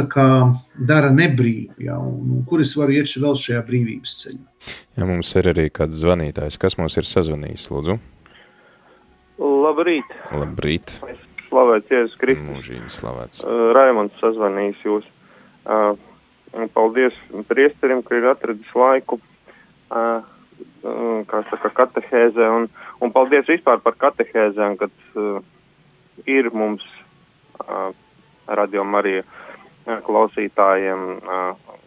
dara 0.90 1.10
nebrīvu, 1.14 1.78
ja, 1.86 1.98
un, 2.02 2.38
un 2.38 2.46
kur 2.50 2.64
es 2.64 2.74
varu 2.78 2.98
iet 2.98 3.14
vēl 3.22 3.38
šajā 3.38 3.64
brīvības 3.68 4.16
ceļā. 4.24 4.76
Ja 4.98 5.08
mums 5.08 5.30
ir 5.38 5.50
arī 5.54 5.68
kāds 5.74 6.02
zvanītājs, 6.02 6.58
kas 6.62 6.78
mums 6.80 6.98
ir 6.98 7.08
sazvanījis, 7.08 7.68
lūdzu? 7.72 7.98
Labrīt. 9.38 10.16
Labrīt. 10.34 10.96
Slavēts 11.48 11.94
Jēzus 11.94 12.18
Kristus. 12.20 12.48
Mūžīgi 12.50 12.90
slavēts. 12.92 13.44
Uh, 13.46 13.70
Raimonds 13.78 14.18
sazvanījis 14.20 14.82
jūs. 14.84 15.06
Uh, 15.68 15.94
paldies 16.74 17.16
priesterim, 17.48 18.02
ka 18.04 18.18
ir 18.18 18.28
atradis 18.32 18.74
laiku, 18.76 19.20
uh, 19.94 20.26
kā 21.30 21.44
saka, 21.52 21.72
katehēzē, 21.84 22.50
un, 22.58 22.68
un 23.04 23.14
paldies 23.14 23.46
vispār 23.52 23.80
par 23.86 23.96
katehēzēm, 24.02 24.80
kad 24.82 24.94
uh, 25.14 25.38
ir 26.26 26.50
mums 26.56 26.84
uh, 27.62 27.92
radio 28.48 28.88
Marija 28.88 29.22
uh, 29.22 29.44
klausītājiem, 30.08 31.04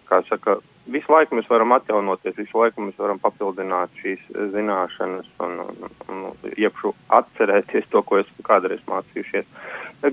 kā 0.09 0.21
saka, 0.29 0.59
visu 0.91 1.13
laiku 1.13 1.37
mēs 1.39 1.49
varam 1.51 1.75
atjaunoties, 1.77 2.39
visu 2.39 2.63
laiku 2.63 2.87
mēs 2.87 2.99
varam 2.99 3.21
papildināt 3.23 3.93
šīs 4.01 4.23
zināšanas 4.55 5.29
un, 5.45 5.59
un, 5.67 5.93
un 6.09 6.55
iepšu 6.57 6.95
atcerēties 7.21 7.91
to, 7.93 8.03
ko 8.07 8.21
esmu 8.23 8.47
kādreiz 8.47 8.81
mācījušies. 8.89 9.47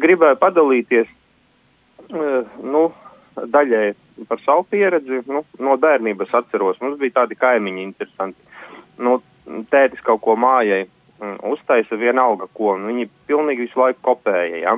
Gribēju 0.03 0.39
padalīties, 0.41 1.09
nu, 2.11 2.83
daļai 3.37 3.87
par 4.27 4.43
savu 4.43 4.65
pieredzi, 4.71 5.23
nu, 5.29 5.43
no 5.61 5.79
bērnības 5.81 6.35
atceros, 6.41 6.79
mums 6.81 6.99
bija 7.01 7.21
tādi 7.21 7.37
kaimiņi 7.39 7.83
interesanti. 7.85 8.39
Nu, 8.97 9.19
tētis 9.71 10.01
kaut 10.03 10.23
ko 10.25 10.35
mājai 10.39 10.87
uztaisa 11.47 11.97
vienalga 11.97 12.49
ko, 12.53 12.75
un 12.75 12.89
viņi 12.91 13.07
pilnīgi 13.29 13.67
visu 13.67 13.79
laiku 13.81 14.03
kopēja, 14.05 14.59
ja 14.61 14.75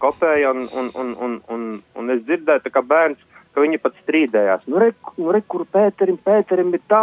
kopēja, 0.00 0.52
un, 0.52 0.68
un, 0.72 0.90
un, 0.94 1.14
un, 1.22 1.40
un, 1.52 1.64
un 1.96 2.14
es 2.14 2.22
dzirdēju, 2.26 2.72
ka 2.72 2.82
bērns, 2.82 3.22
ka 3.54 3.64
viņi 3.64 3.80
pat 3.80 3.96
strīdējās. 4.04 4.66
Nu, 4.70 4.80
re, 4.82 4.92
nu, 5.16 5.30
re 5.32 5.40
kur 5.48 5.64
Pēterim, 5.72 6.18
Pēterim 6.24 6.74
ir 6.76 6.82
tā, 6.90 7.02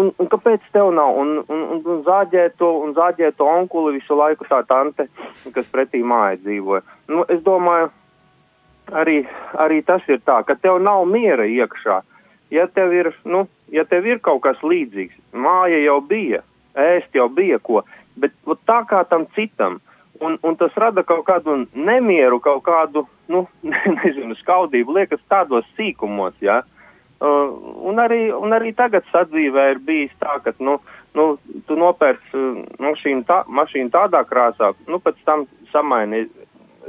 un, 0.00 0.10
un 0.18 0.30
kāpēc 0.30 0.64
tev 0.74 0.90
nav? 0.96 1.14
Un, 1.20 1.36
un, 1.46 1.66
un, 1.76 1.82
un 1.94 2.00
zāģē 2.06 2.48
to, 2.58 2.70
un 2.84 2.94
zāģē 2.96 3.30
to 3.38 3.46
onkuli 3.46 4.00
visu 4.00 4.18
laiku 4.18 4.46
tā 4.48 4.62
tante, 4.66 5.06
kas 5.54 5.70
pretī 5.70 6.02
māja 6.02 6.40
dzīvoja. 6.42 6.82
Nu, 7.14 7.26
es 7.30 7.44
domāju, 7.46 7.92
arī, 8.92 9.20
arī 9.66 9.82
tas 9.86 10.02
ir 10.10 10.20
tā, 10.26 10.40
ka 10.46 10.58
tev 10.58 10.82
nav 10.82 11.06
miera 11.10 11.46
iekšā. 11.46 12.00
Ja 12.52 12.66
tev 12.70 12.92
ir, 12.94 13.12
nu, 13.24 13.46
ja 13.72 13.86
tev 13.88 14.06
ir 14.06 14.20
kaut 14.22 14.42
kas 14.44 14.60
līdzīgs, 14.62 15.16
māja 15.32 15.78
jau 15.82 16.00
bija, 16.04 16.42
ēst 16.74 17.14
jau 17.16 17.28
bija 17.32 17.58
ko, 17.62 17.82
bet 18.20 18.34
tā 18.68 18.82
kā 18.90 19.02
tam 19.08 19.26
citam, 19.34 19.80
Un, 20.20 20.38
un 20.42 20.54
tas 20.56 20.74
rada 20.78 21.02
kaut 21.02 21.24
kādu 21.26 21.56
nemieru, 21.74 22.38
kaut 22.42 22.62
kādu, 22.66 23.02
nu, 23.28 23.44
nezinu, 23.98 24.36
skaudību, 24.38 24.94
liekas, 25.00 25.22
tādos 25.30 25.66
sīkumos, 25.78 26.36
jā. 26.44 26.60
Uh, 27.24 27.50
un, 27.88 27.98
arī, 28.02 28.28
un 28.34 28.52
arī 28.52 28.74
tagad 28.76 29.06
sadzīvē 29.10 29.68
ir 29.72 29.80
bijis 29.86 30.12
tā, 30.20 30.36
ka, 30.44 30.52
nu, 30.62 30.76
nu 31.16 31.26
tu 31.66 31.76
nopērci 31.78 32.34
uh, 32.36 32.58
mašīnu, 32.82 33.22
tā, 33.26 33.40
mašīnu 33.48 33.92
tādā 33.94 34.24
krāsā, 34.28 34.72
nu, 34.90 34.98
pēc 35.02 35.22
tam 35.26 35.46
samaini, 35.72 36.24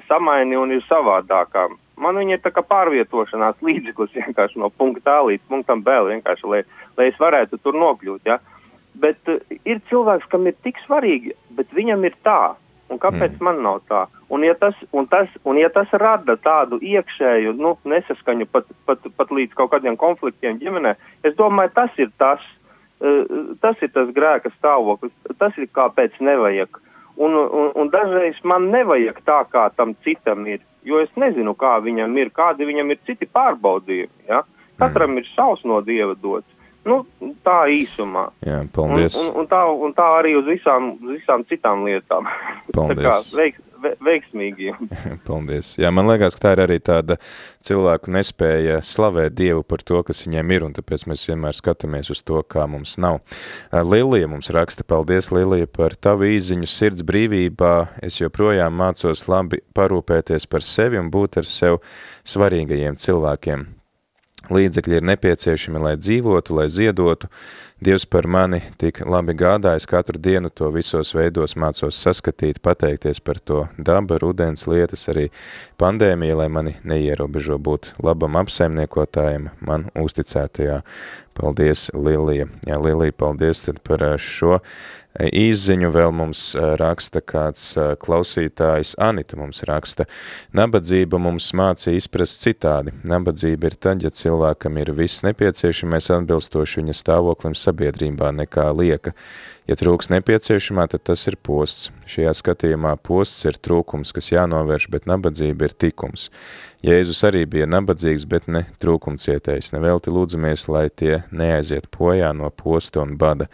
samaini 0.09 0.57
un 0.59 0.73
ir 0.75 0.83
savādākā. 0.89 1.67
Man 2.01 2.19
viņa 2.19 2.35
ir 2.35 2.43
tā 2.43 2.51
kā 2.51 2.65
pārvietošanās 2.67 3.61
līdzeklis 3.63 4.17
vienkārši 4.19 4.59
no 4.61 4.69
punkta 4.73 5.21
A 5.21 5.23
līdz 5.29 5.45
punktam 5.49 5.85
B, 5.85 5.95
vienkārši, 6.09 6.51
lai, 6.51 6.61
lai 6.97 7.09
es 7.13 7.21
varētu 7.21 7.61
tur 7.63 7.77
nokļūt, 7.79 8.29
jā. 8.29 8.37
Bet 9.01 9.31
uh, 9.31 9.41
ir 9.63 9.81
cilvēks, 9.89 10.29
kam 10.33 10.49
ir 10.49 10.57
tik 10.67 10.81
svarīgi, 10.83 11.33
bet 11.57 11.73
viņam 11.73 12.05
ir 12.09 12.17
tā, 12.25 12.55
Un 12.93 12.99
kāpēc 13.01 13.39
mm. 13.39 13.45
man 13.45 13.63
nav 13.65 13.79
tā? 13.89 14.03
Un 14.33 14.43
ja 14.45 14.53
tas, 14.61 14.77
un 14.93 15.07
tas, 15.09 15.29
un 15.49 15.57
ja 15.57 15.71
tas 15.73 15.89
rada 15.97 16.35
tādu 16.37 16.77
iekšēju 16.85 17.55
nu, 17.57 17.73
nesaskaņu 17.89 18.45
pat, 18.51 18.69
pat, 18.85 19.07
pat 19.17 19.33
līdz 19.33 19.57
kaut 19.57 19.71
kādiem 19.73 19.97
konfliktiem 19.97 20.59
ģimenē, 20.61 20.93
es 21.25 21.33
domāju, 21.39 21.73
tas 21.73 21.97
ir 21.97 22.11
tas, 22.21 22.43
uh, 23.01 23.55
tas, 23.63 23.81
ir 23.81 23.89
tas 23.95 24.11
grēka 24.13 24.53
stāvoklis, 24.59 25.13
tas 25.41 25.57
ir 25.57 25.69
kāpēc 25.73 26.19
nevajag. 26.21 26.81
Un, 27.15 27.33
un, 27.33 27.71
un 27.79 27.89
dažreiz 27.89 28.37
man 28.43 28.69
nevajag 28.73 29.21
tā, 29.25 29.39
kā 29.49 29.69
tam 29.73 29.95
citam 30.05 30.45
ir, 30.51 30.61
jo 30.85 30.99
es 31.01 31.09
nezinu, 31.17 31.55
kā 31.57 31.77
viņam 31.81 32.17
ir, 32.21 32.33
kādi 32.35 32.67
viņam 32.69 32.91
ir 32.91 33.01
citi 33.07 33.25
pārbaudījumi. 33.25 34.27
Ja? 34.29 34.43
Katram 34.77 35.15
mm. 35.15 35.23
ir 35.23 35.31
savs 35.33 35.65
no 35.65 35.79
dieva 35.81 36.13
dots. 36.21 36.49
Nu, 36.85 36.99
tā 37.45 37.63
īsumā. 37.73 38.27
Jā, 38.45 38.59
paldies. 38.73 39.15
Un, 39.17 39.31
un, 39.31 39.37
un, 39.41 39.47
tā, 39.49 39.63
un 39.65 39.93
tā 39.97 40.05
arī 40.19 40.35
uz 40.37 40.45
visām, 40.45 40.91
uz 41.01 41.15
visām 41.17 41.45
citām 41.49 41.85
lietām. 41.87 42.27
Paldies. 42.75 42.99
tā 43.01 43.07
kā 43.07 43.15
veiks, 43.39 43.63
ve, 43.81 43.91
veiksmīgi. 44.05 44.73
paldies. 45.27 45.71
Jā, 45.81 45.89
man 45.95 46.09
liekas, 46.09 46.37
ka 46.37 46.43
tā 46.43 46.53
ir 46.55 46.63
arī 46.65 46.77
tāda 46.85 47.17
cilvēku 47.65 48.13
nespēja 48.13 48.79
slavēt 48.85 49.33
Dievu 49.37 49.63
par 49.67 49.81
to, 49.85 50.01
kas 50.05 50.21
viņiem 50.25 50.53
ir, 50.53 50.65
un 50.67 50.75
tāpēc 50.77 51.07
mēs 51.09 51.25
vienmēr 51.29 51.57
skatāmies 51.57 52.11
uz 52.13 52.21
to, 52.25 52.41
kā 52.45 52.67
mums 52.69 52.97
nav. 53.01 53.21
Lilija 53.73 54.29
mums 54.31 54.51
raksta, 54.53 54.85
paldies 54.87 55.31
Lilija 55.33 55.69
par 55.71 55.97
tavu 55.97 56.29
īziņu 56.35 56.69
sirds 56.69 57.05
brīvībā. 57.07 57.73
Es 58.05 58.19
joprojām 58.21 58.77
mācos 58.77 59.25
labi 59.31 59.63
parūpēties 59.75 60.45
par 60.51 60.65
sevi 60.65 61.01
un 61.01 61.09
būt 61.13 61.41
ar 61.41 61.49
sev 61.49 61.81
svarīgajiem 62.29 63.01
cilvēkiem. 63.01 63.65
Līdzekļi 64.53 64.99
ir 64.99 65.07
nepieciešami, 65.09 65.81
lai 65.81 65.95
dzīvotu, 65.97 66.57
lai 66.59 66.67
ziedotu. 66.69 67.29
Dievs 67.83 68.05
par 68.07 68.23
mani 68.23 68.61
tik 68.79 69.01
labi 69.03 69.33
gādājis, 69.35 69.83
katru 69.91 70.15
dienu 70.23 70.47
to 70.47 70.69
visos 70.71 71.09
veidos 71.11 71.57
mācos 71.59 71.97
saskatīt, 71.99 72.61
pateikties 72.63 73.19
par 73.19 73.41
to 73.43 73.65
daba, 73.75 74.15
rudens 74.23 74.63
lietas, 74.71 75.03
arī 75.11 75.25
pandēmija, 75.75 76.37
lai 76.39 76.47
mani 76.47 76.77
neierobežo 76.87 77.59
būt 77.59 77.91
labam 77.99 78.39
apsaimniekotājiem 78.39 79.49
man 79.59 79.89
uzticētajā. 79.91 80.79
Paldies, 81.35 81.89
Lilija. 81.91 82.47
Jā, 82.63 82.79
Lilija, 82.79 83.11
paldies 83.19 83.65
tad 83.65 83.83
par 83.83 84.07
šo 84.23 84.61
Īziņu 85.15 85.93
vēl 85.95 86.11
mums 86.11 86.41
raksta 86.79 87.21
kāds 87.23 87.69
klausītājs, 88.03 88.97
Anita 88.99 89.37
mums 89.39 89.61
raksta, 89.67 90.03
nabadzība 90.51 91.19
mums 91.23 91.53
mācīja 91.55 92.01
izprast 92.01 92.43
citādi. 92.43 92.91
Nabadzība 93.07 93.71
ir 93.71 93.77
tad, 93.79 94.03
ja 94.03 94.11
cilvēkam 94.11 94.75
ir 94.81 94.91
viss 94.97 95.23
nepieciešamais 95.23 96.11
atbilstoši 96.17 96.81
viņa 96.81 96.97
stāvoklim 96.99 97.55
sabiedrībā 97.65 98.31
nekā 98.35 98.69
lieka. 98.77 99.13
Ja 99.65 99.77
trūks 99.79 100.11
nepieciešamā, 100.13 100.85
tad 100.91 101.03
tas 101.09 101.25
ir 101.29 101.37
posts. 101.41 101.89
Šajā 102.09 102.35
skatījumā 102.37 102.93
posts 103.01 103.47
ir 103.49 103.57
trūkums, 103.57 104.13
kas 104.13 104.29
jānovērš, 104.31 104.89
bet 104.93 105.07
nabadzība 105.09 105.69
ir 105.69 105.73
tikums. 105.85 106.27
Jēzus 106.85 107.23
arī 107.25 107.45
bija 107.49 107.65
nabadzīgs, 107.69 108.27
bet 108.29 108.45
ne 108.51 108.65
trūkumcietējs. 108.83 109.73
Nevelti 109.73 110.13
lūdzamies, 110.13 110.67
lai 110.69 110.85
tie 110.93 111.23
neaiziet 111.33 111.89
pojā 111.93 112.29
no 112.37 112.51
posta 112.53 113.01
un 113.01 113.17
bada 113.17 113.49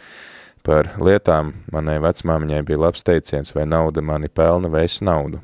par 0.66 0.92
lietām. 1.00 1.54
Manai 1.72 1.96
vecmāmiņai 2.04 2.60
bija 2.68 2.84
labs 2.86 3.08
teiciens, 3.08 3.54
vai 3.56 3.64
nauda 3.68 4.04
mani 4.04 4.28
pelna, 4.28 4.68
vai 4.72 4.84
es 4.90 5.00
naudu. 5.00 5.40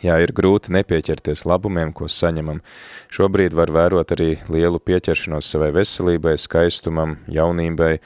Jā, 0.00 0.16
ir 0.24 0.32
grūti 0.32 0.72
nepieķerties 0.72 1.44
labumiem, 1.44 1.92
ko 1.92 2.08
saņemam. 2.08 2.62
Šobrīd 3.12 3.52
var 3.56 3.72
vērot 3.74 4.14
arī 4.16 4.32
lielu 4.48 4.80
pieķeršanos 4.80 5.50
savai 5.52 5.70
veselībai, 5.76 6.38
skaistumam, 6.40 7.18
jaunībai, 7.28 7.98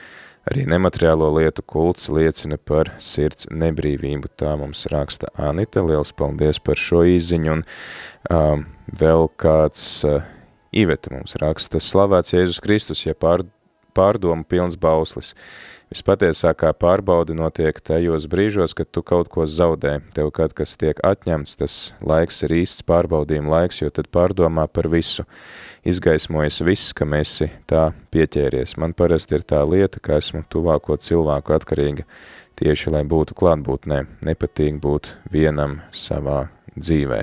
Arī 0.45 0.67
nemateriālo 0.69 1.31
lietu 1.39 1.63
kults 1.65 2.11
liecina 2.13 2.59
par 2.61 2.91
sirds 3.01 3.47
nebrīvību. 3.49 4.29
Tā 4.37 4.51
mums 4.61 4.85
raksta 4.93 5.31
Anita. 5.41 5.81
Liels 5.81 6.13
paldies 6.13 6.61
par 6.61 6.77
šo 6.77 7.01
izziņu. 7.09 7.55
Un 7.55 7.63
um, 8.29 8.67
vēl 9.01 9.31
kāds 9.41 9.87
uh, 10.05 10.21
Iveta 10.75 11.15
mums 11.15 11.37
raksta, 11.41 11.81
slavēts 11.81 12.35
Jēzus 12.35 12.61
Kristus, 12.61 13.07
ja 13.07 13.15
pār, 13.17 13.47
pārdomu 13.97 14.45
pilns 14.45 14.77
bauslis. 14.77 15.33
Vispatiesākā 15.95 16.73
pārbauda 16.75 17.37
notiek 17.39 17.77
tajos 17.79 18.25
brīžos, 18.27 18.73
kad 18.75 18.89
tu 18.91 18.99
kaut 19.07 19.29
ko 19.31 19.45
zaudē. 19.47 20.01
Tev 20.17 20.33
kaut 20.35 20.51
kas 20.59 20.73
tiek 20.75 20.99
atņemts, 21.07 21.53
tas 21.61 21.77
laiks 22.03 22.41
ir 22.43 22.55
īsts 22.57 22.83
pārbaudījuma 22.89 23.53
laiks, 23.53 23.79
jo 23.79 23.93
tad 23.95 24.09
pārdomā 24.11 24.65
par 24.67 24.89
visu. 24.91 25.23
Izgaismojas 25.87 26.59
viss, 26.67 26.91
ka 26.99 27.07
esi 27.21 27.47
tā 27.71 27.85
pieķēries. 28.11 28.75
Man 28.83 28.97
parasti 28.99 29.39
ir 29.39 29.47
tā 29.47 29.61
lieta, 29.63 30.03
ka 30.03 30.19
esmu 30.19 30.43
tuvāko 30.51 30.99
cilvēku 30.99 31.55
atkarīga 31.55 32.09
tieši, 32.59 32.91
lai 32.91 33.05
būtu 33.07 33.39
klātbūtnē. 33.39 34.01
Nepatīk 34.27 34.83
būt 34.83 35.13
vienam 35.31 35.79
savā 35.95 36.49
dzīvē. 36.75 37.23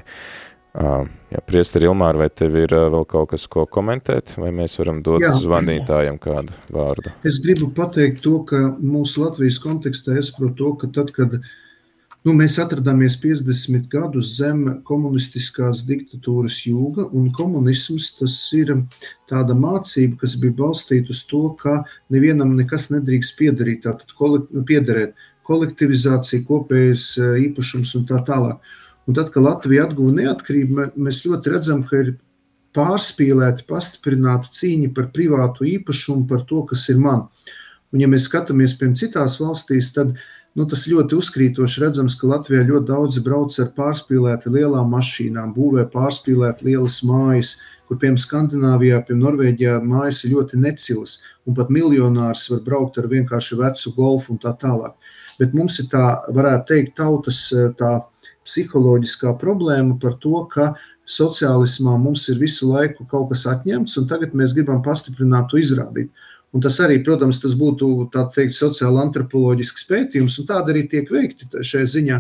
Uh, 0.72 1.04
jā, 1.28 1.42
priesteri 1.44 1.90
Ilmār, 1.90 2.16
vai 2.16 2.30
tev 2.32 2.54
ir 2.56 2.72
uh, 2.72 2.86
vēl 2.94 3.04
kaut 3.12 3.34
kas, 3.34 3.44
ko 3.52 3.66
komentēt, 3.68 4.38
vai 4.40 4.54
mēs 4.56 4.78
varam 4.80 5.02
dot 5.04 5.20
jā. 5.20 5.34
zvanītājiem 5.44 6.16
kādu 6.24 6.56
vārdu? 6.72 7.12
Es 7.28 7.42
gribu 7.44 7.68
pateikt 7.76 8.22
to, 8.24 8.38
ka 8.48 8.62
mūsu 8.80 9.26
Latvijas 9.26 9.60
kontekstā 9.60 10.16
es 10.16 10.30
saprotu 10.32 10.56
to, 10.62 10.72
ka 10.80 10.90
tad, 10.96 11.12
kad 11.12 11.36
nu, 12.24 12.38
mēs 12.40 12.56
atradāmies 12.64 13.18
50 13.20 13.90
gadus 13.92 14.32
zem 14.38 14.64
komunistiskās 14.88 15.84
diktatūras 15.90 16.62
jūga, 16.70 17.10
un 17.12 17.34
komunisms 17.36 18.14
tas 18.22 18.40
ir 18.56 18.72
tāda 19.28 19.52
mācība, 19.52 20.22
kas 20.24 20.38
bija 20.40 20.56
balstīta 20.64 21.12
uz 21.12 21.26
to, 21.28 21.50
ka 21.60 21.82
nevienam 22.16 22.56
nekas 22.56 22.94
nedrīkst 22.96 23.36
piedarīt, 23.42 23.84
tātad 23.90 24.16
piederēt 24.72 25.20
kolektivizācija, 25.52 26.46
kopējais 26.48 27.10
īpašums 27.50 27.98
un 28.00 28.08
tā 28.08 28.24
tālāk. 28.24 28.64
Un 29.10 29.18
tad, 29.18 29.32
kad 29.34 29.44
Latvija 29.44 29.88
atguva 29.88 30.14
neatkarību, 30.20 30.92
mēs 30.96 31.24
ļoti 31.26 31.54
redzam, 31.54 31.82
ka 31.88 32.04
ir 32.04 32.14
pārspīlēta, 32.76 33.66
pastiprināta 33.70 34.52
cīņa 34.56 34.92
par 34.96 35.10
privātu 35.16 35.66
īpašumu, 35.68 36.28
par 36.30 36.46
to, 36.48 36.64
kas 36.70 36.88
ir 36.94 37.02
man. 37.02 37.26
Un, 37.92 38.04
ja 38.04 38.08
mēs 38.08 38.30
skatāmies 38.30 38.78
piemēram 38.80 39.00
citās 39.00 39.36
valstīs, 39.42 39.90
tad 39.96 40.14
nu, 40.56 40.66
tas 40.70 40.86
ļoti 40.88 41.18
uzkrītoši 41.18 41.84
redzams, 41.84 42.16
ka 42.20 42.30
Latvijā 42.30 42.64
ļoti 42.68 42.88
daudzi 42.92 43.24
brauc 43.26 43.58
ar 43.60 43.72
pārspīlēti 43.76 44.54
lielām 44.54 44.94
mašīnām, 44.94 45.52
būvē 45.56 45.88
pārspīlēti 45.92 46.70
lielas 46.70 47.02
mājas, 47.08 47.58
kur 47.90 48.00
piemēram 48.00 48.22
Skandināvijā, 48.24 49.02
piemēram 49.08 49.26
Norvēģijā 49.26 49.76
mājas 49.84 50.24
ir 50.24 50.38
ļoti 50.38 50.62
necilas, 50.64 51.18
un 51.48 51.58
pat 51.58 51.74
miljonārs 51.74 52.48
var 52.54 52.64
braukt 52.68 53.02
ar 53.02 53.10
vienkārši 53.12 53.60
vecu 53.60 53.96
golfu 53.98 54.36
un 54.36 54.40
tā 54.44 54.56
tālāk. 54.62 54.96
Bet 55.40 55.56
mums 55.58 55.80
ir 55.82 55.90
tā, 55.92 56.06
varētu 56.32 56.68
teikt, 56.70 56.96
tautas 57.00 57.48
tā 57.80 57.96
psiholoģiskā 58.48 59.36
problēma 59.42 59.98
par 60.02 60.18
to, 60.22 60.44
ka 60.52 60.74
sociālismā 61.08 61.96
mums 62.02 62.28
ir 62.32 62.40
visu 62.42 62.70
laiku 62.72 63.06
kaut 63.10 63.30
kas 63.32 63.46
atņemts, 63.52 63.98
un 64.02 64.08
tagad 64.10 64.36
mēs 64.38 64.56
gribam 64.58 64.82
pastiprināt 64.86 65.52
to 65.52 65.62
izrādīt. 65.62 66.12
Un 66.52 66.64
tas 66.64 66.78
arī, 66.84 66.98
protams, 67.04 67.40
tas 67.40 67.54
būtu 67.56 68.10
teikt, 68.12 68.58
sociāli 68.58 69.00
antropoloģisks 69.06 69.86
pētījums, 69.88 70.36
un 70.42 70.48
tāda 70.50 70.74
arī 70.74 70.84
tiek 70.92 71.08
veikti 71.12 71.48
šajā 71.48 71.92
ziņā, 71.94 72.18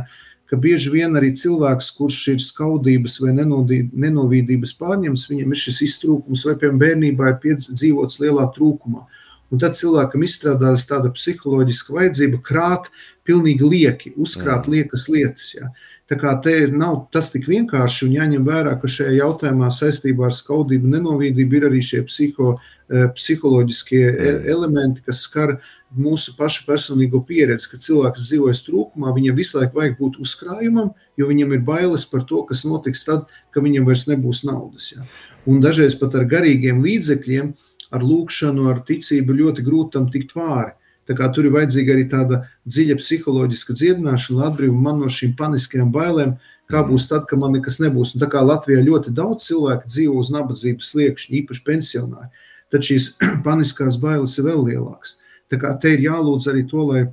ka 0.51 0.59
bieži 0.59 0.91
vien 0.91 1.15
arī 1.15 1.31
cilvēks, 1.35 1.89
kurš 1.95 2.19
ir 2.33 2.41
skaudības 2.43 3.17
vai 3.23 3.33
nenovīdības 3.35 4.73
pārņems, 4.79 5.27
viņam 5.31 5.51
ir 5.51 5.59
šis 5.59 5.81
iztrūkums, 5.87 6.45
vai 6.47 6.55
piemēram 6.59 6.81
bērnībā 6.81 7.29
ir 7.31 7.37
piedzīvots 7.43 8.19
lielā 8.23 8.47
trūkumā. 8.55 9.05
Un 9.51 9.59
tad 9.59 9.75
cilvēkam 9.79 10.23
izstrādājas 10.23 10.87
tāda 10.87 11.11
psiholoģiska 11.11 11.95
vajadzība 11.95 12.39
krāt 12.43 12.87
pilnīgi 13.27 13.67
lieki, 13.67 14.13
uzkrāt 14.19 14.67
liekas 14.71 15.09
lietas. 15.11 15.49
Ja. 15.57 15.71
Tā 16.11 16.17
kā 16.19 16.33
te 16.43 16.65
nav 16.67 17.05
tas 17.15 17.29
tik 17.31 17.45
vienkārši, 17.47 18.01
un 18.09 18.15
jāņem 18.17 18.43
vērā, 18.43 18.73
ka 18.81 18.89
šajā 18.91 19.13
jautājumā 19.15 19.69
saistībā 19.71 20.25
ar 20.27 20.33
skaudību 20.35 20.89
nenovīdību 20.91 21.55
ir 21.55 21.65
arī 21.69 21.79
šie 21.87 22.01
psiho, 22.03 22.57
eh, 22.91 23.05
psiholoģiskie 23.15 24.01
e, 24.09 24.33
elementi, 24.51 24.99
kas 25.05 25.21
skar 25.23 25.61
mūsu 25.95 26.33
pašu 26.35 26.65
personīgo 26.67 27.21
pieredzi, 27.23 27.69
ka 27.71 27.79
cilvēks 27.79 28.27
dzīvojas 28.27 28.63
trūkumā, 28.67 29.13
viņam 29.15 29.39
visu 29.39 29.59
laiku 29.59 29.79
vajag 29.79 29.95
būt 30.01 30.19
uzkrājumam, 30.19 30.91
jo 31.15 31.31
viņam 31.31 31.55
ir 31.55 31.63
bailes 31.71 32.03
par 32.11 32.27
to, 32.27 32.43
kas 32.43 32.65
notiks 32.67 33.07
tad, 33.07 33.31
kad 33.55 33.63
viņam 33.63 33.87
vairs 33.87 34.03
nebūs 34.11 34.43
naudas. 34.47 34.91
Ja. 34.91 35.07
Un 35.47 35.63
dažreiz 35.63 35.95
pat 35.95 36.19
ar 36.19 36.27
garīgiem 36.27 36.83
līdzekļiem, 36.83 37.53
ar 37.91 38.03
lūkšanu, 38.03 38.67
ar 38.67 38.83
ticību 38.87 39.39
ļoti 39.39 39.63
grūti 39.63 39.95
tam 39.95 40.11
tikt 40.11 40.35
pāri. 40.35 40.75
Tur 41.17 41.47
ir 41.47 41.55
vajadzīga 41.55 41.95
arī 41.95 42.05
tāda 42.11 42.41
dziļa 42.69 42.97
psiholoģiska 42.99 43.75
dziedināšana, 43.77 44.39
lai 44.39 44.49
atbrīvotu 44.49 44.85
man 44.85 45.01
no 45.03 45.11
šīm 45.11 45.35
paniskajām 45.39 45.91
bailēm, 45.93 46.35
kā 46.71 46.81
mhm. 46.81 46.91
būs 46.91 47.07
tad, 47.11 47.27
kad 47.29 47.41
man 47.41 47.55
nekas 47.57 47.79
nebūs. 47.83 48.15
Un 48.15 48.23
tā 48.23 48.29
kā 48.31 48.43
Latvijā 48.45 48.83
ļoti 48.85 49.13
daudz 49.15 49.49
cilvēku 49.49 49.91
dzīvo 49.91 50.17
uz 50.21 50.31
nabadzības 50.33 50.91
sliekšņa, 50.93 51.37
īpaši 51.41 51.65
pensionāri, 51.67 52.31
tad 52.73 52.87
šīs 52.87 53.11
paniskās 53.47 53.99
bailes 54.01 54.37
ir 54.39 54.47
vēl 54.49 54.65
lielākas. 54.71 55.19
Tā 55.51 55.59
kā 55.59 55.73
te 55.81 55.95
ir 55.97 56.05
jālūdz 56.07 56.47
arī 56.51 56.65
to, 56.69 56.85
lai 56.87 57.05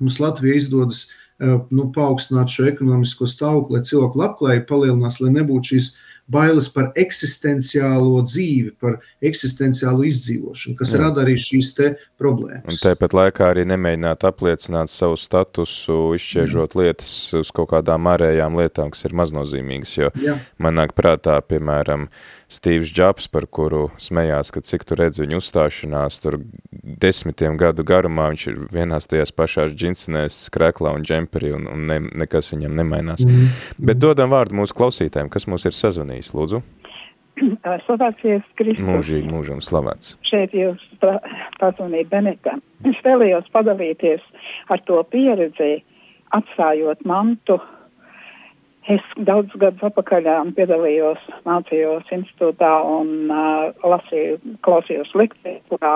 mums 0.00 0.18
Latvijā 0.22 0.56
izdodas 0.56 1.04
eh, 1.06 1.58
nu, 1.70 1.88
paaugstināt 1.94 2.52
šo 2.52 2.68
ekonomisko 2.70 3.28
stāvokli, 3.28 3.76
lai 3.76 3.88
cilvēku 3.88 4.22
labklājība 4.22 4.68
palielinās, 4.70 5.20
lai 5.20 5.34
nebūtu 5.36 5.74
šīs 5.74 5.90
bailes 6.28 6.68
par 6.72 6.90
eksistenciālo 6.98 8.22
dzīvi, 8.26 8.74
par 8.80 8.98
eksistenciālo 9.24 10.04
izdzīvošanu, 10.08 10.76
kas 10.78 10.94
Jā. 10.94 11.02
rada 11.04 11.24
arī 11.24 11.36
šīs 11.40 11.72
problēmas. 12.18 12.68
Un 12.68 12.80
tāpat 12.80 13.14
laikā 13.16 13.52
arī 13.52 13.64
nemēģināt 13.68 14.26
apliecināt 14.28 14.92
savu 14.92 15.18
statusu, 15.20 15.98
izšķiežot 16.18 16.76
Jā. 16.76 16.82
lietas 16.82 17.12
uz 17.38 17.52
kaut 17.54 17.70
kādām 17.72 18.10
ārējām 18.12 18.58
lietām, 18.60 18.92
kas 18.94 19.06
ir 19.08 19.16
maznozīmīgas. 19.18 19.94
Jo 19.98 20.12
Jā. 20.20 20.38
man 20.58 20.78
nāk 20.80 20.96
prātā, 20.98 21.38
piemēram, 21.44 22.08
Stīvs 22.48 22.88
Džabs, 22.96 23.26
par 23.28 23.44
kuru 23.44 23.90
smējās, 24.00 24.48
ka 24.54 24.62
cik 24.64 24.86
tu 24.88 24.96
redzi 24.96 25.20
viņu 25.20 25.36
uzstāšanās, 25.36 26.16
tur 26.24 26.38
desmitiem 26.72 27.58
gadu 27.60 27.84
garumā 27.84 28.30
viņš 28.32 28.44
ir 28.48 28.62
vienās 28.72 29.04
tajās 29.04 29.34
pašās 29.36 29.74
džinsinēs, 29.76 30.46
skreklā 30.48 30.94
un 30.96 31.04
džemperī, 31.04 31.52
un, 31.58 31.68
un 31.68 31.84
ne, 31.90 31.98
nekas 32.24 32.48
viņam 32.54 32.72
nemainās. 32.80 33.26
Mm. 33.26 33.50
Bet 33.90 34.00
dodam 34.00 34.32
vārdu 34.32 34.56
mūsu 34.56 34.76
klausītājiem, 34.80 35.28
kas 35.32 35.44
mūs 35.44 35.68
ir 35.68 35.76
sazvanījis, 35.76 36.17
lūdzu. 36.34 36.62
Slavēties 37.86 38.46
Kristus. 38.58 38.86
Mūžīgi 38.88 39.30
mūžam 39.30 39.62
slavēts. 39.64 40.16
Šeit 40.26 40.54
jūs 40.56 40.82
pazvanīja 41.60 42.10
Benita. 42.10 42.58
Es 42.88 42.98
vēlējos 43.06 43.50
padalīties 43.54 44.24
ar 44.74 44.82
to 44.86 45.00
pieredzi, 45.12 45.78
atstājot 46.34 47.06
mantu 47.08 47.60
Es 48.88 49.04
daudz 49.20 49.52
gadus 49.60 49.84
atpakaļ 49.84 50.28
piedalījos, 50.56 51.20
mācījos 51.44 52.08
institūtā 52.14 52.70
un 52.88 53.28
uh, 53.28 53.66
lasīju, 53.84 54.38
klausījos 54.64 55.10
lekciju, 55.12 55.58
kurā 55.68 55.92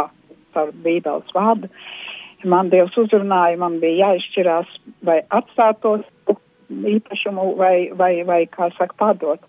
par 0.52 0.74
Bībeles 0.84 1.32
vārdu. 1.32 1.70
Man 2.44 2.68
Dievs 2.68 2.98
uzrunāja, 3.00 3.56
man 3.62 3.78
bija 3.80 4.10
jāizšķirās 4.10 4.76
vai 5.08 5.22
atstāt 5.32 5.80
to 5.80 5.94
īpašumu 6.68 7.54
vai, 7.56 7.76
vai, 7.96 8.12
vai 8.28 8.42
kā 8.52 8.68
saka, 8.76 8.98
pārdot. 9.00 9.40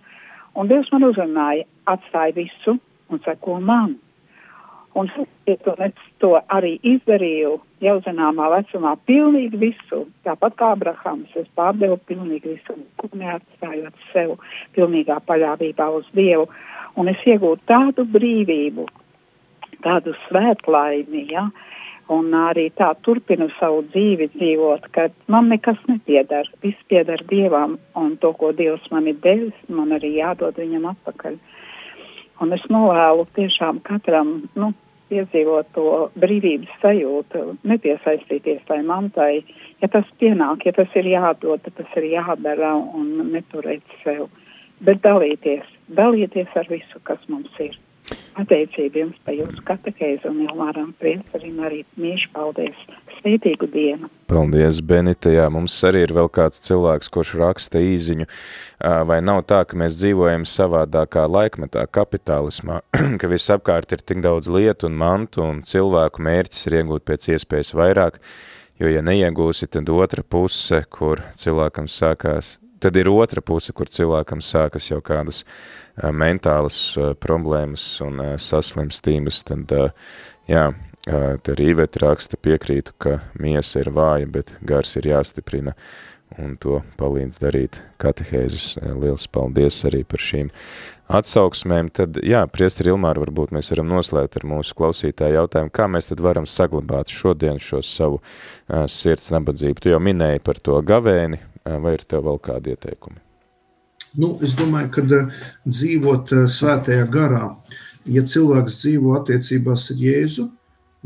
Un 0.54 0.70
Dievs 0.70 0.92
man 0.94 1.08
uzrunāja, 1.08 1.66
atstāja 1.90 2.36
visu 2.38 2.78
un 3.10 3.22
seko 3.26 3.60
man. 3.62 3.96
Un 4.94 5.08
es 5.50 5.96
to 6.22 6.36
arī 6.54 6.76
izdarīju 6.86 7.56
jau 7.82 7.96
zināmā 8.06 8.50
vecumā, 8.54 8.94
pilnīgi 9.10 9.58
visu. 9.58 10.04
Tāpat 10.28 10.58
kā 10.60 10.70
Abrahams, 10.76 11.34
es 11.40 11.48
pārdevu 11.58 11.98
pilnīgi 12.10 12.54
visu, 12.54 12.78
neatstājot 13.18 14.06
sev 14.12 14.36
pilnīgā 14.78 15.18
paļāvībā 15.26 15.90
uz 15.98 16.06
Dievu. 16.14 16.46
Un 17.02 17.10
es 17.10 17.26
iegūtu 17.26 17.66
tādu 17.66 18.06
brīvību, 18.14 18.86
tādu 19.82 20.14
svētlaimi, 20.28 21.26
ja, 21.34 21.48
un 22.12 22.34
arī 22.36 22.68
tā 22.76 22.90
turpinu 23.06 23.48
savu 23.60 23.84
dzīvi 23.94 24.30
dzīvot, 24.36 24.90
ka 24.96 25.08
man 25.32 25.50
nekas 25.52 25.80
nepiedara, 25.88 26.50
viss 26.64 26.88
piedara 26.92 27.24
Dievam, 27.30 27.78
un 27.96 28.16
to, 28.18 28.34
ko 28.40 28.52
Dievs 28.52 28.86
man 28.92 29.08
ir 29.08 29.20
devis, 29.24 29.56
man 29.70 29.96
arī 29.96 30.16
jādod 30.18 30.60
viņam 30.60 30.90
atpakaļ. 30.94 31.38
Un 32.44 32.56
es 32.56 32.64
novēlu 32.70 33.28
tiešām 33.38 33.80
katram, 33.88 34.42
nu, 34.60 34.74
piedzīvot 35.14 35.70
to 35.76 35.88
brīvības 36.20 36.80
sajūtu, 36.82 37.44
nepiesaistīties 37.70 38.64
tai 38.70 38.82
mantai. 38.88 39.44
Ja 39.84 39.90
tas 39.94 40.10
pienāk, 40.20 40.66
ja 40.66 40.74
tas 40.76 40.92
ir 41.00 41.10
jādod, 41.12 41.62
tad 41.64 41.78
tas 41.80 41.98
ir 42.02 42.10
jādara 42.16 42.74
un 42.80 43.30
neturēt 43.34 43.98
sev. 44.04 44.30
Bet 44.84 45.04
dalīties, 45.06 45.68
dalīties 45.96 46.56
ar 46.60 46.70
visu, 46.72 47.00
kas 47.08 47.22
mums 47.32 47.54
ir. 47.64 47.78
Pateicība 48.34 49.04
jums 49.04 49.18
par 49.24 49.36
jūsu 49.38 49.62
katehēzi 49.68 50.28
un 50.30 50.42
jau 50.48 50.56
varam 50.58 50.92
priest 51.00 51.36
arī, 51.38 51.84
mīšu 52.02 52.32
paldies 52.34 52.80
Svītīgu 53.20 53.70
dienu! 53.72 54.10
Paldies, 54.28 54.82
Benita. 54.84 55.32
Jā, 55.32 55.46
mums 55.54 55.76
arī 55.88 56.02
ir 56.08 56.14
vēl 56.18 56.28
kāds 56.34 56.60
cilvēks, 56.66 57.12
kurš 57.14 57.36
raksta 57.40 57.80
īziņu. 57.80 58.26
Vai 59.08 59.20
nav 59.24 59.44
tā, 59.48 59.62
ka 59.70 59.78
mēs 59.80 59.96
dzīvojam 60.02 60.44
savādākā 60.50 61.24
laikmetā, 61.32 61.86
kapitālismā, 61.94 62.82
ka 63.22 63.30
visapkārt 63.32 63.96
ir 63.96 64.04
tik 64.04 64.26
daudz 64.26 64.50
lietu 64.52 64.90
un 64.90 64.98
mantu 65.00 65.46
un 65.46 65.62
cilvēku 65.68 66.26
mērķis 66.26 66.68
ir 66.68 66.80
iegūt 66.82 67.06
pēc 67.08 67.30
iespējas 67.38 67.72
vairāk, 67.80 68.20
jo 68.82 68.92
ja 68.92 69.06
neiegūsi, 69.06 69.70
tad 69.72 69.94
otra 69.94 70.26
puse, 70.26 70.82
kur 70.92 71.24
cilvēkam 71.40 71.88
sākās, 71.88 72.58
tad 72.84 73.00
ir 73.00 73.12
otra 73.12 73.42
puse, 73.42 73.74
kur 73.76 73.90
cilvēkam 73.90 74.44
sākas 74.44 74.92
jau 74.92 75.00
kādas 75.06 75.44
mentālas 75.96 76.80
problēmas 77.24 77.86
un 78.06 78.22
saslimstības, 78.42 79.44
tad 79.50 79.72
jā, 80.50 80.72
Te 81.04 81.52
arī 81.52 81.74
Iveta 81.74 82.00
raksta 82.06 82.38
piekrītu, 82.40 82.94
ka 82.96 83.18
miesa 83.36 83.82
ir 83.82 83.90
vāja, 83.92 84.28
bet 84.32 84.54
gars 84.64 84.94
ir 84.96 85.10
jāstiprina, 85.10 85.74
un 86.40 86.54
to 86.56 86.80
palīdz 86.96 87.42
darīt 87.44 87.82
katehēzes. 88.00 88.78
Liels 89.02 89.28
paldies 89.28 89.82
arī 89.90 90.06
par 90.08 90.24
šīm 90.24 90.54
atsauksmēm. 91.12 91.90
Tad, 91.92 92.22
jā, 92.24 92.46
priesteri 92.48 92.94
Ilmāri, 92.94 93.20
varbūt 93.26 93.52
mēs 93.52 93.74
varam 93.74 93.92
noslēgt 93.92 94.40
ar 94.40 94.48
mūsu 94.48 94.78
klausītāju 94.80 95.42
jautājumu, 95.42 95.74
kā 95.76 95.90
mēs 95.92 96.08
tad 96.08 96.24
varam 96.24 96.48
saglabāt 96.48 97.12
šodien 97.12 97.60
šo 97.60 97.84
savu 97.84 98.22
uh, 98.22 98.86
sirds 98.88 99.28
nabadzību. 99.36 99.84
Tu 99.84 99.92
jau 99.92 100.00
minēji 100.00 100.40
par 100.48 100.64
to 100.64 100.80
gavēni, 100.88 101.42
vai 101.64 101.96
ir 101.98 102.04
tev 102.08 102.26
vēl 102.28 102.40
kādi 102.44 102.74
ieteikumi? 102.74 103.22
Nu, 104.20 104.36
es 104.46 104.54
domāju, 104.58 104.92
ka 104.94 105.04
uh, 105.08 105.44
dzīvot 105.66 106.34
uh, 106.36 106.44
svētajā 106.50 107.06
garā, 107.10 107.48
ja 108.06 108.22
cilvēks 108.22 108.82
dzīvo 108.84 109.16
attiecībās 109.18 109.88
ar 109.94 110.02
Jēzu, 110.04 110.48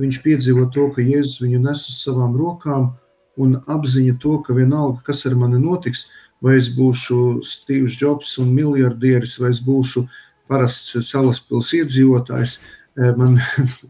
viņš 0.02 0.22
piedzīvo 0.26 0.68
to, 0.74 0.90
ka 0.96 1.06
Jēzus 1.06 1.42
viņu 1.46 1.62
nes 1.64 1.86
uz 1.88 2.02
savām 2.04 2.36
rokām 2.38 2.92
un 3.38 3.60
apziņa 3.70 4.18
to, 4.22 4.40
ka 4.44 4.56
vienalga, 4.58 5.00
kas 5.08 5.24
ar 5.30 5.38
mani 5.40 5.62
notiks, 5.62 6.08
vai 6.44 6.58
es 6.60 6.70
būšu 6.74 7.40
Steve's 7.46 7.98
Jobs 8.02 8.36
un 8.42 8.52
miljardieris, 8.54 9.38
vai 9.42 9.54
es 9.54 9.62
būšu 9.64 10.04
parasts 10.50 10.98
salaspils 11.08 11.74
iedzīvotājs, 11.80 12.60
man 13.18 13.38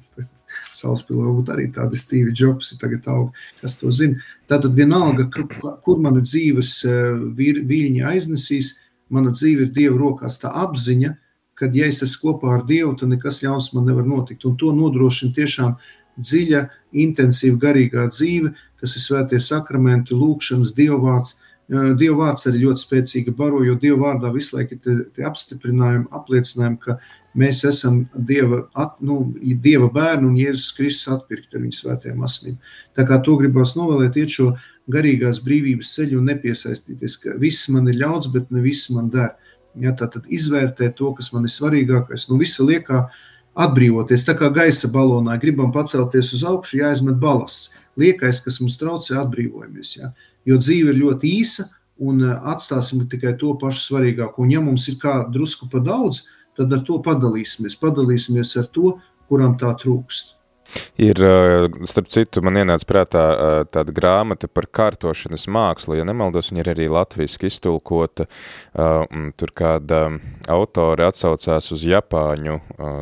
salaspilā 0.79 1.23
varbūt 1.23 1.51
arī 1.53 1.67
tādi 1.75 1.99
Steve 1.99 2.33
Jobs 2.35 2.73
tagad 2.81 3.07
aug, 3.11 3.29
kas 3.61 3.77
to 3.79 3.91
zina. 3.91 4.19
Tātad 4.49 4.75
vienalga, 4.77 5.27
kur 5.31 6.01
mana 6.03 6.23
dzīves 6.23 6.73
e, 6.87 6.97
viļņi 7.37 8.03
aiznesīs, 8.07 8.75
mana 9.13 9.31
dzīve 9.31 9.67
ir 9.67 9.73
Dieva 9.75 9.97
rokās, 10.01 10.39
tā 10.41 10.51
apziņa, 10.65 11.13
kad 11.57 11.75
ja 11.75 11.87
es 11.89 12.03
esmu 12.05 12.33
kopā 12.35 12.57
ar 12.57 12.65
Dievu, 12.67 12.93
tad 12.99 13.09
nekas 13.13 13.41
ļauns 13.43 13.71
man 13.73 13.87
nevar 13.89 14.05
notikt. 14.05 14.45
Un 14.45 14.57
to 14.59 14.73
nodrošina 14.75 15.33
tiešām 15.33 15.77
dziļa, 16.17 16.63
intensīva 17.03 17.59
garīgā 17.61 18.07
dzīve, 18.11 18.53
kas 18.81 18.95
ir 18.97 19.03
svētie 19.03 19.39
sakramenti, 19.41 20.17
lūkšanas, 20.17 20.75
dievvvārds. 20.77 21.37
Dievvvārds 21.67 22.47
arī 22.47 22.61
ļoti 22.63 22.79
spēcīga 22.79 23.33
baro, 23.35 23.59
jo 23.67 23.73
Dievvvārdā 23.75 24.29
visu 24.31 24.55
laiku 24.55 24.77
ir 24.77 24.83
tie, 24.85 24.93
tie 25.17 25.25
apstiprinājumi, 25.27 26.05
apliecinājumi, 26.15 26.77
ka 26.79 26.95
mēs 27.37 27.63
esam 27.67 28.01
Dieva, 28.13 28.63
at, 28.77 28.97
nu, 29.05 29.19
Dieva 29.37 29.89
bērni 29.93 30.29
un 30.29 30.39
Jēzus 30.39 30.73
Kristus 30.77 31.13
atpirkti 31.15 31.57
ar 31.57 31.63
viņu 31.65 31.77
svētajām 31.77 32.25
asinīm. 32.25 32.57
Tā 32.97 33.05
kā 33.07 33.19
to 33.23 33.37
gribās 33.39 33.75
novēlēt, 33.77 34.17
iet 34.17 34.33
šo 34.33 34.51
garīgās 34.91 35.41
brīvības 35.45 35.93
ceļu 35.95 36.21
un 36.21 36.31
nepiesaistīties, 36.31 37.17
ka 37.23 37.37
viss 37.41 37.69
man 37.73 37.89
ir 37.91 37.99
ļauts, 38.01 38.31
bet 38.33 38.51
ne 38.53 38.63
viss 38.63 38.91
man 38.93 39.11
der. 39.13 39.35
Ja, 39.77 39.93
tā 39.93 40.07
tad 40.09 40.25
izvērtēt 40.33 40.95
to, 40.97 41.11
kas 41.13 41.29
man 41.35 41.45
ir 41.45 41.53
svarīgākais. 41.53 42.25
Nu, 42.31 42.39
visa 42.41 42.65
liekā 42.65 43.03
atbrīvoties. 43.57 44.25
Tā 44.25 44.33
kā 44.37 44.49
gaisa 44.53 44.89
balonā 44.93 45.37
gribam 45.41 45.69
pacelties 45.73 46.31
uz 46.33 46.45
augšu, 46.47 46.79
jāizmet 46.81 47.19
balasts. 47.21 47.75
Liekais, 47.97 48.41
kas 48.45 48.59
mums 48.61 48.77
traucē, 48.77 49.17
atbrīvojamies. 49.21 49.95
Ja? 49.99 50.11
Jo 50.45 50.57
dzīve 50.61 50.93
ir 50.93 51.01
ļoti 51.01 51.33
īsa 51.41 51.67
un 51.97 52.21
eh, 52.25 52.33
atstāsim 52.53 53.05
tikai 53.09 53.35
to 53.41 53.55
pašu 53.61 53.83
svarīgāko. 53.83 54.45
Un 54.45 54.53
ja 54.53 54.61
mums 54.63 54.87
ir 54.91 54.99
kā 55.01 55.19
drusku 55.33 55.69
pa 55.71 55.81
daudz, 55.83 56.27
tad 56.57 56.73
ar 56.73 56.81
to 56.87 57.01
padalīsimies. 57.05 57.77
Padalīsimies 57.81 58.55
ar 58.61 58.71
to, 58.73 58.97
kuram 59.29 59.55
tā 59.59 59.73
trūkst. 59.79 60.33
Ir, 60.99 61.19
starp 61.87 62.09
citu, 62.11 62.41
man 62.43 62.57
ienāca 62.59 62.87
prātā 62.89 63.23
tāda 63.71 63.93
grāmata 63.95 64.49
par 64.51 64.65
kārtošanas 64.67 65.45
mākslu, 65.53 65.95
ja 65.95 66.05
nemaldos, 66.07 66.49
viņa 66.51 66.63
ir 66.63 66.71
arī 66.73 66.87
latviski 66.91 67.47
iztulkota, 67.47 68.27
tur 69.39 69.53
kāda 69.57 70.01
autori 70.51 71.05
atsaucās 71.07 71.71
uz 71.71 71.85
Japāņu 71.87 72.57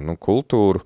nu, 0.06 0.18
kultūru, 0.22 0.84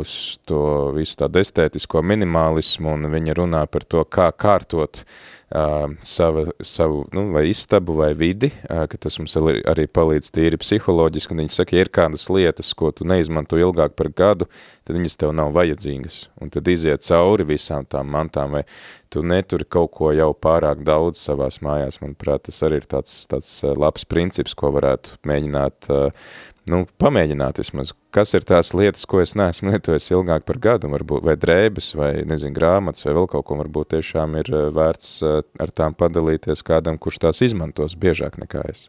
uz 0.00 0.14
to 0.48 0.62
visu 0.96 1.20
tādu 1.22 1.44
estētisko 1.44 2.02
minimalismu, 2.02 2.96
un 2.96 3.12
viņa 3.12 3.36
runā 3.38 3.66
par 3.70 3.86
to, 3.86 4.02
kā 4.08 4.32
kārtot 4.34 5.04
uh, 5.04 5.39
uh, 5.54 5.90
sava, 6.00 6.44
savu 6.62 7.04
nu, 7.12 7.26
vai 7.34 7.48
istabu 7.50 7.96
vai 7.98 8.12
vidi, 8.14 8.50
uh, 8.68 8.84
ka 8.90 8.98
tas 9.00 9.18
mums 9.20 9.36
arī 9.38 9.86
palīdz 9.90 10.30
tīri 10.34 10.60
psiholoģiski, 10.60 11.34
un 11.34 11.44
viņi 11.44 11.56
saka, 11.56 11.76
ja 11.76 11.84
ir 11.84 11.92
kādas 11.94 12.28
lietas, 12.32 12.72
ko 12.78 12.92
tu 12.94 13.06
neizmanto 13.08 13.58
ilgāk 13.60 13.96
par 13.98 14.10
gadu, 14.16 14.48
tad 14.86 14.96
viņas 14.96 15.18
tev 15.20 15.34
nav 15.36 15.52
vajadzīgas, 15.56 16.22
un 16.42 16.52
tad 16.54 16.68
iziet 16.70 17.06
cauri 17.06 17.46
visām 17.48 17.86
tām 17.90 18.10
mantām, 18.14 18.58
vai 18.58 18.64
tu 19.10 19.24
neturi 19.26 19.66
kaut 19.66 19.90
ko 19.98 20.12
jau 20.14 20.30
pārāk 20.38 20.84
daudz 20.86 21.18
savās 21.18 21.58
mājās, 21.66 21.98
manuprāt, 22.02 22.46
tas 22.46 22.62
arī 22.66 22.80
ir 22.80 22.86
tāds, 22.90 23.16
tāds 23.30 23.50
labs 23.64 24.06
princips, 24.06 24.54
ko 24.54 24.70
varētu 24.76 25.18
mēģināt 25.26 25.90
uh, 25.90 26.30
nu, 26.68 26.84
pamēģināt 27.00 27.60
vismaz, 27.62 27.92
kas 28.14 28.34
ir 28.36 28.44
tās 28.46 28.72
lietas, 28.76 29.06
ko 29.08 29.22
es 29.22 29.34
neesmu 29.38 29.72
lietojis 29.72 30.10
ilgāk 30.12 30.44
par 30.48 30.60
gadu, 30.62 30.90
varbūt, 30.92 31.24
vai 31.26 31.36
drēbes, 31.40 31.92
vai, 31.98 32.10
nezinu, 32.28 32.54
grāmatas, 32.56 33.06
vai 33.06 33.16
vēl 33.16 33.28
kaut 33.32 33.46
ko, 33.48 33.58
varbūt 33.62 33.94
tiešām 33.96 34.36
ir 34.42 34.52
eh, 34.52 34.68
vērts 34.76 35.12
eh, 35.24 35.42
ar 35.62 35.74
tām 35.74 35.96
padalīties 35.98 36.64
kādam, 36.66 37.00
kurš 37.00 37.22
tās 37.26 37.42
izmantos 37.46 37.96
biežāk 38.00 38.40
nekā 38.42 38.66
es. 38.70 38.88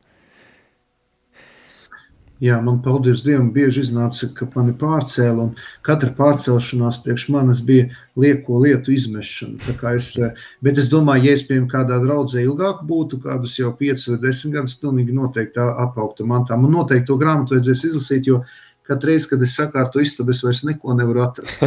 Jā, 2.41 2.55
man 2.65 2.79
paldies 2.81 3.19
Dievam, 3.21 3.51
bieži 3.53 3.83
iznāca, 3.83 4.25
ka 4.33 4.47
mani 4.55 4.73
pārcēla, 4.73 5.43
un 5.43 5.51
katra 5.85 6.09
pārcelšanās 6.17 6.97
priekš 7.03 7.27
manis 7.29 7.59
bija 7.61 7.91
lieko 8.17 8.57
lietu 8.63 8.95
izmešana. 8.95 9.61
Es, 9.91 10.07
bet 10.65 10.81
es 10.81 10.89
domāju, 10.89 11.27
ja 11.27 11.35
es, 11.37 11.43
piemēram, 11.45 11.67
kādā 11.69 11.99
draudzē 12.01 12.41
ilgāk 12.41 12.81
būtu, 12.89 13.21
kādus 13.21 13.59
jau 13.59 13.69
5 13.77 14.07
vai 14.15 14.17
10 14.25 14.55
gadus, 14.57 14.73
pilnīgi 14.81 15.13
noteikti 15.13 15.61
apaugtu 15.61 16.25
mantām. 16.25 16.65
Un 16.65 16.73
noteikti 16.79 17.11
to 17.11 17.19
grāmatu 17.21 17.59
vajadzēs 17.59 17.85
izlasīt, 17.91 18.31
jo 18.33 18.41
Katru 18.91 19.07
reizi, 19.07 19.29
kad 19.31 19.43
es 19.45 19.53
sakārtoju 19.55 20.03
istabu, 20.03 20.33
es 20.33 20.41
vairs 20.43 20.61
neko 20.67 20.91
nevaru 20.97 21.21
atrast. 21.23 21.63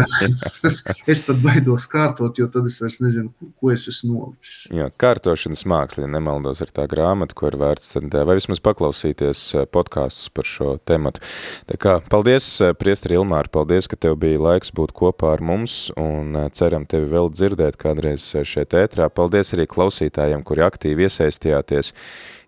es, 0.68 0.78
es 1.12 1.20
pat 1.26 1.40
baidos 1.42 1.84
kārtot, 1.90 2.38
jo 2.40 2.46
tad 2.52 2.68
es 2.70 2.78
vairs 2.80 3.00
nezinu, 3.04 3.50
ko 3.60 3.72
es 3.74 3.84
esmu 3.90 4.14
nolicis. 4.14 4.54
Jā, 4.72 4.86
kārtošanas 5.02 5.66
māksla, 5.68 6.06
ja 6.06 6.12
nemaldos 6.14 6.62
ar 6.64 6.72
tā 6.72 6.86
grāmatu, 6.88 7.36
ko 7.36 7.50
ir 7.50 7.58
vērts, 7.60 7.92
tad 7.92 8.08
eh, 8.08 8.24
vai 8.24 8.38
vismaz 8.38 8.62
paklausīties 8.64 9.42
eh, 9.58 9.66
podkāstus 9.68 10.30
par 10.32 10.48
šo 10.48 10.70
tematu. 10.88 11.20
Tā 11.68 11.76
kā, 11.80 11.98
paldies, 12.12 12.48
eh, 12.64 12.72
priestri 12.80 13.18
Ilmāri, 13.18 13.52
paldies, 13.52 13.90
ka 13.90 14.00
tev 14.00 14.16
bija 14.22 14.40
laiks 14.40 14.72
būt 14.72 14.94
kopā 14.96 15.34
ar 15.36 15.44
mums 15.44 15.90
un 16.00 16.46
ceram 16.56 16.88
tevi 16.88 17.10
vēl 17.12 17.28
dzirdēt 17.34 17.76
kādreiz 17.80 18.30
šeit 18.48 18.72
ētrā. 18.80 19.10
Paldies 19.12 19.52
arī 19.52 19.68
klausītājiem, 19.68 20.46
kuri 20.48 20.64
aktīvi 20.64 21.10
iesaistījāties. 21.10 21.92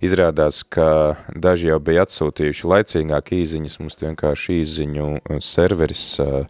Izrādās, 0.04 0.60
ka 0.68 1.16
daži 1.32 1.70
jau 1.70 1.78
bija 1.80 2.04
atsūtījuši 2.04 2.68
laicīgāk 2.68 3.30
īziņas, 3.32 3.78
mums 3.80 3.96
vienkārši 4.02 4.58
īziņu 4.60 5.06
uh, 5.16 5.38
serveris 5.40 6.02
uh, 6.20 6.44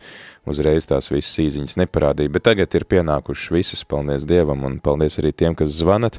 uzreiz 0.51 0.86
tās 0.90 1.11
visas 1.12 1.38
īziņas 1.44 1.78
neparādīja, 1.82 2.32
bet 2.34 2.47
tagad 2.49 2.74
ir 2.78 2.86
pienākušas 2.90 3.53
visas, 3.55 3.84
paldies 3.86 4.26
Dievam, 4.26 4.64
un 4.66 4.80
paldies 4.82 5.20
arī 5.22 5.30
tiem, 5.34 5.55
kas 5.59 5.74
zvanat 5.78 6.18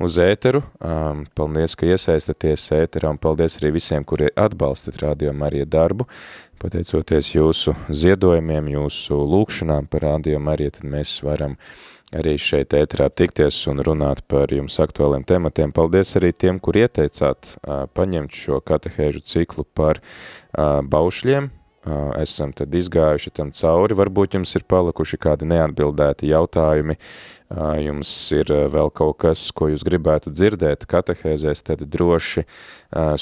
uz 0.00 0.18
ēteru, 0.22 0.62
um, 0.78 1.26
paldies, 1.38 1.74
ka 1.78 1.90
iesaistaties 1.90 2.70
ēterā, 2.78 3.10
un 3.14 3.20
paldies 3.20 3.58
arī 3.60 3.74
visiem, 3.80 4.06
kuri 4.06 4.30
atbalstat 4.38 5.02
Radio 5.02 5.34
Marija 5.36 5.66
darbu, 5.66 6.06
pateicoties 6.62 7.34
jūsu 7.34 7.74
ziedojumiem, 7.90 8.70
jūsu 8.76 9.18
lūkšanām 9.34 9.90
par 9.90 10.06
Radio 10.06 10.42
Marija, 10.42 10.78
tad 10.78 10.90
mēs 10.90 11.18
varam 11.26 11.58
uh, 11.58 11.99
arī 12.16 12.34
šeit 12.40 12.74
ēterā 12.74 13.08
tikties 13.14 13.58
un 13.70 13.82
runāt 13.86 14.24
par 14.30 14.50
jums 14.54 14.80
aktuāliem 14.82 15.24
tematiem. 15.28 15.72
Paldies 15.74 16.16
arī 16.18 16.32
tiem, 16.32 16.58
kur 16.62 16.78
ieteicāt 16.80 17.54
paņemt 17.94 18.34
šo 18.34 18.60
katehēžu 18.66 19.22
ciklu 19.26 19.66
par 19.74 20.02
baušļiem. 20.56 21.50
Esam 22.20 22.50
tad 22.52 22.74
izgājuši 22.76 23.30
tam 23.32 23.54
cauri, 23.56 23.96
varbūt 23.96 24.34
jums 24.36 24.50
ir 24.58 24.66
palikuši 24.68 25.16
kādi 25.16 25.46
neatbildēti 25.48 26.28
jautājumi, 26.28 26.98
jums 27.80 28.10
ir 28.36 28.52
vēl 28.74 28.92
kaut 28.92 29.16
kas, 29.24 29.46
ko 29.56 29.70
jūs 29.72 29.86
gribētu 29.88 30.28
dzirdēt 30.28 30.84
katehēzēs, 30.90 31.64
tad 31.64 31.86
droši 31.88 32.44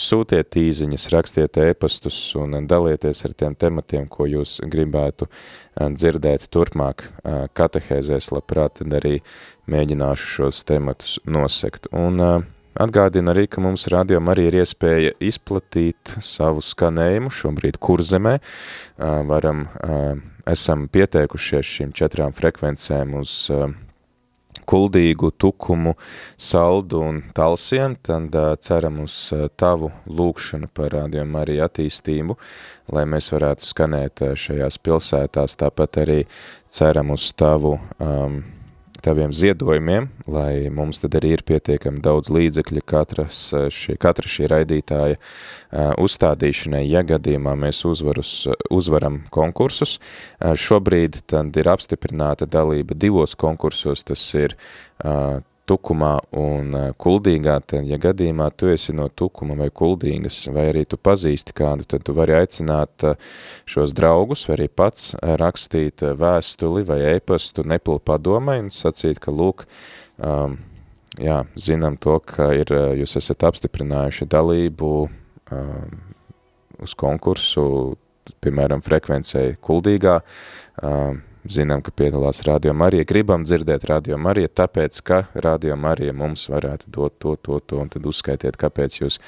sūtiet 0.02 0.58
īziņas, 0.58 1.06
rakstiet 1.14 1.60
ēpastus 1.68 2.18
un 2.40 2.58
dalieties 2.66 3.22
ar 3.30 3.38
tiem 3.38 3.54
tematiem, 3.54 4.10
ko 4.10 4.26
jūs 4.26 4.58
gribētu 4.66 5.30
dzirdēt 5.78 6.50
turpmāk. 6.50 7.06
Katehēzēs, 7.54 8.32
labprāt 8.34 8.80
tad 8.82 8.98
arī 8.98 9.20
mēģināšu 9.70 10.32
šos 10.34 10.66
tematus 10.66 11.20
nosekt. 11.30 11.86
Un 11.94 12.18
atgādina 12.78 13.34
arī, 13.34 13.46
ka 13.50 13.62
mums 13.64 13.88
radio 13.92 14.20
arī 14.32 14.48
ir 14.48 14.60
iespēja 14.62 15.16
izplatīt 15.20 16.16
savu 16.24 16.62
skanējumu 16.64 17.32
šobrīd 17.34 17.80
kurzemē, 17.82 18.38
varam 18.98 19.66
esam 20.48 20.88
pieteikušies 20.92 21.74
šīm 21.76 21.92
četrām 21.96 22.34
frekvencēm 22.36 23.14
uz 23.20 23.34
kuldīgu, 24.68 25.30
tukumu, 25.40 25.94
saldu 26.36 27.00
un 27.06 27.22
talsiem, 27.36 27.96
tad 28.04 28.34
ceram 28.64 29.00
uz 29.06 29.16
tavu 29.56 29.90
lūkšanu 30.04 30.68
par 30.74 30.92
rādījumu 30.96 31.40
arī 31.40 31.58
attīstību, 31.64 32.36
lai 32.92 33.06
mēs 33.08 33.30
varētu 33.32 33.64
skanēt 33.64 34.24
šajās 34.36 34.80
pilsētās, 34.84 35.56
tāpat 35.62 36.02
arī 36.04 36.20
ceram 36.68 37.14
uz 37.16 37.30
tavu 37.38 37.78
um, 37.78 38.42
taviem 39.04 39.32
ziedojumiem, 39.34 40.08
lai 40.30 40.68
mums 40.74 41.02
tad 41.02 41.16
arī 41.18 41.34
ir 41.36 41.44
pietiekami 41.48 42.02
daudz 42.04 42.30
līdzekļu 42.34 42.82
katras 42.88 43.40
šī, 43.74 43.98
katra 44.00 44.30
šī 44.30 44.48
raidītāja 44.52 45.18
uh, 45.18 45.92
uzstādīšanai, 46.00 46.84
ja 46.88 47.04
gadījumā 47.06 47.54
mēs 47.58 47.84
uzvarus, 47.88 48.32
uzvaram 48.74 49.22
konkursus. 49.34 49.98
Šobrīd 50.38 51.22
tad 51.30 51.56
ir 51.58 51.70
apstiprināta 51.70 52.48
dalība 52.48 52.96
divos 52.98 53.36
konkursos, 53.38 54.04
tas 54.08 54.24
ir 54.38 54.56
Tukumā 55.68 56.14
un 56.40 56.72
eh, 56.76 56.86
Kuldīgā, 57.00 57.58
tad, 57.68 57.84
ja 57.88 57.98
gadījumā 58.00 58.48
tu 58.56 58.70
esi 58.72 58.94
no 58.96 59.08
Tukuma 59.08 59.56
vai 59.58 59.68
Kuldīgas, 59.74 60.40
vai 60.54 60.68
arī 60.70 60.84
tu 60.88 60.96
pazīsti 60.96 61.54
kādu, 61.56 61.86
tad 61.88 62.06
tu 62.06 62.14
vari 62.16 62.38
aicināt 62.38 63.04
eh, 63.04 63.18
šos 63.68 63.92
draugus, 63.96 64.46
vai 64.48 64.58
arī 64.58 64.68
pats 64.72 65.12
eh, 65.18 65.34
rakstīt 65.40 66.06
vēstuli 66.18 66.86
vai 66.88 66.98
e-pastu 67.12 67.66
nepilnu 67.68 68.04
padomai 68.04 68.58
un 68.64 68.72
sacīt, 68.74 69.20
ka, 69.22 69.34
lūk, 69.34 69.66
um, 70.24 70.56
jā, 71.20 71.42
zinām 71.60 71.98
to, 72.00 72.16
ka 72.24 72.50
ir, 72.56 72.72
jūs 73.02 73.18
esat 73.20 73.44
apstiprinājuši 73.50 74.28
dalību 74.30 74.92
um, 75.04 76.02
uz 76.84 76.96
konkursu, 76.96 77.64
piemēram, 78.44 78.84
frekvencei 78.84 79.56
Kuldīgā, 79.64 80.20
um, 80.84 81.22
zinām, 81.46 81.82
ka 81.84 81.92
piedalās 81.94 82.40
Radio 82.46 82.72
Marija, 82.76 83.06
gribam 83.08 83.44
dzirdēt 83.46 83.84
Radio 83.88 84.18
Marija, 84.18 84.48
tāpēc, 84.62 85.00
ka 85.04 85.20
Radio 85.34 85.76
Marija 85.76 86.14
mums 86.16 86.48
varētu 86.50 86.90
dot 86.94 87.18
to, 87.22 87.36
to, 87.36 87.60
to, 87.60 87.78
un 87.82 87.92
tad 87.92 88.06
uzskaitiet, 88.08 88.58
kāpēc 88.58 89.00
jūs 89.02 89.18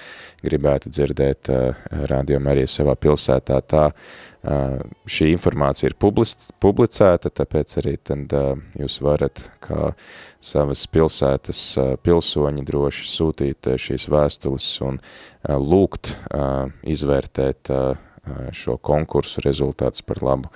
gribētu 0.43 0.91
dzirdēt 0.91 1.53
uh, 1.53 1.87
Radio 2.11 2.41
Marija 2.43 2.71
savā 2.71 2.97
pilsētā. 2.99 3.61
Tā 3.63 3.85
uh, 3.91 4.77
šī 5.07 5.31
informācija 5.37 5.91
ir 5.91 5.97
public, 6.01 6.35
publicēta, 6.63 7.33
tāpēc 7.41 7.79
arī 7.83 7.97
tad 8.03 8.37
uh, 8.37 8.53
jūs 8.81 9.01
varat 9.05 9.43
kā 9.65 9.93
savas 10.41 10.87
pilsētas 10.91 11.65
uh, 11.79 11.97
pilsoņi 12.03 12.67
droši 12.67 13.11
sūtīt 13.15 13.73
uh, 13.73 13.81
šīs 13.81 14.09
vēstules 14.11 14.71
un 14.89 15.01
uh, 15.01 15.57
lūgt 15.57 16.15
uh, 16.15 16.71
izvērtēt 16.83 17.75
uh, 17.75 18.10
šo 18.57 18.77
konkursu 18.77 19.43
rezultāts 19.45 20.05
par 20.07 20.23
labu 20.25 20.51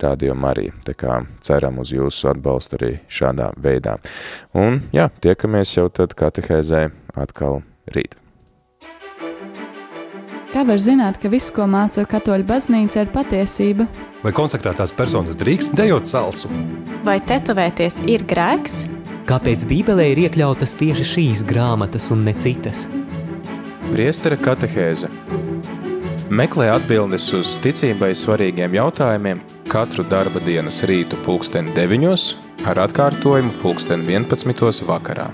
Radio 0.00 0.34
Mariju. 0.34 0.74
Tā 0.86 0.94
kā 0.98 1.20
ceram 1.44 1.80
uz 1.82 1.92
jūsu 1.94 2.30
atbalstu 2.32 2.78
arī 2.80 2.92
šādā 3.10 3.50
veidā. 3.60 3.98
Un 4.56 4.82
jā, 4.94 5.10
tiekamies 5.22 5.76
jau 5.76 5.88
tad 5.92 6.16
katehēzē 6.18 6.88
atkal 7.18 7.62
rīt. 7.90 8.16
Kā 10.50 10.64
var 10.66 10.80
zināt, 10.82 11.20
ka 11.22 11.30
viss, 11.30 11.52
ko 11.54 11.62
māca 11.70 12.02
katoļu 12.10 12.42
baznīca, 12.48 13.04
ir 13.04 13.10
patiesība? 13.14 13.84
Vai 14.24 14.32
konsekrētās 14.34 14.90
personas 14.98 15.38
drīkst 15.38 15.76
dejot 15.78 16.10
salsu? 16.10 16.50
Vai 17.06 17.20
tetovēties 17.22 18.02
ir 18.10 18.26
grēks? 18.26 18.82
Kāpēc 19.30 19.62
Bībelē 19.70 20.08
ir 20.10 20.24
iekļautas 20.24 20.74
tieši 20.80 21.06
šīs 21.06 21.44
grāmatas 21.46 22.10
un 22.10 22.26
ne 22.26 22.34
citas? 22.34 22.88
Priestera 23.92 24.34
katehēze 24.42 25.06
Meklē 26.30 26.68
atbildes 26.70 27.24
uz 27.34 27.56
ticībai 27.58 28.12
svarīgiem 28.14 28.76
jautājumiem 28.76 29.40
katru 29.66 30.04
darba 30.06 30.38
dienas 30.44 30.78
rītu 30.86 31.18
pulksteni 31.24 31.74
9 31.74 32.68
ar 32.70 32.84
atkārtojumu 32.84 33.50
pulksteni 33.58 34.06
11 34.14 34.86
vakarā. 34.86 35.26